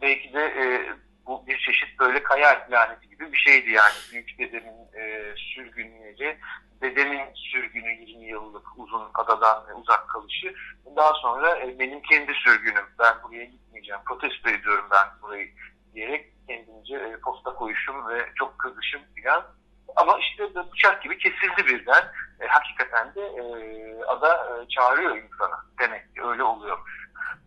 Belki 0.03 0.33
de 0.33 0.45
e, 0.45 0.65
bu 1.29 1.47
bir 1.47 1.59
çeşit 1.59 1.99
böyle 1.99 2.23
kaya 2.23 2.67
laneti 2.71 3.09
gibi 3.09 3.33
bir 3.33 3.37
şeydi 3.39 3.71
yani. 3.71 3.95
Büyük 4.13 4.39
dedemin 4.39 4.79
e, 4.95 5.35
sürgünleri, 5.37 6.39
dedemin 6.81 7.35
sürgünü 7.35 7.93
20 7.93 8.25
yıllık 8.25 8.67
uzun 8.77 9.11
adadan 9.15 9.65
uzak 9.81 10.09
kalışı. 10.09 10.55
Daha 10.97 11.15
sonra 11.15 11.59
e, 11.59 11.79
benim 11.79 12.03
kendi 12.03 12.33
sürgünüm. 12.35 12.85
Ben 12.99 13.15
buraya 13.23 13.45
gitmeyeceğim. 13.45 14.01
Protesto 14.07 14.51
ediyorum 14.51 14.85
ben 14.91 15.07
burayı 15.23 15.51
diyerek 15.95 16.33
kendince 16.49 16.97
e, 16.97 17.21
posta 17.21 17.55
koyuşum 17.55 18.09
ve 18.09 18.29
çok 18.35 18.59
kızışım 18.59 19.01
filan. 19.15 19.45
Ama 19.97 20.19
işte 20.19 20.55
bıçak 20.73 21.03
gibi 21.03 21.19
kesildi 21.19 21.67
birden. 21.67 22.05
E, 22.41 22.47
hakikaten 22.47 23.15
de 23.15 23.21
e, 23.21 23.43
ada 24.05 24.35
e, 24.35 24.69
çağırıyor 24.69 25.17
insana. 25.17 25.65
Demek 25.81 26.15
ki 26.15 26.23
öyle 26.23 26.43
oluyormuş. 26.43 26.98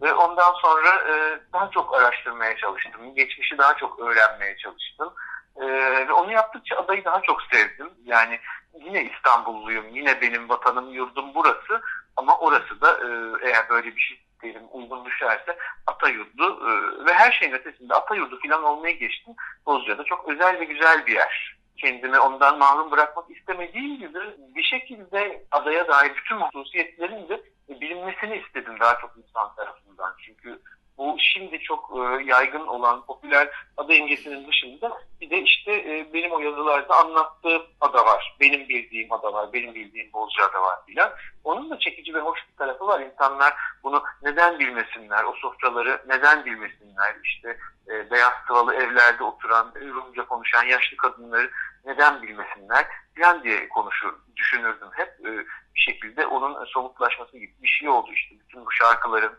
Ve 0.01 0.13
ondan 0.13 0.53
sonra 0.53 0.89
e, 1.09 1.39
daha 1.53 1.71
çok 1.71 1.95
araştırmaya 1.95 2.57
çalıştım. 2.57 3.15
Geçmişi 3.15 3.57
daha 3.57 3.73
çok 3.73 3.99
öğrenmeye 3.99 4.57
çalıştım. 4.57 5.13
E, 5.55 5.65
ve 6.07 6.13
onu 6.13 6.31
yaptıkça 6.31 6.75
adayı 6.75 7.05
daha 7.05 7.21
çok 7.21 7.41
sevdim. 7.41 7.89
Yani 8.05 8.39
yine 8.79 9.03
İstanbulluyum, 9.03 9.89
yine 9.89 10.21
benim 10.21 10.49
vatanım, 10.49 10.89
yurdum 10.93 11.25
burası. 11.35 11.81
Ama 12.17 12.37
orası 12.37 12.81
da 12.81 12.91
e, 12.91 13.07
eğer 13.49 13.69
böyle 13.69 13.95
bir 13.95 14.01
şey 14.01 14.21
derim 14.43 14.63
uygun 14.71 15.05
düşerse 15.05 15.57
Atayurdu 15.87 16.69
e, 16.69 17.05
ve 17.05 17.13
her 17.13 17.31
şeyin 17.31 17.53
ötesinde 17.53 17.93
Atayurdu 17.93 18.39
falan 18.47 18.63
olmaya 18.63 18.91
geçtim. 18.91 19.33
Bozcaada 19.65 20.03
çok 20.03 20.29
özel 20.29 20.59
ve 20.59 20.65
güzel 20.65 21.05
bir 21.05 21.13
yer 21.13 21.60
kendimi 21.77 22.19
ondan 22.19 22.57
mahrum 22.57 22.91
bırakmak 22.91 23.31
istemediğim 23.31 23.97
gibi 23.99 24.19
bir 24.55 24.63
şekilde 24.63 25.43
adaya 25.51 25.87
dair 25.87 26.11
bütün 26.15 26.35
hususiyetlerin 26.35 27.29
de 27.29 27.41
bilinmesini 27.69 28.37
istedim 28.37 28.79
daha 28.79 28.99
çok 29.01 29.17
insan 29.17 29.55
tarafından. 29.55 30.13
Çünkü 30.25 30.61
bu 31.01 31.15
şimdi 31.19 31.59
çok 31.59 31.91
e, 31.95 32.23
yaygın 32.23 32.67
olan 32.67 33.05
popüler 33.05 33.49
ada 33.77 33.93
imgesinin 33.93 34.47
dışında 34.47 35.01
bir 35.21 35.29
de 35.29 35.41
işte 35.41 35.71
e, 35.71 36.13
benim 36.13 36.31
o 36.31 36.39
yazılarda 36.39 36.95
anlattığım 36.95 37.61
ada 37.81 38.05
var. 38.05 38.35
Benim 38.39 38.69
bildiğim 38.69 39.13
ada 39.13 39.33
var. 39.33 39.53
Benim 39.53 39.75
bildiğim 39.75 40.13
Bozcaada 40.13 40.61
var 40.61 40.79
filan. 40.85 41.11
Onun 41.43 41.69
da 41.69 41.79
çekici 41.79 42.13
ve 42.13 42.19
hoş 42.19 42.39
bir 42.51 42.57
tarafı 42.57 42.87
var. 42.87 42.99
İnsanlar 42.99 43.53
bunu 43.83 44.03
neden 44.23 44.59
bilmesinler? 44.59 45.23
O 45.23 45.33
sofraları 45.33 46.01
neden 46.07 46.45
bilmesinler? 46.45 47.15
İşte 47.23 47.57
e, 47.87 48.11
beyaz 48.11 48.33
sıvalı 48.47 48.75
evlerde 48.75 49.23
oturan, 49.23 49.73
Rumca 49.75 50.25
konuşan 50.25 50.63
yaşlı 50.63 50.97
kadınları 50.97 51.51
neden 51.85 52.21
bilmesinler? 52.21 52.85
Falan 53.19 53.43
diye 53.43 53.69
konuşur, 53.69 54.13
düşünürdüm 54.35 54.89
hep. 54.91 55.07
E, 55.07 55.45
bir 55.75 55.79
şekilde 55.79 56.27
onun 56.27 56.65
somutlaşması 56.65 57.37
gibi 57.37 57.53
bir 57.61 57.67
şey 57.67 57.89
oldu 57.89 58.09
işte. 58.13 58.35
Bütün 58.39 58.65
bu 58.65 58.71
şarkıların 58.71 59.33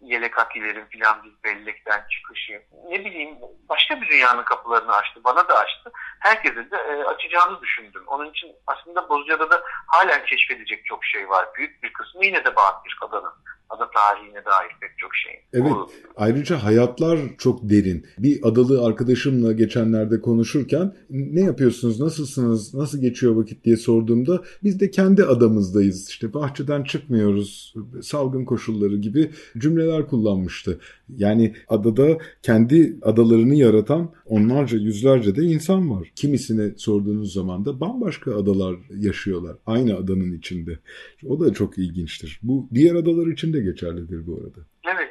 yelek 0.00 0.38
akilerin 0.38 0.86
filan 0.86 1.24
bir 1.24 1.32
bellekten 1.44 2.04
çıkışı. 2.10 2.62
Ne 2.88 3.04
bileyim 3.04 3.38
başka 3.68 4.00
bir 4.00 4.08
dünyanın 4.08 4.42
kapılarını 4.42 4.92
açtı. 4.92 5.20
Bana 5.24 5.48
da 5.48 5.58
açtı. 5.58 5.92
Herkese 6.20 6.70
de 6.70 6.76
e, 6.76 7.04
açacağını 7.04 7.60
düşündüm. 7.60 8.04
Onun 8.06 8.30
için 8.30 8.56
aslında 8.66 9.08
Bozcaada 9.08 9.50
da 9.50 9.62
halen 9.86 10.24
keşfedecek 10.24 10.86
çok 10.86 11.04
şey 11.04 11.28
var. 11.28 11.48
Büyük 11.54 11.82
bir 11.82 11.92
kısmı 11.92 12.24
yine 12.24 12.44
de 12.44 12.56
Bahattin 12.56 12.86
Adanın 13.00 13.32
ada 13.70 13.90
tarihine 13.90 14.44
dair 14.44 14.70
pek 14.80 14.90
çok 14.96 15.14
şey. 15.14 15.32
Evet. 15.52 15.70
Bu... 15.70 15.90
Ayrıca 16.16 16.64
hayatlar 16.64 17.18
çok 17.38 17.70
derin. 17.70 18.06
Bir 18.18 18.40
adalı 18.42 18.86
arkadaşımla 18.86 19.52
geçenlerde 19.52 20.20
konuşurken 20.20 20.96
ne 21.10 21.40
yapıyorsunuz, 21.40 22.00
nasılsınız, 22.00 22.74
nasıl 22.74 23.00
geçiyor 23.00 23.36
vakit 23.36 23.64
diye 23.64 23.76
sorduğumda 23.76 24.42
biz 24.64 24.80
de 24.80 24.90
kendi 24.90 25.24
adamızdayız. 25.24 26.08
İşte 26.08 26.34
bahçeden 26.34 26.84
çıkmıyoruz, 26.84 27.74
salgın 28.02 28.44
koşulları 28.44 28.96
gibi 28.96 29.30
cümleler 29.58 30.06
kullanmıştı. 30.06 30.80
Yani 31.08 31.54
adada 31.68 32.18
kendi 32.42 32.96
adalarını 33.02 33.54
yaratan 33.54 34.12
onlarca, 34.26 34.78
yüzlerce 34.78 35.36
de 35.36 35.42
insan 35.42 35.90
var. 35.90 36.08
Kimisine 36.16 36.78
sorduğunuz 36.78 37.32
zaman 37.32 37.64
da 37.64 37.80
bambaşka 37.80 38.36
adalar 38.36 38.76
yaşıyorlar. 38.90 39.56
Aynı 39.66 39.96
adanın 39.96 40.32
içinde. 40.32 40.78
O 41.26 41.40
da 41.40 41.52
çok 41.52 41.78
ilginçtir. 41.78 42.40
Bu 42.42 42.68
diğer 42.74 42.94
adalar 42.94 43.26
için 43.26 43.52
de 43.52 43.60
geçerlidir 43.60 44.26
bu 44.26 44.34
arada. 44.34 44.60
Evet. 44.84 45.10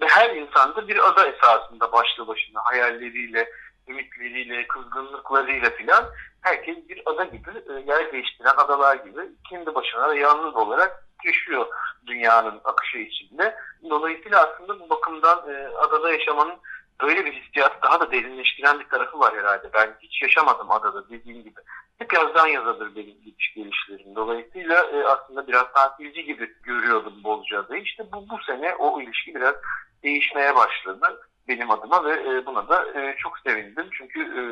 Ve 0.00 0.06
her 0.08 0.36
insanda 0.36 0.88
bir 0.88 0.96
ada 1.10 1.28
esasında 1.28 1.92
başlı 1.92 2.26
başına 2.26 2.60
hayalleriyle, 2.64 3.48
ümitleriyle, 3.88 4.66
kızgınlıklarıyla 4.68 5.70
filan 5.70 6.04
herkes 6.40 6.88
bir 6.88 7.02
ada 7.06 7.24
gibi, 7.24 7.50
e, 7.50 7.72
yer 7.86 8.12
değiştiren 8.12 8.54
adalar 8.56 8.96
gibi 8.96 9.20
kendi 9.50 9.74
başına 9.74 10.08
da 10.08 10.14
yalnız 10.14 10.56
olarak 10.56 11.04
yaşıyor 11.24 11.66
dünyanın 12.06 12.60
akışı 12.64 12.98
içinde. 12.98 13.56
Dolayısıyla 13.90 14.48
aslında 14.48 14.80
bu 14.80 14.90
bakımdan 14.90 15.50
e, 15.50 15.68
adada 15.68 16.12
yaşamanın 16.12 16.56
böyle 17.02 17.24
bir 17.24 17.32
hissiyat 17.32 17.82
daha 17.82 18.00
da 18.00 18.12
derinleştiren 18.12 18.80
bir 18.80 18.88
tarafı 18.88 19.18
var 19.18 19.34
herhalde. 19.36 19.70
Ben 19.74 19.94
hiç 20.02 20.22
yaşamadım 20.22 20.70
adada 20.70 21.08
dediğim 21.10 21.42
gibi. 21.42 21.60
Hep 21.98 22.12
yazdan 22.12 22.46
yazadır 22.46 22.96
benim 22.96 23.22
gidiş 23.24 23.54
gelişlerim. 23.54 24.16
Dolayısıyla 24.16 24.84
e, 24.84 25.04
aslında 25.04 25.48
biraz 25.48 25.72
tatilci 25.72 26.24
gibi 26.24 26.52
görüyordum 26.62 27.24
Bozcaada'yı. 27.24 27.82
İşte 27.82 28.04
bu, 28.12 28.28
bu 28.28 28.38
sene 28.46 28.74
o 28.74 29.00
ilişki 29.00 29.34
biraz 29.34 29.54
değişmeye 30.02 30.56
başladı 30.56 31.20
benim 31.48 31.70
adıma 31.70 32.04
ve 32.04 32.12
e, 32.12 32.46
buna 32.46 32.68
da 32.68 33.00
e, 33.00 33.16
çok 33.16 33.38
sevindim. 33.38 33.88
Çünkü 33.92 34.20
e, 34.20 34.42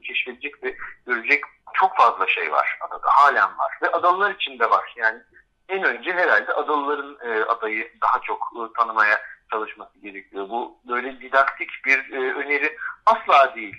keşfedecek 0.00 0.64
ve 0.64 0.76
görecek 1.06 1.44
çok 1.74 1.96
fazla 1.96 2.26
şey 2.26 2.52
var 2.52 2.78
adada. 2.80 3.06
Halen 3.06 3.58
var. 3.58 3.78
Ve 3.82 3.90
adalılar 3.90 4.34
içinde 4.34 4.70
var. 4.70 4.94
Yani 4.96 5.18
en 5.68 5.84
önce 5.84 6.12
herhalde 6.12 6.52
adalıların 6.52 7.18
adayı 7.48 7.92
daha 8.02 8.20
çok 8.20 8.52
tanımaya 8.78 9.20
çalışması 9.50 9.98
gerekiyor. 9.98 10.48
Bu 10.48 10.78
böyle 10.88 11.20
didaktik 11.20 11.70
bir 11.86 12.12
öneri 12.12 12.76
asla 13.06 13.54
değil. 13.54 13.76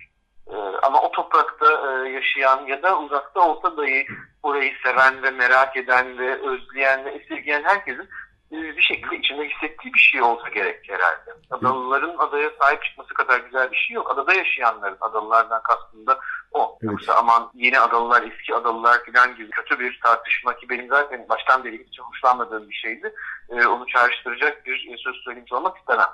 Ama 0.84 1.01
o 1.01 1.11
toprakta 1.11 1.66
yaşayan 2.07 2.66
ya 2.66 2.84
da 2.84 2.99
uzakta 2.99 3.39
olsa 3.39 3.78
dahi 3.78 4.07
orayı 4.43 4.74
seven 4.84 5.24
ve 5.24 5.32
merak 5.32 5.78
eden 5.78 6.18
ve 6.18 6.41
özleyen 6.41 7.05
ve 7.05 7.09
esirgeyen 7.09 7.63
herkesin 7.63 8.09
bir 8.52 8.82
şekilde 8.82 9.18
içinde 9.18 9.50
hissettiği 9.50 9.93
bir 9.93 10.00
şey 10.00 10.22
olsa 10.22 10.50
gerek 10.50 10.89
herhalde. 10.89 11.34
Adalıların 11.52 12.18
adaya 12.18 12.50
sahip 12.62 12.84
çıkması 12.84 13.14
kadar 13.14 13.39
güzel 13.39 13.72
bir 13.72 13.78
şey 13.78 13.96
yok. 13.96 14.12
Adada 14.12 14.34
yaşayanların, 14.34 14.98
adalılardan 15.02 15.62
kastında 15.64 16.20
o. 16.52 16.78
Evet. 16.82 16.91
Yoksa 16.91 17.14
aman 17.14 17.52
yeni 17.54 17.80
adalılar, 17.80 18.24
eski 18.24 18.56
adalılar 18.56 19.00
falan 19.06 19.36
gibi 19.36 19.50
kötü 19.50 19.80
bir 19.80 20.00
tartışma 20.04 20.56
ki 20.56 20.70
benim 20.70 20.88
zaten 20.88 21.30
baştan 21.30 21.64
beri 21.64 21.86
hiç 21.88 22.00
hoşlanmadığım 22.00 22.70
bir 22.70 22.76
şeydi. 22.76 23.14
Ee, 23.50 23.66
onu 23.66 23.88
çağrıştıracak 23.88 24.66
bir 24.66 24.88
e, 24.93 24.98
söz 24.98 25.16
söylemiş 25.16 25.54
olmak 25.54 25.78
istemem. 25.78 26.10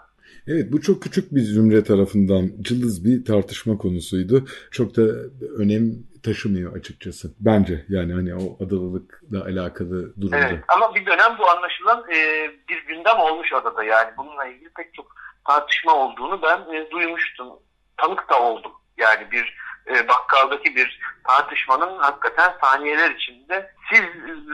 Evet 0.48 0.72
bu 0.72 0.82
çok 0.82 1.04
küçük 1.04 1.36
bir 1.36 1.42
zümre 1.42 1.84
tarafından 1.84 2.50
cılız 2.62 3.06
bir 3.06 3.26
tartışma 3.26 3.78
konusuydu. 3.78 4.46
Çok 4.72 4.98
da 4.98 5.02
önem 5.58 5.84
taşımıyor 6.24 6.76
açıkçası. 6.76 7.34
Bence 7.40 7.86
yani 7.90 8.14
hani 8.14 8.36
o 8.36 8.66
adalılıkla 8.66 9.44
alakalı 9.46 10.22
durumda. 10.22 10.38
Evet 10.38 10.64
ama 10.76 10.96
bir 10.96 11.06
dönem 11.06 11.38
bu 11.40 11.50
anlaşılan 11.50 12.06
e, 12.12 12.50
bir 12.70 12.86
gündem 12.88 13.20
olmuş 13.20 13.54
adada 13.54 13.84
yani 13.84 14.12
bununla 14.18 14.46
ilgili 14.46 14.70
pek 14.70 14.94
çok 14.94 15.16
tartışma 15.48 15.96
olduğunu 15.96 16.42
ben 16.42 16.76
e, 16.76 16.92
duymuştum. 16.92 17.48
Tanık 17.98 18.30
da 18.30 18.42
oldum. 18.42 18.72
Yani 18.98 19.32
bir 19.32 19.56
e, 19.88 20.08
bakkaldaki 20.08 20.76
bir 20.76 21.00
tartışmanın 21.28 22.00
hakikaten 22.00 22.54
saniyeler 22.62 23.12
içinde 23.12 23.74
siz 23.94 24.02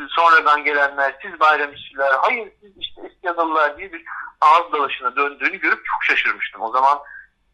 sonradan 0.09 0.63
gelenler, 0.63 1.15
siz 1.21 1.39
bayram 1.39 1.73
işçiler, 1.73 2.11
hayır 2.21 2.51
siz 2.61 2.71
işte 2.77 3.01
eski 3.05 3.29
adalılar 3.29 3.77
diye 3.77 3.93
bir 3.93 4.03
ağız 4.41 4.73
dalaşına 4.73 5.15
döndüğünü 5.15 5.57
görüp 5.57 5.85
çok 5.85 6.03
şaşırmıştım. 6.03 6.61
O 6.61 6.71
zaman 6.71 6.99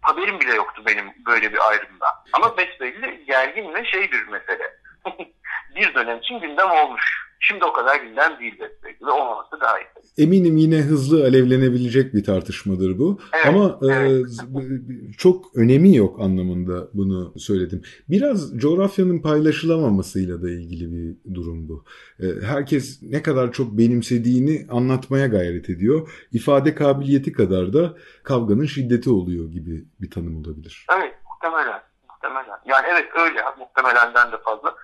haberim 0.02 0.40
bile 0.40 0.56
yoktu 0.56 0.84
benim 0.86 1.14
böyle 1.26 1.54
bir 1.54 1.70
ayrımda. 1.70 2.24
Ama 2.34 2.58
besbelli 2.58 3.26
gergin 3.26 3.74
ve 3.74 3.86
şey 3.86 4.12
bir 4.12 4.28
mesele. 4.28 4.78
bir 5.76 5.96
dönem 5.96 6.18
için 6.18 6.40
gündem 6.40 6.72
olmuş. 6.72 7.33
Şimdi 7.46 7.66
o 7.66 7.74
kadar 7.74 7.96
gündem 7.96 8.40
değil 8.40 8.60
besbelli 8.60 9.08
ve 9.08 9.12
olmaması 9.12 9.62
daha 9.62 9.80
iyi. 9.80 9.86
Eminim 10.18 10.58
yine 10.58 10.78
hızlı 10.78 11.24
alevlenebilecek 11.24 12.14
bir 12.14 12.24
tartışmadır 12.24 13.00
bu. 13.00 13.20
Evet, 13.34 13.46
Ama 13.46 13.80
e, 13.82 13.94
evet. 13.94 14.26
E, 14.60 15.12
çok 15.18 15.46
önemi 15.56 15.96
yok 15.96 16.20
anlamında 16.20 16.88
bunu 16.94 17.34
söyledim. 17.40 17.82
Biraz 18.10 18.58
coğrafyanın 18.58 19.22
paylaşılamamasıyla 19.22 20.42
da 20.42 20.50
ilgili 20.50 20.92
bir 20.92 21.36
durum 21.36 21.70
bu. 21.70 21.86
E, 22.20 22.26
herkes 22.46 23.00
ne 23.02 23.22
kadar 23.22 23.52
çok 23.52 23.78
benimsediğini 23.78 24.68
anlatmaya 24.72 25.28
gayret 25.28 25.70
ediyor. 25.70 26.28
İfade 26.32 26.76
kabiliyeti 26.76 27.32
kadar 27.32 27.74
da 27.74 27.94
kavganın 28.24 28.66
şiddeti 28.66 29.10
oluyor 29.10 29.52
gibi 29.52 29.86
bir 30.02 30.12
tanım 30.12 30.38
olabilir. 30.38 30.86
Evet 30.98 31.14
muhtemelen. 31.32 31.82
muhtemelen. 32.10 32.60
Yani 32.66 32.86
evet 32.92 33.06
öyle 33.16 33.42
muhtemelenden 33.60 34.32
de 34.32 34.38
fazla. 34.38 34.76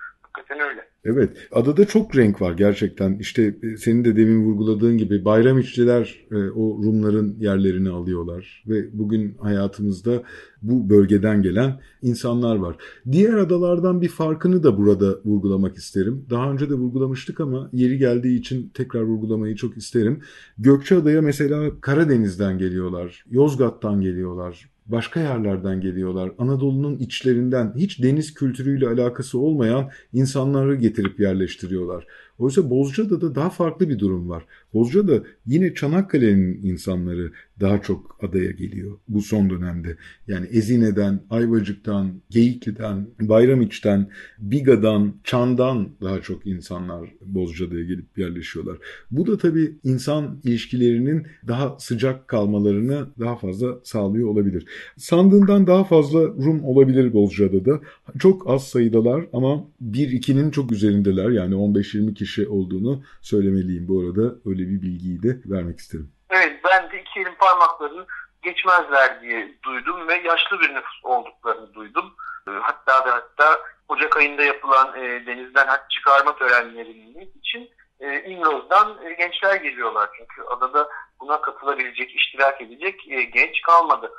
Hakikaten 0.50 0.70
öyle. 0.70 0.80
Evet. 1.04 1.36
Adada 1.52 1.84
çok 1.84 2.16
renk 2.16 2.42
var 2.42 2.52
gerçekten. 2.52 3.18
İşte 3.18 3.54
e, 3.62 3.76
senin 3.76 4.04
de 4.04 4.16
demin 4.16 4.44
vurguladığın 4.44 4.98
gibi 4.98 5.24
bayram 5.24 5.58
işçiler 5.58 6.26
e, 6.30 6.36
o 6.36 6.82
Rumların 6.84 7.36
yerlerini 7.38 7.90
alıyorlar. 7.90 8.64
Ve 8.68 8.98
bugün 8.98 9.36
hayatımızda 9.40 10.22
bu 10.62 10.90
bölgeden 10.90 11.42
gelen 11.42 11.80
insanlar 12.02 12.56
var. 12.56 12.76
Diğer 13.12 13.34
adalardan 13.34 14.00
bir 14.00 14.08
farkını 14.08 14.62
da 14.62 14.78
burada 14.78 15.20
vurgulamak 15.24 15.76
isterim. 15.76 16.26
Daha 16.30 16.52
önce 16.52 16.70
de 16.70 16.74
vurgulamıştık 16.74 17.40
ama 17.40 17.70
yeri 17.72 17.98
geldiği 17.98 18.38
için 18.38 18.70
tekrar 18.74 19.02
vurgulamayı 19.02 19.56
çok 19.56 19.76
isterim. 19.76 20.20
Gökçeada'ya 20.58 21.22
mesela 21.22 21.80
Karadeniz'den 21.80 22.58
geliyorlar, 22.58 23.24
Yozgat'tan 23.30 24.00
geliyorlar, 24.00 24.69
başka 24.90 25.20
yerlerden 25.20 25.80
geliyorlar. 25.80 26.32
Anadolu'nun 26.38 26.98
içlerinden 26.98 27.72
hiç 27.76 28.02
deniz 28.02 28.34
kültürüyle 28.34 28.88
alakası 28.88 29.38
olmayan 29.38 29.90
insanları 30.12 30.74
getirip 30.74 31.20
yerleştiriyorlar. 31.20 32.06
Oysa 32.40 32.70
Bozcaada'da 32.70 33.34
daha 33.34 33.50
farklı 33.50 33.88
bir 33.88 33.98
durum 33.98 34.28
var. 34.28 34.44
Bozcaada 34.74 35.22
yine 35.46 35.74
Çanakkale'nin 35.74 36.62
insanları 36.62 37.32
daha 37.60 37.82
çok 37.82 38.18
adaya 38.22 38.50
geliyor 38.50 38.98
bu 39.08 39.22
son 39.22 39.50
dönemde. 39.50 39.96
Yani 40.28 40.46
Ezine'den, 40.46 41.20
Ayvacık'tan, 41.30 42.12
Geyikli'den, 42.30 43.06
Bayramiç'ten, 43.20 44.08
Biga'dan, 44.38 45.14
Çan'dan 45.24 45.88
daha 46.02 46.20
çok 46.20 46.46
insanlar 46.46 47.10
Bozcaada'ya 47.20 47.84
gelip 47.84 48.18
yerleşiyorlar. 48.18 48.78
Bu 49.10 49.26
da 49.26 49.38
tabii 49.38 49.76
insan 49.84 50.40
ilişkilerinin 50.44 51.26
daha 51.48 51.76
sıcak 51.78 52.28
kalmalarını 52.28 53.06
daha 53.18 53.36
fazla 53.36 53.78
sağlıyor 53.84 54.28
olabilir. 54.28 54.66
Sandığından 54.96 55.66
daha 55.66 55.84
fazla 55.84 56.20
Rum 56.20 56.64
olabilir 56.64 57.12
Bozcaada'da. 57.12 57.80
Çok 58.18 58.50
az 58.50 58.68
sayıdalar 58.68 59.26
ama 59.32 59.64
1-2'nin 59.90 60.50
çok 60.50 60.72
üzerindeler. 60.72 61.30
Yani 61.30 61.54
15-20 61.54 62.14
kişi 62.14 62.29
olduğunu 62.38 63.02
söylemeliyim 63.22 63.88
bu 63.88 64.00
arada. 64.00 64.34
Öyle 64.46 64.62
bir 64.70 64.82
bilgiyi 64.82 65.22
de 65.22 65.36
vermek 65.46 65.78
isterim. 65.78 66.12
Evet 66.30 66.60
ben 66.64 66.90
de 66.90 67.00
iki 67.00 67.20
elin 67.20 67.34
parmaklarını 67.38 68.06
geçmezler 68.42 69.22
diye 69.22 69.58
duydum 69.62 70.08
ve 70.08 70.14
yaşlı 70.14 70.60
bir 70.60 70.74
nüfus 70.74 71.04
olduklarını 71.04 71.74
duydum. 71.74 72.04
Ee, 72.48 72.50
hatta 72.50 73.06
ve 73.06 73.10
hatta 73.10 73.58
Ocak 73.88 74.16
ayında 74.16 74.42
yapılan 74.42 74.96
e, 74.96 75.26
denizden 75.26 75.66
haç 75.66 75.80
çıkarma 75.90 76.36
törenlerinin 76.36 77.32
için 77.38 77.70
e, 78.00 78.22
İmroz'dan 78.30 79.04
e, 79.04 79.12
gençler 79.12 79.56
geliyorlar. 79.56 80.08
Çünkü 80.18 80.42
adada 80.42 80.88
buna 81.20 81.40
katılabilecek, 81.40 82.14
iştirak 82.14 82.60
edecek 82.60 83.08
e, 83.08 83.22
genç 83.22 83.62
kalmadı 83.62 84.10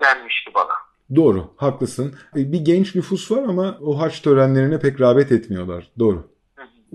denmişti 0.00 0.54
bana. 0.54 0.72
Doğru, 1.16 1.54
haklısın. 1.56 2.14
E, 2.36 2.52
bir 2.52 2.60
genç 2.60 2.94
nüfus 2.94 3.30
var 3.30 3.42
ama 3.42 3.78
o 3.80 4.00
haç 4.00 4.20
törenlerine 4.20 4.80
pek 4.80 5.00
rağbet 5.00 5.32
etmiyorlar. 5.32 5.84
Doğru. 5.98 6.35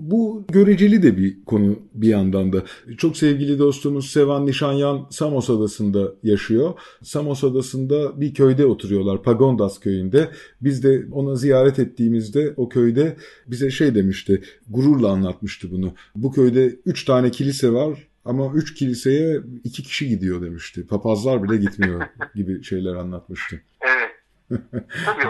Bu 0.02 0.44
göreceli 0.52 1.02
de 1.02 1.16
bir 1.16 1.44
konu 1.44 1.78
bir 1.94 2.08
yandan 2.08 2.52
da. 2.52 2.62
Çok 2.98 3.16
sevgili 3.16 3.58
dostumuz 3.58 4.10
Sevan 4.10 4.46
Nişanyan 4.46 5.06
Samos 5.10 5.50
Adası'nda 5.50 6.12
yaşıyor. 6.22 6.74
Samos 7.02 7.44
Adası'nda 7.44 8.20
bir 8.20 8.34
köyde 8.34 8.66
oturuyorlar. 8.66 9.22
Pagondas 9.22 9.80
köyünde. 9.80 10.30
Biz 10.60 10.84
de 10.84 11.06
ona 11.12 11.34
ziyaret 11.34 11.78
ettiğimizde 11.78 12.54
o 12.56 12.68
köyde 12.68 13.16
bize 13.46 13.70
şey 13.70 13.94
demişti. 13.94 14.42
Gururla 14.68 15.10
anlatmıştı 15.10 15.70
bunu. 15.70 15.94
Bu 16.16 16.32
köyde 16.32 16.76
üç 16.86 17.04
tane 17.04 17.30
kilise 17.30 17.72
var. 17.72 18.08
Ama 18.24 18.52
üç 18.54 18.74
kiliseye 18.74 19.40
iki 19.64 19.82
kişi 19.82 20.08
gidiyor 20.08 20.42
demişti. 20.42 20.86
Papazlar 20.86 21.42
bile 21.42 21.56
gitmiyor 21.56 22.02
gibi 22.34 22.64
şeyler 22.64 22.94
anlatmıştı. 22.94 23.60
Evet. 23.80 24.10
Tabii 25.06 25.24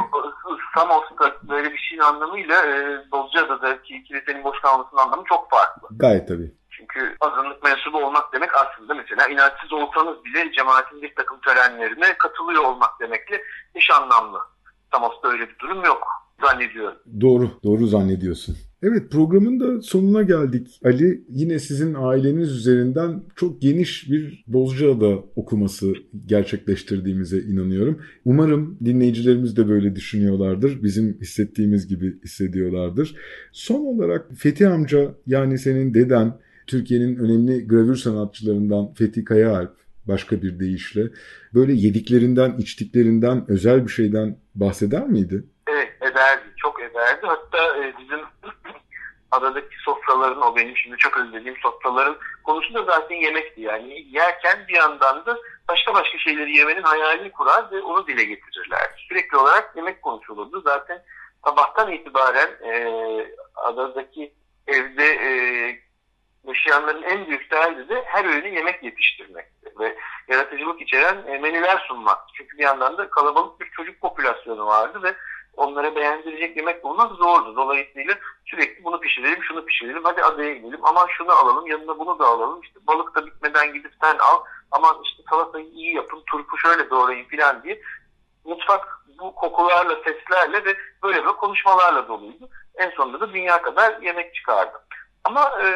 Samos'ta 0.75 1.37
böyle 1.49 1.73
bir 1.73 1.79
şeyin 1.79 2.03
anlamıyla 2.03 2.67
e, 2.67 3.05
Bozcaada'daki 3.13 4.05
kilisenin 4.05 4.45
boş 4.45 4.61
kalmasının 4.61 5.01
anlamı 5.01 5.25
çok 5.29 5.51
farklı. 5.51 5.89
Gayet 5.91 6.29
tabii. 6.29 6.53
Çünkü 6.71 7.17
azınlık 7.21 7.63
mensubu 7.63 7.99
olmak 8.07 8.33
demek 8.33 8.51
aslında 8.55 8.95
mesela 8.95 9.29
inançsız 9.29 9.73
olsanız 9.73 10.25
bile 10.25 10.53
cemaatin 10.53 11.03
bir 11.03 11.15
takım 11.15 11.41
törenlerine 11.41 12.19
katılıyor 12.19 12.65
olmak 12.65 13.01
demekle 13.01 13.43
eş 13.75 13.91
anlamlı. 13.91 14.39
Samos'ta 14.93 15.29
öyle 15.29 15.49
bir 15.49 15.59
durum 15.59 15.85
yok 15.85 16.07
zannediyorum. 16.45 16.99
Doğru, 17.21 17.51
doğru 17.65 17.87
zannediyorsun. 17.87 18.57
Evet 18.83 19.11
programın 19.11 19.61
da 19.61 19.83
sonuna 19.83 20.23
geldik. 20.23 20.81
Ali 20.85 21.25
yine 21.29 21.59
sizin 21.59 21.95
aileniz 21.95 22.51
üzerinden 22.51 23.23
çok 23.37 23.63
geniş 23.63 24.11
bir 24.11 24.45
Bozcaada 24.47 25.25
okuması 25.37 25.93
gerçekleştirdiğimize 26.27 27.39
inanıyorum. 27.39 28.03
Umarım 28.25 28.79
dinleyicilerimiz 28.85 29.57
de 29.57 29.69
böyle 29.69 29.97
düşünüyorlardır. 29.97 30.83
Bizim 30.83 31.21
hissettiğimiz 31.21 31.89
gibi 31.89 32.21
hissediyorlardır. 32.25 33.17
Son 33.53 33.81
olarak 33.81 34.27
Fethi 34.37 34.69
amca 34.69 35.15
yani 35.27 35.59
senin 35.59 35.95
deden 35.95 36.39
Türkiye'nin 36.67 37.17
önemli 37.17 37.69
gravür 37.69 37.97
sanatçılarından 37.97 38.93
Fethi 38.95 39.25
Kayaalp 39.25 39.73
başka 40.09 40.43
bir 40.43 40.61
deyişle 40.61 41.11
böyle 41.55 41.73
yediklerinden, 41.73 42.57
içtiklerinden, 42.59 43.45
özel 43.49 43.85
bir 43.85 43.91
şeyden 43.91 44.37
bahseder 44.55 45.07
miydi? 45.09 45.45
Evet 45.69 45.89
ederdi, 46.03 46.43
çok 46.57 46.81
ederdi. 46.81 47.21
Hatta 47.23 47.77
e, 47.79 47.93
bizim 48.01 48.21
adadaki 49.33 49.77
sofraların, 49.85 50.43
o 50.43 50.57
benim 50.57 50.77
şimdi 50.77 50.97
çok 50.97 51.17
özlediğim 51.17 51.57
sofraların 51.63 52.17
konusu 52.45 52.75
da 52.75 52.83
zaten 52.83 53.17
yemekti. 53.17 53.61
Yani 53.61 54.07
yerken 54.11 54.65
bir 54.69 54.75
yandan 54.75 55.27
da 55.27 55.39
başka 55.69 55.95
başka 55.95 56.19
şeyleri 56.19 56.57
yemenin 56.57 56.83
hayalini 56.83 57.33
kurar 57.33 57.71
ve 57.73 57.81
onu 57.81 58.07
dile 58.07 58.25
getirirler. 58.25 59.07
Sürekli 59.09 59.37
olarak 59.37 59.77
yemek 59.77 60.03
konuşulurdu. 60.03 60.61
Zaten 60.61 61.03
sabahtan 61.45 61.93
itibaren 61.93 62.51
e, 62.63 62.87
adadaki 63.55 64.33
evde 64.67 65.05
e, 65.05 65.31
yaşayanların 66.49 67.03
en 67.03 67.27
büyük 67.27 67.51
derdi 67.51 67.89
de 67.89 68.03
her 68.07 68.25
öğünü 68.25 68.55
yemek 68.55 68.83
yetiştirmekti 68.83 69.73
ve 69.79 69.99
yaratıcılık 70.29 70.81
içeren 70.81 71.27
e, 71.27 71.39
menüler 71.39 71.85
sunmak. 71.89 72.19
Çünkü 72.35 72.59
bir 72.59 72.63
yandan 72.63 72.99
da 72.99 73.11
kalabalık 73.11 73.61
bir 73.61 73.71
çocuk 73.71 74.01
popülasyonu 74.01 74.67
vardı 74.67 75.03
ve 75.03 75.15
onlara 75.57 75.97
beğendirecek 75.97 76.57
yemek 76.57 76.85
bulmak 76.85 77.13
zordu. 77.13 77.57
Dolayısıyla 77.57 78.15
sürekli 78.45 78.85
bunu 78.85 79.01
pişirelim, 79.01 79.43
şunu 79.43 79.65
pişirelim, 79.65 80.05
hadi 80.05 80.23
adaya 80.23 80.55
gidelim, 80.55 80.81
aman 80.83 81.07
şunu 81.19 81.33
alalım, 81.33 81.67
yanına 81.67 81.99
bunu 81.99 82.19
da 82.19 82.27
alalım, 82.27 82.61
işte 82.61 82.81
balık 82.87 83.15
da 83.15 83.27
bitmeden 83.27 83.73
gidip 83.73 83.93
sen 84.03 84.19
al, 84.19 84.45
aman 84.71 84.97
işte 85.05 85.23
salatayı 85.31 85.67
iyi 85.67 85.95
yapın, 85.95 86.23
turpu 86.27 86.59
şöyle 86.59 86.91
doğrayın 86.91 87.25
filan 87.25 87.63
diye. 87.63 87.83
Mutfak 88.45 88.89
bu 89.19 89.35
kokularla, 89.35 89.97
seslerle 89.97 90.65
ve 90.65 90.77
böyle 91.03 91.25
böyle 91.25 91.37
konuşmalarla 91.37 92.09
doluydu. 92.09 92.49
En 92.75 92.91
sonunda 92.91 93.21
da 93.21 93.33
dünya 93.33 93.63
kadar 93.63 94.03
yemek 94.03 94.35
çıkardı. 94.35 94.79
Ama 95.25 95.51
e, 95.61 95.67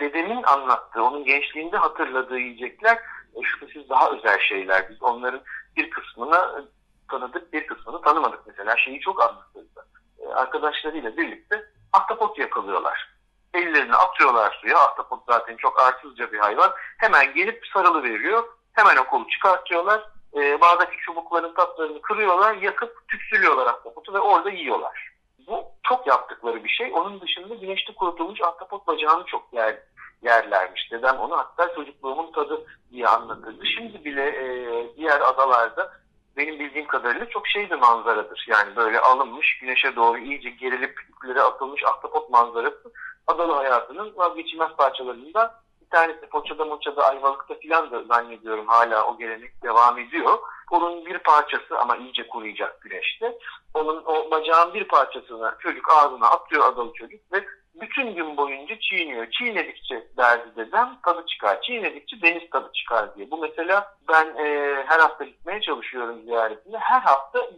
dedemin 0.00 0.42
anlattığı, 0.42 1.02
onun 1.02 1.24
gençliğinde 1.24 1.76
hatırladığı 1.76 2.38
yiyecekler 2.38 2.98
e, 3.34 3.42
şüphesiz 3.42 3.88
daha 3.88 4.10
özel 4.10 4.38
şeyler. 4.38 4.90
Biz 4.90 5.02
onların 5.02 5.40
bir 5.76 5.90
kısmını 5.90 6.68
tanıdık, 7.08 7.52
bir 7.52 7.66
kısmını 7.66 8.02
tanımadık. 8.02 8.40
Mesela 8.46 8.76
şeyi 8.76 9.00
çok 9.00 9.22
anlatırdı. 9.22 9.86
E, 10.18 10.26
arkadaşlarıyla 10.26 11.16
birlikte 11.16 11.64
ahtapot 11.92 12.38
yakalıyorlar. 12.38 13.18
Ellerini 13.54 13.94
atıyorlar 13.94 14.58
suya. 14.60 14.78
Ahtapot 14.78 15.20
zaten 15.26 15.56
çok 15.56 15.80
arsızca 15.80 16.32
bir 16.32 16.38
hayvan. 16.38 16.72
Hemen 16.98 17.34
gelip 17.34 17.66
sarılı 17.74 18.02
veriyor. 18.02 18.44
Hemen 18.72 18.96
o 18.96 19.04
kolu 19.04 19.28
çıkartıyorlar. 19.28 20.02
E, 20.34 20.60
bağdaki 20.60 20.96
çubukların 20.96 21.54
tatlarını 21.54 22.02
kırıyorlar, 22.02 22.54
yakıp 22.54 23.08
tütsülüyorlar 23.08 23.66
ahtapotu 23.66 24.14
ve 24.14 24.18
orada 24.20 24.50
yiyorlar. 24.50 25.08
Bu 25.46 25.64
çok 25.82 26.06
yaptıkları 26.06 26.64
bir 26.64 26.68
şey. 26.68 26.92
Onun 26.94 27.20
dışında 27.20 27.54
güneşte 27.54 27.94
kurutulmuş 27.94 28.40
ahtapot 28.40 28.86
bacağını 28.86 29.24
çok 29.24 29.52
yer, 29.52 29.78
yerlermiş. 30.22 30.92
Dedem 30.92 31.16
onu 31.16 31.38
hatta 31.38 31.74
çocukluğumun 31.74 32.32
tadı 32.32 32.66
diye 32.90 33.06
anlatırdı. 33.06 33.66
Şimdi 33.66 34.04
bile 34.04 34.26
e, 34.28 34.96
diğer 34.96 35.20
adalarda 35.20 35.92
benim 36.38 36.58
bildiğim 36.58 36.86
kadarıyla 36.86 37.28
çok 37.28 37.48
şey 37.48 37.70
bir 37.70 37.76
manzaradır. 37.76 38.44
Yani 38.48 38.76
böyle 38.76 39.00
alınmış, 39.00 39.58
güneşe 39.60 39.96
doğru 39.96 40.18
iyice 40.18 40.50
gerilip 40.50 41.00
iplere 41.08 41.42
atılmış 41.42 41.84
ahtapot 41.84 42.30
manzarası 42.30 42.92
adalı 43.26 43.52
hayatının 43.52 44.12
vazgeçilmez 44.16 44.70
parçalarından 44.76 45.52
bir 45.80 45.90
tanesi 45.90 46.28
Foça'da, 46.32 46.64
Moça'da, 46.64 47.08
Ayvalık'ta 47.08 47.54
filan 47.54 47.90
da 47.90 48.02
zannediyorum 48.02 48.66
hala 48.66 49.06
o 49.06 49.18
gelenek 49.18 49.62
devam 49.62 49.98
ediyor. 49.98 50.38
Onun 50.70 51.06
bir 51.06 51.18
parçası 51.18 51.78
ama 51.78 51.96
iyice 51.96 52.26
kuruyacak 52.28 52.80
güneşte. 52.80 53.38
Onun 53.74 54.02
o 54.06 54.30
bacağın 54.30 54.74
bir 54.74 54.84
parçasını 54.84 55.54
çocuk 55.60 55.90
ağzına 55.90 56.26
atıyor 56.26 56.64
adalı 56.72 56.92
çocuk 56.92 57.32
ve 57.32 57.44
bütün 57.80 58.14
gün 58.14 58.36
boyunca 58.36 58.78
çiğniyor. 58.80 59.30
Çiğnedikçe 59.30 60.06
derdi 60.16 60.56
dedem 60.56 60.98
tadı 61.04 61.26
çıkar. 61.26 61.62
Çiğnedikçe 61.62 62.22
deniz 62.22 62.50
tadı 62.50 62.70
çıkar 62.74 63.16
diye. 63.16 63.30
Bu 63.30 63.38
mesela 63.38 63.96
ben 64.08 64.26
e, 64.26 64.76
her 64.86 65.00
hafta 65.00 65.24
gitmeye 65.24 65.60
çalışıyorum 65.60 66.22
ziyaretinde. 66.22 66.78
Her 66.78 67.00
hafta 67.00 67.50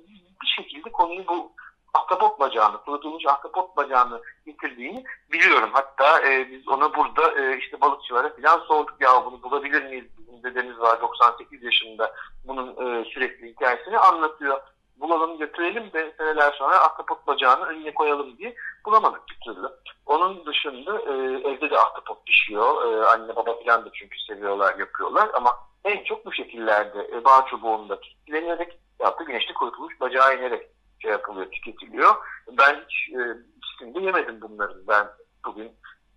bir 0.42 0.48
şekilde 0.56 0.92
konuyu 0.92 1.26
bu 1.26 1.52
ahtapot 1.94 2.40
bacağını, 2.40 2.78
kurutulmuş 2.78 3.26
ahtapot 3.26 3.76
bacağını 3.76 4.22
getirdiğini 4.46 5.04
biliyorum. 5.32 5.70
Hatta 5.72 6.28
e, 6.28 6.50
biz 6.50 6.68
ona 6.68 6.94
burada 6.94 7.40
e, 7.40 7.58
işte 7.58 7.80
balıkçılara 7.80 8.28
falan 8.28 8.58
sorduk 8.58 9.00
ya 9.00 9.24
bunu 9.26 9.42
bulabilir 9.42 9.82
miyiz? 9.82 10.04
Bizim 10.18 10.42
dedemiz 10.42 10.78
var 10.78 11.00
98 11.00 11.62
yaşında 11.62 12.14
bunun 12.44 12.68
e, 12.68 13.04
sürekli 13.04 13.48
hikayesini 13.48 13.98
anlatıyor. 13.98 14.60
Bulalım 15.00 15.38
götürelim 15.38 15.92
de 15.92 16.14
seneler 16.18 16.52
sonra 16.52 16.84
ahtapot 16.84 17.26
bacağını 17.26 17.66
önüne 17.66 17.94
koyalım 17.94 18.38
diye 18.38 18.54
bulamadık 18.86 19.22
bir 19.30 19.38
türlü. 19.44 19.68
Onun 20.06 20.46
dışında 20.46 20.98
e, 20.98 21.12
evde 21.50 21.70
de 21.70 21.78
ahtapot 21.78 22.26
pişiyor. 22.26 22.84
E, 22.84 23.06
anne 23.06 23.36
baba 23.36 23.54
falan 23.64 23.84
da 23.84 23.90
çünkü 23.92 24.18
seviyorlar, 24.20 24.78
yapıyorlar 24.78 25.30
ama 25.34 25.58
en 25.84 26.04
çok 26.04 26.26
bu 26.26 26.32
şekillerde 26.32 27.08
e, 27.12 27.24
bağ 27.24 27.46
çubuğunda 27.50 28.00
kilitlenerek 28.00 28.78
yaptı 29.00 29.24
güneşte 29.24 29.54
kurutulmuş 29.54 30.00
bacağı 30.00 30.36
inerek 30.36 30.66
şey 31.02 31.10
yapılıyor, 31.10 31.50
tüketiliyor. 31.50 32.14
Ben 32.58 32.84
hiç 32.88 33.08
e, 33.14 33.20
ikisini 33.56 34.04
yemedim 34.04 34.40
bunların. 34.40 34.86
Ben 34.88 35.06
bugün 35.46 35.72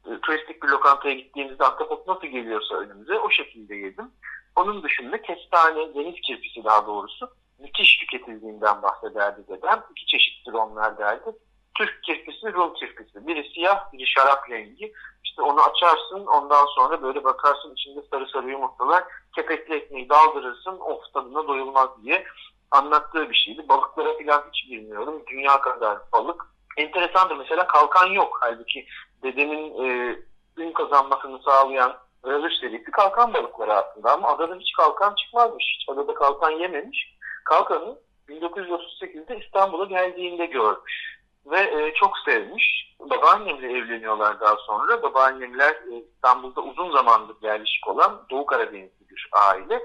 e, 0.06 0.20
turistik 0.22 0.64
bir 0.64 0.68
lokantaya 0.68 1.16
gittiğimizde 1.16 1.64
ahtapot 1.64 2.08
nasıl 2.08 2.28
geliyorsa 2.28 2.76
önümüze 2.76 3.20
o 3.20 3.30
şekilde 3.30 3.76
yedim. 3.76 4.12
Onun 4.56 4.84
dışında 4.84 5.22
kestane, 5.22 5.96
deniz 5.96 6.22
kirpisi 6.22 6.64
daha 6.64 6.88
doğrusu 6.88 7.30
müthiş 7.64 7.98
tüketildiğinden 7.98 8.82
bahsederdi 8.82 9.48
dedem. 9.48 9.84
İki 9.92 10.06
çeşittir 10.06 10.54
onlar 10.54 10.98
derdi. 10.98 11.32
Türk 11.78 12.04
kirpisi, 12.04 12.54
Rum 12.54 12.74
kirpisi. 12.74 13.28
Biri 13.28 13.50
siyah, 13.54 13.94
biri 13.94 14.08
şarap 14.08 14.50
rengi. 14.50 14.94
İşte 15.24 15.42
onu 15.42 15.62
açarsın 15.62 16.26
ondan 16.26 16.66
sonra 16.66 17.02
böyle 17.02 17.24
bakarsın 17.24 17.74
içinde 17.74 18.02
sarı 18.12 18.28
sarı 18.28 18.50
yumurtalar 18.50 19.04
kepekli 19.36 19.76
ekmeği 19.76 20.10
daldırırsın 20.10 20.80
of 20.80 21.14
tadına 21.14 21.48
doyulmaz 21.48 21.90
diye 22.04 22.26
anlattığı 22.72 23.30
bir 23.30 23.36
şeydi. 23.36 23.70
Balıklara 23.70 24.18
falan 24.18 24.44
hiç 24.52 24.72
bilmiyorum. 24.72 25.24
Dünya 25.28 25.62
kadar 25.62 25.98
balık. 26.14 26.46
Enteresandır 26.78 27.36
mesela 27.36 27.68
kalkan 27.68 28.08
yok. 28.08 28.38
Halbuki 28.42 28.86
dedemin 29.24 29.86
e, 29.86 30.18
ün 30.58 30.72
kazanmasını 30.72 31.40
sağlayan 31.40 31.98
Ralış 32.26 32.54
serisi 32.60 32.92
kalkan 32.92 33.34
balıkları 33.34 33.74
aslında 33.74 34.14
ama 34.14 34.28
adada 34.28 34.56
hiç 34.56 34.74
kalkan 34.74 35.16
çıkmazmış. 35.16 35.78
Hiç 35.80 35.90
adada 35.90 36.14
kalkan 36.14 36.52
yememiş. 36.52 37.14
Kalkanı 37.46 37.98
1938'de 38.30 39.40
İstanbul'a 39.46 39.86
geldiğinde 39.86 40.46
görmüş. 40.46 41.24
Ve 41.46 41.60
e, 41.60 41.94
çok 41.94 42.18
sevmiş. 42.26 42.96
Babaannemle 43.00 43.78
evleniyorlar 43.78 44.40
daha 44.40 44.56
sonra. 44.56 45.04
Babaannemler 45.04 45.72
e, 45.72 46.04
İstanbul'da 46.16 46.62
uzun 46.62 46.92
zamandır 46.92 47.36
yerleşik 47.42 47.88
olan 47.88 48.26
Doğu 48.30 48.46
Karadenizli 48.46 49.10
bir 49.10 49.30
aile. 49.32 49.82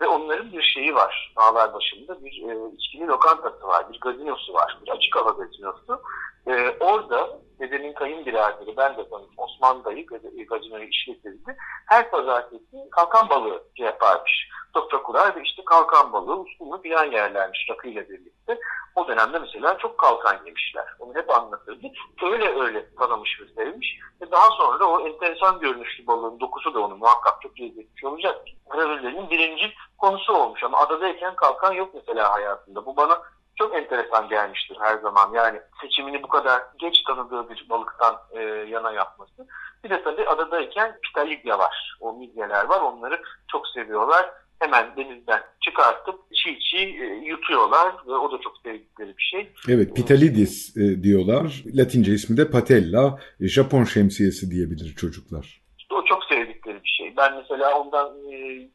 Ve 0.00 0.06
onların 0.06 0.52
bir 0.52 0.62
şeyi 0.62 0.94
var. 0.94 1.34
Dağlar 1.36 1.74
başında 1.74 2.24
bir 2.24 2.48
e, 2.48 2.74
içkili 2.76 3.06
lokantası 3.06 3.66
var. 3.66 3.92
Bir 3.92 4.00
gazinosu 4.00 4.54
var. 4.54 4.78
Bir 4.86 4.90
açık 4.90 5.16
hava 5.16 5.30
gazinosu. 5.30 6.02
E, 6.46 6.76
orada 6.80 7.38
dedemin 7.64 7.92
kayınbiraderi, 7.92 8.76
ben 8.76 8.96
de 8.96 9.08
tanıdım 9.08 9.34
Osman 9.36 9.84
dayı 9.84 10.06
gazinoyu 10.46 10.84
işletirdi. 10.84 11.56
Her 11.86 12.10
pazartesi 12.10 12.90
kalkan 12.90 13.28
balığı 13.28 13.62
yaparmış. 13.76 14.48
Sofra 14.74 15.02
kurar 15.02 15.36
ve 15.36 15.42
işte 15.42 15.62
kalkan 15.64 16.12
balığı 16.12 16.40
usulünü 16.40 16.82
filan 16.82 17.04
yerlermiş 17.04 17.66
rakıyla 17.70 18.08
birlikte. 18.08 18.58
O 18.94 19.08
dönemde 19.08 19.38
mesela 19.38 19.78
çok 19.78 19.98
kalkan 19.98 20.44
yemişler. 20.46 20.84
Onu 20.98 21.14
hep 21.14 21.30
anlatırdı. 21.30 21.86
Öyle 22.22 22.60
öyle 22.60 22.94
tanımış 22.94 23.40
ve 23.40 23.44
sevmiş. 23.54 23.98
Ve 24.22 24.30
daha 24.30 24.50
sonra 24.50 24.84
o 24.84 25.08
enteresan 25.08 25.60
görünüşlü 25.60 26.06
balığın 26.06 26.40
dokusu 26.40 26.74
da 26.74 26.80
onu 26.80 26.96
muhakkak 26.96 27.42
çok 27.42 27.60
lezzetli 27.60 28.08
olacak. 28.08 28.40
Gravürlerinin 28.70 29.30
birinci 29.30 29.72
konusu 29.98 30.32
olmuş 30.32 30.64
ama 30.64 30.78
adadayken 30.78 31.34
kalkan 31.36 31.72
yok 31.72 31.94
mesela 31.94 32.32
hayatında. 32.34 32.86
Bu 32.86 32.96
bana 32.96 33.22
çok 33.56 33.76
enteresan 33.76 34.28
gelmiştir 34.28 34.76
her 34.80 34.98
zaman. 34.98 35.32
Yani 35.34 35.60
seçimini 35.82 36.22
bu 36.22 36.28
kadar 36.28 36.62
geç 36.78 37.02
tanıdığı 37.02 37.50
bir 37.50 37.66
balıktan 37.70 38.16
e, 38.30 38.40
yana 38.70 38.92
yapması. 38.92 39.46
Bir 39.84 39.90
de 39.90 40.02
tabii 40.02 40.28
adadayken 40.28 40.98
pitalidya 41.02 41.58
var. 41.58 41.96
O 42.00 42.12
midyeler 42.12 42.64
var. 42.64 42.80
Onları 42.80 43.20
çok 43.48 43.68
seviyorlar. 43.68 44.30
Hemen 44.58 44.96
denizden 44.96 45.40
çıkartıp 45.60 46.20
çiğ 46.34 46.58
çiğ 46.60 46.76
e, 46.76 47.06
yutuyorlar 47.24 47.94
ve 48.06 48.12
o 48.12 48.32
da 48.32 48.40
çok 48.40 48.56
sevdikleri 48.64 49.16
bir 49.16 49.22
şey. 49.22 49.52
Evet, 49.68 49.96
pitalidis 49.96 50.76
e, 50.76 51.02
diyorlar. 51.02 51.62
Latince 51.74 52.12
ismi 52.12 52.36
de 52.36 52.50
patella, 52.50 53.18
e, 53.40 53.48
Japon 53.48 53.84
şemsiyesi 53.84 54.50
diyebilir 54.50 54.94
çocuklar. 54.94 55.62
İşte 55.78 55.94
o 55.94 56.04
çok 56.04 56.24
sevdikleri 56.24 56.82
bir 56.84 56.88
şey. 56.88 57.16
Ben 57.16 57.36
mesela 57.36 57.80
ondan 57.80 58.32
e, 58.32 58.68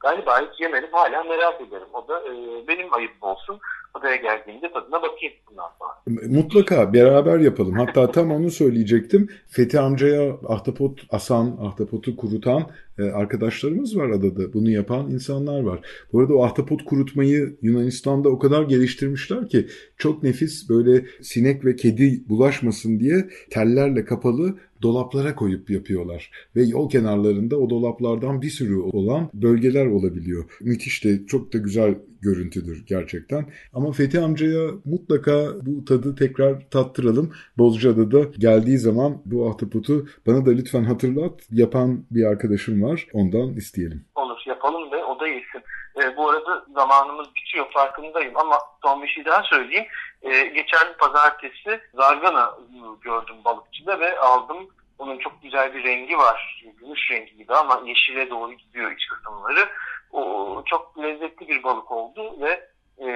galiba 0.00 0.40
hiç 0.40 0.60
yemedim 0.60 0.88
hala 0.92 1.24
merak 1.24 1.60
ederim. 1.60 1.88
O 1.92 2.08
da 2.08 2.18
e, 2.20 2.32
benim 2.68 2.94
ayıbım 2.94 3.22
olsun. 3.22 3.58
Adaya 3.94 4.16
geldiğimde 4.16 4.72
tadına 4.72 5.02
bakayım 5.02 5.34
bundan 5.50 5.68
sonra. 5.78 5.90
Mutlaka 6.28 6.92
beraber 6.92 7.38
yapalım. 7.38 7.74
Hatta 7.74 8.10
tam 8.10 8.30
onu 8.30 8.50
söyleyecektim. 8.50 9.28
Fethi 9.48 9.80
amcaya 9.80 10.36
ahtapot 10.48 11.00
asan, 11.10 11.56
ahtapotu 11.60 12.16
kurutan 12.16 12.62
e, 12.98 13.02
arkadaşlarımız 13.02 13.96
var 13.96 14.10
adada. 14.10 14.52
Bunu 14.52 14.70
yapan 14.70 15.10
insanlar 15.10 15.62
var. 15.62 15.80
Bu 16.12 16.20
arada 16.20 16.34
o 16.34 16.44
ahtapot 16.44 16.84
kurutmayı 16.84 17.56
Yunanistan'da 17.62 18.28
o 18.28 18.38
kadar 18.38 18.62
geliştirmişler 18.62 19.48
ki 19.48 19.66
çok 19.98 20.22
nefis 20.22 20.68
böyle 20.68 21.06
sinek 21.22 21.64
ve 21.64 21.76
kedi 21.76 22.28
bulaşmasın 22.28 23.00
diye 23.00 23.28
tellerle 23.50 24.04
kapalı 24.04 24.54
dolaplara 24.82 25.34
koyup 25.34 25.70
yapıyorlar. 25.70 26.30
Ve 26.56 26.62
yol 26.62 26.90
kenarlarında 26.90 27.56
o 27.58 27.70
dolaplardan 27.70 28.42
bir 28.42 28.50
sürü 28.50 28.76
olan 28.76 29.30
bölgeler 29.34 29.86
olabiliyor. 29.86 30.44
Müthiş 30.60 31.04
de 31.04 31.26
çok 31.26 31.52
da 31.52 31.58
güzel 31.58 31.94
görüntüdür 32.22 32.84
gerçekten. 32.86 33.46
Ama 33.72 33.92
Fethi 33.92 34.20
amcaya 34.20 34.70
mutlaka 34.84 35.48
bu 35.62 35.84
tadı 35.84 36.14
tekrar 36.14 36.70
tattıralım. 36.70 37.32
Bozcaada'da 37.58 38.20
geldiği 38.38 38.78
zaman 38.78 39.22
bu 39.24 39.48
ahtapotu 39.48 40.06
bana 40.26 40.46
da 40.46 40.50
lütfen 40.50 40.84
hatırlat. 40.84 41.40
Yapan 41.52 42.04
bir 42.10 42.24
arkadaşım 42.24 42.82
var. 42.82 43.06
Ondan 43.12 43.54
isteyelim. 43.56 44.04
Olur 44.14 44.42
yapalım 44.46 44.92
ve 44.92 44.99
yesin. 45.28 45.62
E, 45.96 46.16
bu 46.16 46.30
arada 46.30 46.64
zamanımız 46.74 47.34
bitiyor 47.34 47.72
farkındayım 47.72 48.36
ama 48.36 48.58
son 48.82 49.02
bir 49.02 49.08
şey 49.08 49.24
daha 49.24 49.42
söyleyeyim. 49.42 49.86
E, 50.22 50.42
geçen 50.42 50.96
pazartesi 50.98 51.80
zargana 51.94 52.54
gördüm 53.00 53.36
balıkçıda 53.44 54.00
ve 54.00 54.18
aldım. 54.18 54.68
Onun 54.98 55.18
çok 55.18 55.42
güzel 55.42 55.74
bir 55.74 55.84
rengi 55.84 56.18
var. 56.18 56.64
Gümüş 56.78 57.10
rengi 57.10 57.36
gibi 57.36 57.54
ama 57.54 57.82
yeşile 57.84 58.30
doğru 58.30 58.52
gidiyor 58.52 58.92
iç 58.92 59.06
kısımları. 59.06 59.68
O 60.12 60.62
çok 60.66 60.98
lezzetli 60.98 61.48
bir 61.48 61.62
balık 61.62 61.90
oldu 61.90 62.40
ve 62.40 62.70
e, 62.98 63.10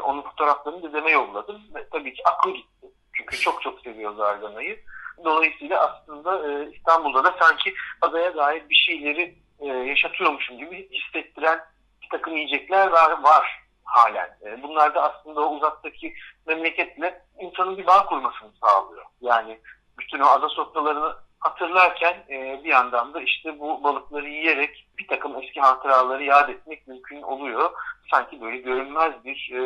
onun 0.00 0.22
fotoğraflarını 0.22 0.82
dedeme 0.82 1.10
yolladım. 1.10 1.62
Ve 1.74 1.88
tabii 1.88 2.14
ki 2.14 2.22
aklı 2.24 2.50
gitti. 2.50 2.86
Çünkü 3.12 3.36
çok 3.36 3.62
çok 3.62 3.80
seviyor 3.80 4.14
zarganayı. 4.14 4.80
Dolayısıyla 5.24 5.80
aslında 5.80 6.48
e, 6.48 6.70
İstanbul'da 6.72 7.24
da 7.24 7.34
sanki 7.40 7.74
adaya 8.00 8.36
dair 8.36 8.68
bir 8.68 8.74
şeyleri 8.74 9.34
e, 9.60 9.66
yaşatıyormuşum 9.66 10.58
gibi 10.58 10.88
hissettiren 10.90 11.60
bir 12.02 12.08
takım 12.08 12.36
yiyecekler 12.36 12.86
var, 12.86 13.22
var 13.22 13.64
halen. 13.84 14.36
E, 14.46 14.62
bunlar 14.62 14.94
da 14.94 15.02
aslında 15.02 15.40
o 15.40 15.56
uzaktaki 15.56 16.14
memleketle 16.46 17.22
insanın 17.40 17.76
bir 17.76 17.86
bağ 17.86 18.06
kurmasını 18.06 18.50
sağlıyor. 18.60 19.04
Yani 19.20 19.60
bütün 19.98 20.20
o 20.20 20.26
ada 20.26 20.48
sofralarını 20.48 21.14
hatırlarken 21.38 22.24
e, 22.30 22.60
bir 22.64 22.68
yandan 22.68 23.14
da 23.14 23.20
işte 23.20 23.58
bu 23.58 23.84
balıkları 23.84 24.28
yiyerek 24.28 24.86
bir 24.98 25.08
takım 25.08 25.42
eski 25.42 25.60
hatıraları 25.60 26.24
yad 26.24 26.48
etmek 26.48 26.86
mümkün 26.86 27.22
oluyor. 27.22 27.70
Sanki 28.10 28.40
böyle 28.40 28.56
görünmez 28.56 29.12
bir 29.24 29.50
e, 29.52 29.60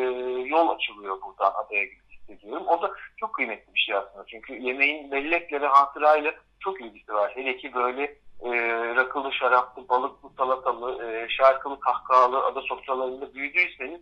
yol 0.47 0.69
açılıyor 0.69 1.21
buradan 1.21 1.53
adaya 1.65 1.83
gitmek 1.83 2.19
hissediyorum. 2.19 2.67
O 2.67 2.81
da 2.81 2.91
çok 3.17 3.33
kıymetli 3.33 3.73
bir 3.73 3.79
şey 3.79 3.95
aslında. 3.95 4.25
Çünkü 4.27 4.53
yemeğin 4.53 5.11
bellekle 5.11 5.61
ve 5.61 5.67
hatırayla 5.67 6.33
çok 6.59 6.81
ilgisi 6.81 7.13
var. 7.13 7.31
Hele 7.35 7.57
ki 7.57 7.73
böyle 7.73 8.15
e, 8.43 8.51
rakılı, 8.95 9.33
şaraplı, 9.33 9.89
balıklı, 9.89 10.29
salatalı, 10.37 11.05
e, 11.05 11.29
şarkılı, 11.29 11.79
kahkahalı 11.79 12.45
ada 12.45 12.61
sofralarında 12.61 13.33
büyüdüyseniz 13.33 14.01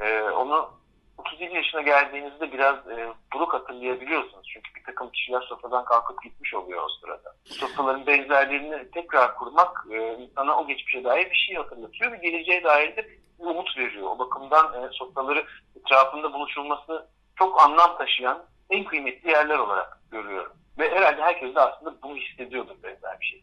e, 0.00 0.22
onu 0.22 0.70
37 1.18 1.54
yaşına 1.54 1.82
geldiğinizde 1.82 2.52
biraz 2.52 2.88
e, 2.88 3.08
buruk 3.34 3.54
hatırlayabiliyorsunuz. 3.54 4.48
Çünkü 4.52 4.74
bir 4.74 4.84
takım 4.84 5.10
kişiler 5.10 5.40
sofradan 5.40 5.84
kalkıp 5.84 6.22
gitmiş 6.22 6.54
oluyor 6.54 6.82
o 6.82 6.88
sırada. 6.88 7.34
Sofraların 7.44 8.06
benzerlerini 8.06 8.90
tekrar 8.90 9.34
kurmak 9.34 9.86
e, 9.90 10.14
insana 10.14 10.58
o 10.58 10.66
geçmişe 10.66 11.04
dair 11.04 11.30
bir 11.30 11.36
şey 11.36 11.56
hatırlatıyor 11.56 12.12
ve 12.12 12.16
geleceğe 12.16 12.64
dair 12.64 12.96
de 12.96 13.08
bir 13.08 13.44
umut 13.44 13.78
veriyor. 13.78 14.06
O 14.10 14.18
bakımdan 14.18 14.82
e, 14.82 14.88
sofraları 14.92 15.44
etrafında 15.80 16.32
buluşulması 16.32 17.08
çok 17.36 17.60
anlam 17.62 17.98
taşıyan 17.98 18.44
en 18.70 18.84
kıymetli 18.84 19.30
yerler 19.30 19.58
olarak 19.58 19.98
görüyorum. 20.10 20.52
Ve 20.78 20.84
herhalde 20.90 21.20
herkes 21.22 21.54
de 21.54 21.60
aslında 21.60 21.98
bunu 22.02 22.16
hissediyordur 22.16 22.74
benzer 22.82 23.20
bir 23.20 23.26
şey. 23.26 23.42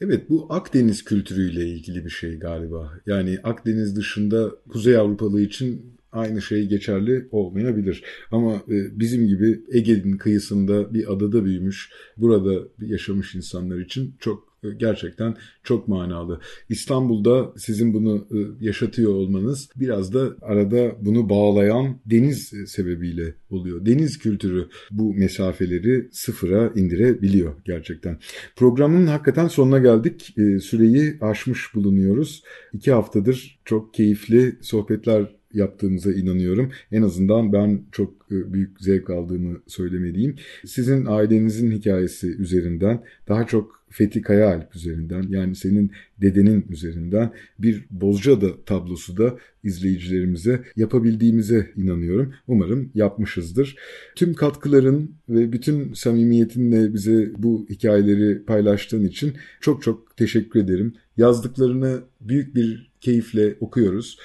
Evet 0.00 0.30
bu 0.30 0.46
Akdeniz 0.50 1.04
kültürüyle 1.04 1.66
ilgili 1.66 2.04
bir 2.04 2.10
şey 2.10 2.38
galiba. 2.38 2.92
Yani 3.06 3.38
Akdeniz 3.44 3.96
dışında 3.96 4.50
Kuzey 4.72 4.96
Avrupalı 4.96 5.40
için 5.40 5.96
aynı 6.12 6.42
şey 6.42 6.66
geçerli 6.66 7.28
olmayabilir. 7.30 8.04
Ama 8.30 8.54
e, 8.54 9.00
bizim 9.00 9.26
gibi 9.26 9.60
Ege'nin 9.72 10.16
kıyısında 10.16 10.94
bir 10.94 11.12
adada 11.12 11.44
büyümüş, 11.44 11.92
burada 12.16 12.68
yaşamış 12.80 13.34
insanlar 13.34 13.78
için 13.78 14.16
çok 14.20 14.55
gerçekten 14.72 15.36
çok 15.62 15.88
manalı. 15.88 16.40
İstanbul'da 16.68 17.52
sizin 17.56 17.94
bunu 17.94 18.26
e, 18.30 18.64
yaşatıyor 18.64 19.12
olmanız 19.12 19.68
biraz 19.76 20.14
da 20.14 20.36
arada 20.42 20.96
bunu 21.00 21.28
bağlayan 21.28 22.00
deniz 22.06 22.52
sebebiyle 22.66 23.34
oluyor. 23.50 23.86
Deniz 23.86 24.18
kültürü 24.18 24.68
bu 24.90 25.14
mesafeleri 25.14 26.08
sıfıra 26.12 26.72
indirebiliyor 26.74 27.54
gerçekten. 27.64 28.18
Programın 28.56 29.06
hakikaten 29.06 29.48
sonuna 29.48 29.78
geldik. 29.78 30.34
Süreyi 30.62 31.18
aşmış 31.20 31.74
bulunuyoruz. 31.74 32.42
İki 32.72 32.92
haftadır 32.92 33.60
çok 33.64 33.94
keyifli 33.94 34.56
sohbetler 34.60 35.36
yaptığımıza 35.52 36.12
inanıyorum. 36.12 36.70
En 36.92 37.02
azından 37.02 37.52
ben 37.52 37.82
çok 37.92 38.25
e, 38.30 38.52
büyük 38.52 38.80
zevk 38.80 39.10
aldığımı 39.10 39.60
söylemeliyim. 39.66 40.36
Sizin 40.64 41.06
ailenizin 41.06 41.70
hikayesi 41.70 42.36
üzerinden 42.36 43.02
daha 43.28 43.46
çok 43.46 43.76
Fethi 43.90 44.22
Kayaalp 44.22 44.76
üzerinden 44.76 45.24
yani 45.28 45.56
senin 45.56 45.90
dedenin 46.20 46.66
üzerinden 46.70 47.32
bir 47.58 47.84
Bozcaada 47.90 48.64
tablosu 48.64 49.16
da 49.16 49.38
izleyicilerimize 49.64 50.64
yapabildiğimize 50.76 51.70
inanıyorum. 51.76 52.34
Umarım 52.46 52.90
yapmışızdır. 52.94 53.76
Tüm 54.16 54.34
katkıların 54.34 55.10
ve 55.28 55.52
bütün 55.52 55.92
samimiyetinle 55.92 56.94
bize 56.94 57.32
bu 57.38 57.66
hikayeleri 57.70 58.42
paylaştığın 58.44 59.04
için 59.04 59.34
çok 59.60 59.82
çok 59.82 60.16
teşekkür 60.16 60.60
ederim. 60.60 60.94
Yazdıklarını 61.16 62.00
büyük 62.20 62.54
bir 62.54 62.90
keyifle 63.00 63.56
okuyoruz. 63.60 64.18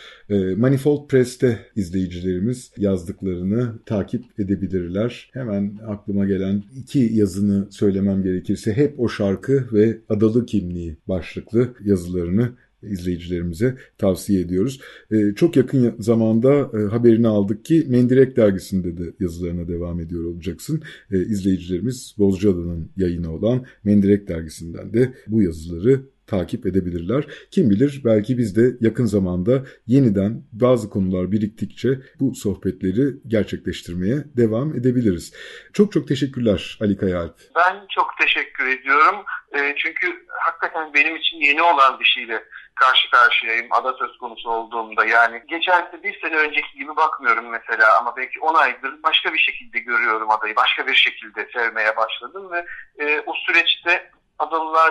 Manifold 0.58 1.08
Press'te 1.08 1.60
izleyicilerimiz 1.76 2.72
yazdıklarını 2.78 3.80
takip 3.92 4.39
edebilirler. 4.39 5.30
Hemen 5.34 5.80
aklıma 5.88 6.26
gelen 6.26 6.64
iki 6.78 7.00
yazını 7.00 7.68
söylemem 7.72 8.24
gerekirse 8.24 8.74
hep 8.74 9.00
o 9.00 9.10
şarkı 9.10 9.66
ve 9.74 9.98
adalı 10.10 10.46
kimliği 10.46 10.98
başlıklı 11.08 11.74
yazılarını 11.86 12.50
izleyicilerimize 12.84 13.78
tavsiye 13.98 14.42
ediyoruz. 14.42 14.82
Ee, 15.12 15.34
çok 15.36 15.56
yakın 15.56 15.96
zamanda 16.00 16.52
e, 16.52 16.78
haberini 16.78 17.28
aldık 17.28 17.66
ki 17.66 17.86
Mendirek 17.88 18.38
dergisinde 18.38 18.98
de 18.98 19.04
yazılarına 19.20 19.68
devam 19.68 20.00
ediyor 20.00 20.24
olacaksın. 20.24 20.82
Ee, 21.12 21.20
izleyicilerimiz 21.20 22.16
Bozcaada'nın 22.18 22.89
yayını 22.98 23.34
olan 23.34 23.66
Mendirek 23.84 24.28
dergisinden 24.28 24.94
de 24.94 25.14
bu 25.28 25.42
yazıları 25.42 26.02
takip 26.32 26.66
edebilirler. 26.66 27.24
Kim 27.52 27.70
bilir 27.70 28.02
belki 28.06 28.38
biz 28.38 28.56
de 28.56 28.86
yakın 28.88 29.06
zamanda 29.06 29.54
yeniden 29.88 30.44
bazı 30.52 30.90
konular 30.90 31.32
biriktikçe 31.32 31.90
bu 32.20 32.36
sohbetleri 32.36 33.06
gerçekleştirmeye 33.28 34.18
devam 34.38 34.76
edebiliriz. 34.76 35.34
Çok 35.74 35.92
çok 35.92 36.08
teşekkürler 36.08 36.78
Ali 36.82 36.98
Kayaalp. 36.98 37.36
Ben 37.56 37.76
çok 37.90 38.08
teşekkür 38.22 38.68
ediyorum. 38.68 39.16
E, 39.58 39.76
çünkü 39.78 40.26
hakikaten 40.28 40.94
benim 40.94 41.16
için 41.16 41.38
yeni 41.38 41.62
olan 41.62 42.00
bir 42.00 42.06
şeyle 42.06 42.44
karşı 42.76 43.10
karşıyayım 43.12 43.68
ada 43.72 43.94
söz 43.94 44.18
konusu 44.18 44.50
olduğumda. 44.50 45.06
Yani 45.06 45.44
geçen 45.48 45.92
bir 46.04 46.22
sene 46.22 46.36
önceki 46.36 46.78
gibi 46.78 46.96
bakmıyorum 46.96 47.50
mesela 47.50 48.00
ama 48.00 48.16
belki 48.18 48.40
10 48.40 48.54
aydır 48.54 49.04
başka 49.04 49.34
bir 49.34 49.40
şekilde 49.40 49.80
görüyorum 49.80 50.32
adayı. 50.32 50.56
Başka 50.56 50.88
bir 50.88 50.96
şekilde 50.96 51.50
sevmeye 51.54 51.98
başladım 51.98 52.52
ve 52.52 52.66
e, 53.00 53.24
o 53.26 53.34
süreçte 53.34 54.11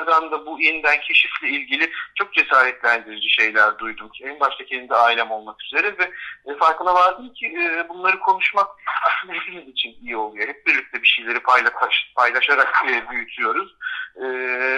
adalılardan 0.01 0.30
da 0.30 0.46
bu 0.46 0.61
yeniden 0.61 1.01
keşifle 1.01 1.48
ilgili 1.48 1.90
çok 2.14 2.32
cesaretlendirici 2.34 3.30
şeyler 3.30 3.78
duydum 3.78 4.11
en 4.22 4.40
başta 4.40 4.64
kendi 4.64 4.94
ailem 4.94 5.30
olmak 5.30 5.62
üzere 5.62 5.98
ve 5.98 6.11
e, 6.46 6.57
farkına 6.57 6.94
vardım 6.94 7.32
ki 7.32 7.46
e, 7.46 7.88
bunları 7.88 8.18
konuşmak 8.20 8.66
aslında 9.03 9.32
hepimiz 9.32 9.68
için 9.68 9.96
iyi 10.03 10.16
oluyor. 10.16 10.48
Hep 10.48 10.66
birlikte 10.66 11.03
bir 11.03 11.07
şeyleri 11.07 11.40
paylaş, 11.40 12.12
paylaşarak 12.16 12.84
e, 12.88 13.11
büyütüyoruz. 13.11 13.76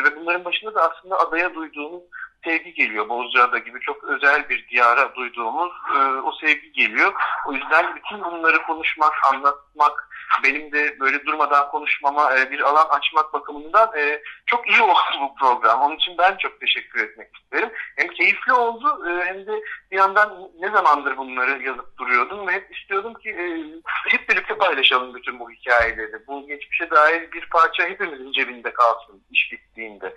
Ve 0.05 0.17
bunların 0.17 0.45
başında 0.45 0.75
da 0.75 0.91
aslında 0.91 1.19
adaya 1.19 1.55
duyduğumuz 1.55 2.03
sevgi 2.45 2.75
geliyor. 2.75 3.09
Bozcaada 3.09 3.59
gibi 3.59 3.81
çok 3.81 4.05
özel 4.05 4.49
bir 4.49 4.69
diyara 4.69 5.15
duyduğumuz 5.15 5.73
e, 5.97 5.99
o 5.99 6.33
sevgi 6.33 6.73
geliyor. 6.73 7.13
O 7.47 7.53
yüzden 7.53 7.97
bütün 7.97 8.25
bunları 8.25 8.63
konuşmak, 8.63 9.13
anlatmak, 9.33 10.09
benim 10.45 10.73
de 10.73 11.01
böyle 11.01 11.27
durmadan 11.27 11.71
konuşmama 11.71 12.39
e, 12.39 12.51
bir 12.51 12.61
alan 12.61 12.87
açmak 12.91 13.33
bakımından 13.33 13.91
e, 13.99 14.23
çok 14.47 14.69
iyi 14.69 14.83
oldu 14.83 15.19
bu 15.21 15.35
program. 15.35 15.81
Onun 15.81 15.97
için 15.97 16.19
ben 16.19 16.37
çok 16.37 16.61
teşekkür 16.61 17.01
etmek 17.05 17.29
isterim. 17.37 17.69
Hem 17.97 18.09
keyifli 18.09 18.53
oldu 18.53 19.09
e, 19.09 19.25
hem 19.25 19.47
de 19.47 19.53
bir 19.91 19.97
yandan 19.97 20.51
ne 20.61 20.71
zamandır 20.71 21.17
bunları 21.17 21.63
yazıp 21.63 21.99
duruyordum 21.99 22.47
ve 22.47 22.53
hep 22.53 22.77
istiyordum 22.77 23.15
ki 23.15 23.31
e, 23.31 23.45
hep 24.09 24.29
birlikte 24.29 24.55
paylaşalım 24.55 25.15
bütün 25.15 25.41
bu 25.41 25.51
hikayeleri. 25.51 26.27
Bu 26.27 26.47
geçmişe 26.47 26.91
dair 26.91 27.33
bir 27.33 27.49
parça 27.51 27.89
hepimizin 27.89 28.33
cebinde 28.33 28.73
kalsın 28.73 29.23
iş 29.31 29.53
bittiğinde. 29.53 30.15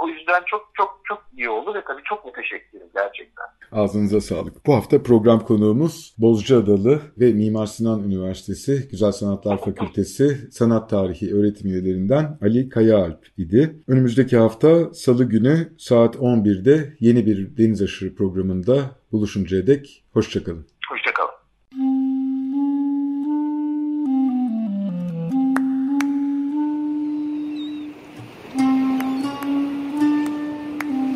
O 0.00 0.08
yüzden 0.08 0.42
çok 0.46 0.70
çok 0.74 1.00
çok 1.04 1.22
iyi 1.36 1.50
oldu 1.50 1.74
ve 1.74 1.84
tabii 1.84 2.02
çok 2.04 2.24
müteşekkirim 2.24 2.86
gerçekten. 2.94 3.46
Ağzınıza 3.72 4.20
sağlık. 4.20 4.66
Bu 4.66 4.74
hafta 4.74 5.02
program 5.02 5.40
konuğumuz 5.40 6.14
Bozcaadalı 6.18 7.02
ve 7.20 7.32
Mimar 7.32 7.66
Sinan 7.66 8.02
Üniversitesi 8.02 8.88
Güzel 8.90 9.12
Sanatlar 9.50 9.74
Fakültesi 9.74 10.38
Sanat 10.50 10.90
Tarihi 10.90 11.34
öğretim 11.34 11.70
üyelerinden 11.70 12.38
Ali 12.42 12.68
Kayaalp 12.68 13.26
idi. 13.36 13.76
Önümüzdeki 13.86 14.36
hafta 14.36 14.94
Salı 14.94 15.24
günü 15.24 15.68
saat 15.78 16.16
11'de 16.16 16.96
yeni 17.00 17.26
bir 17.26 17.56
Deniz 17.56 17.82
Aşırı 17.82 18.14
programında 18.14 18.96
buluşuncaya 19.12 19.66
dek 19.66 20.04
hoşçakalın. 20.12 20.66
Hoşçakalın. 20.88 21.30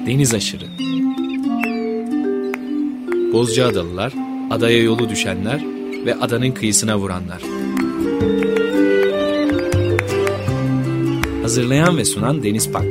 Deniz 0.07 0.35
aşırı. 0.35 0.67
Bozcaadalılar, 3.33 4.13
adaya 4.51 4.83
yolu 4.83 5.09
düşenler 5.09 5.65
ve 6.07 6.15
adanın 6.15 6.53
kıyısına 6.53 6.99
vuranlar. 6.99 7.64
Hazırlayan 11.55 11.99
ve 11.99 12.05
sunan 12.05 12.43
Deniz 12.43 12.71
Pak. 12.73 12.85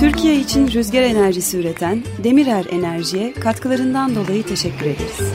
Türkiye 0.00 0.40
için 0.40 0.68
rüzgar 0.68 1.02
enerjisi 1.02 1.58
üreten 1.58 2.02
Demirer 2.24 2.64
Enerji'ye 2.70 3.32
katkılarından 3.32 4.14
dolayı 4.14 4.42
teşekkür 4.42 4.86
ederiz. 4.86 5.32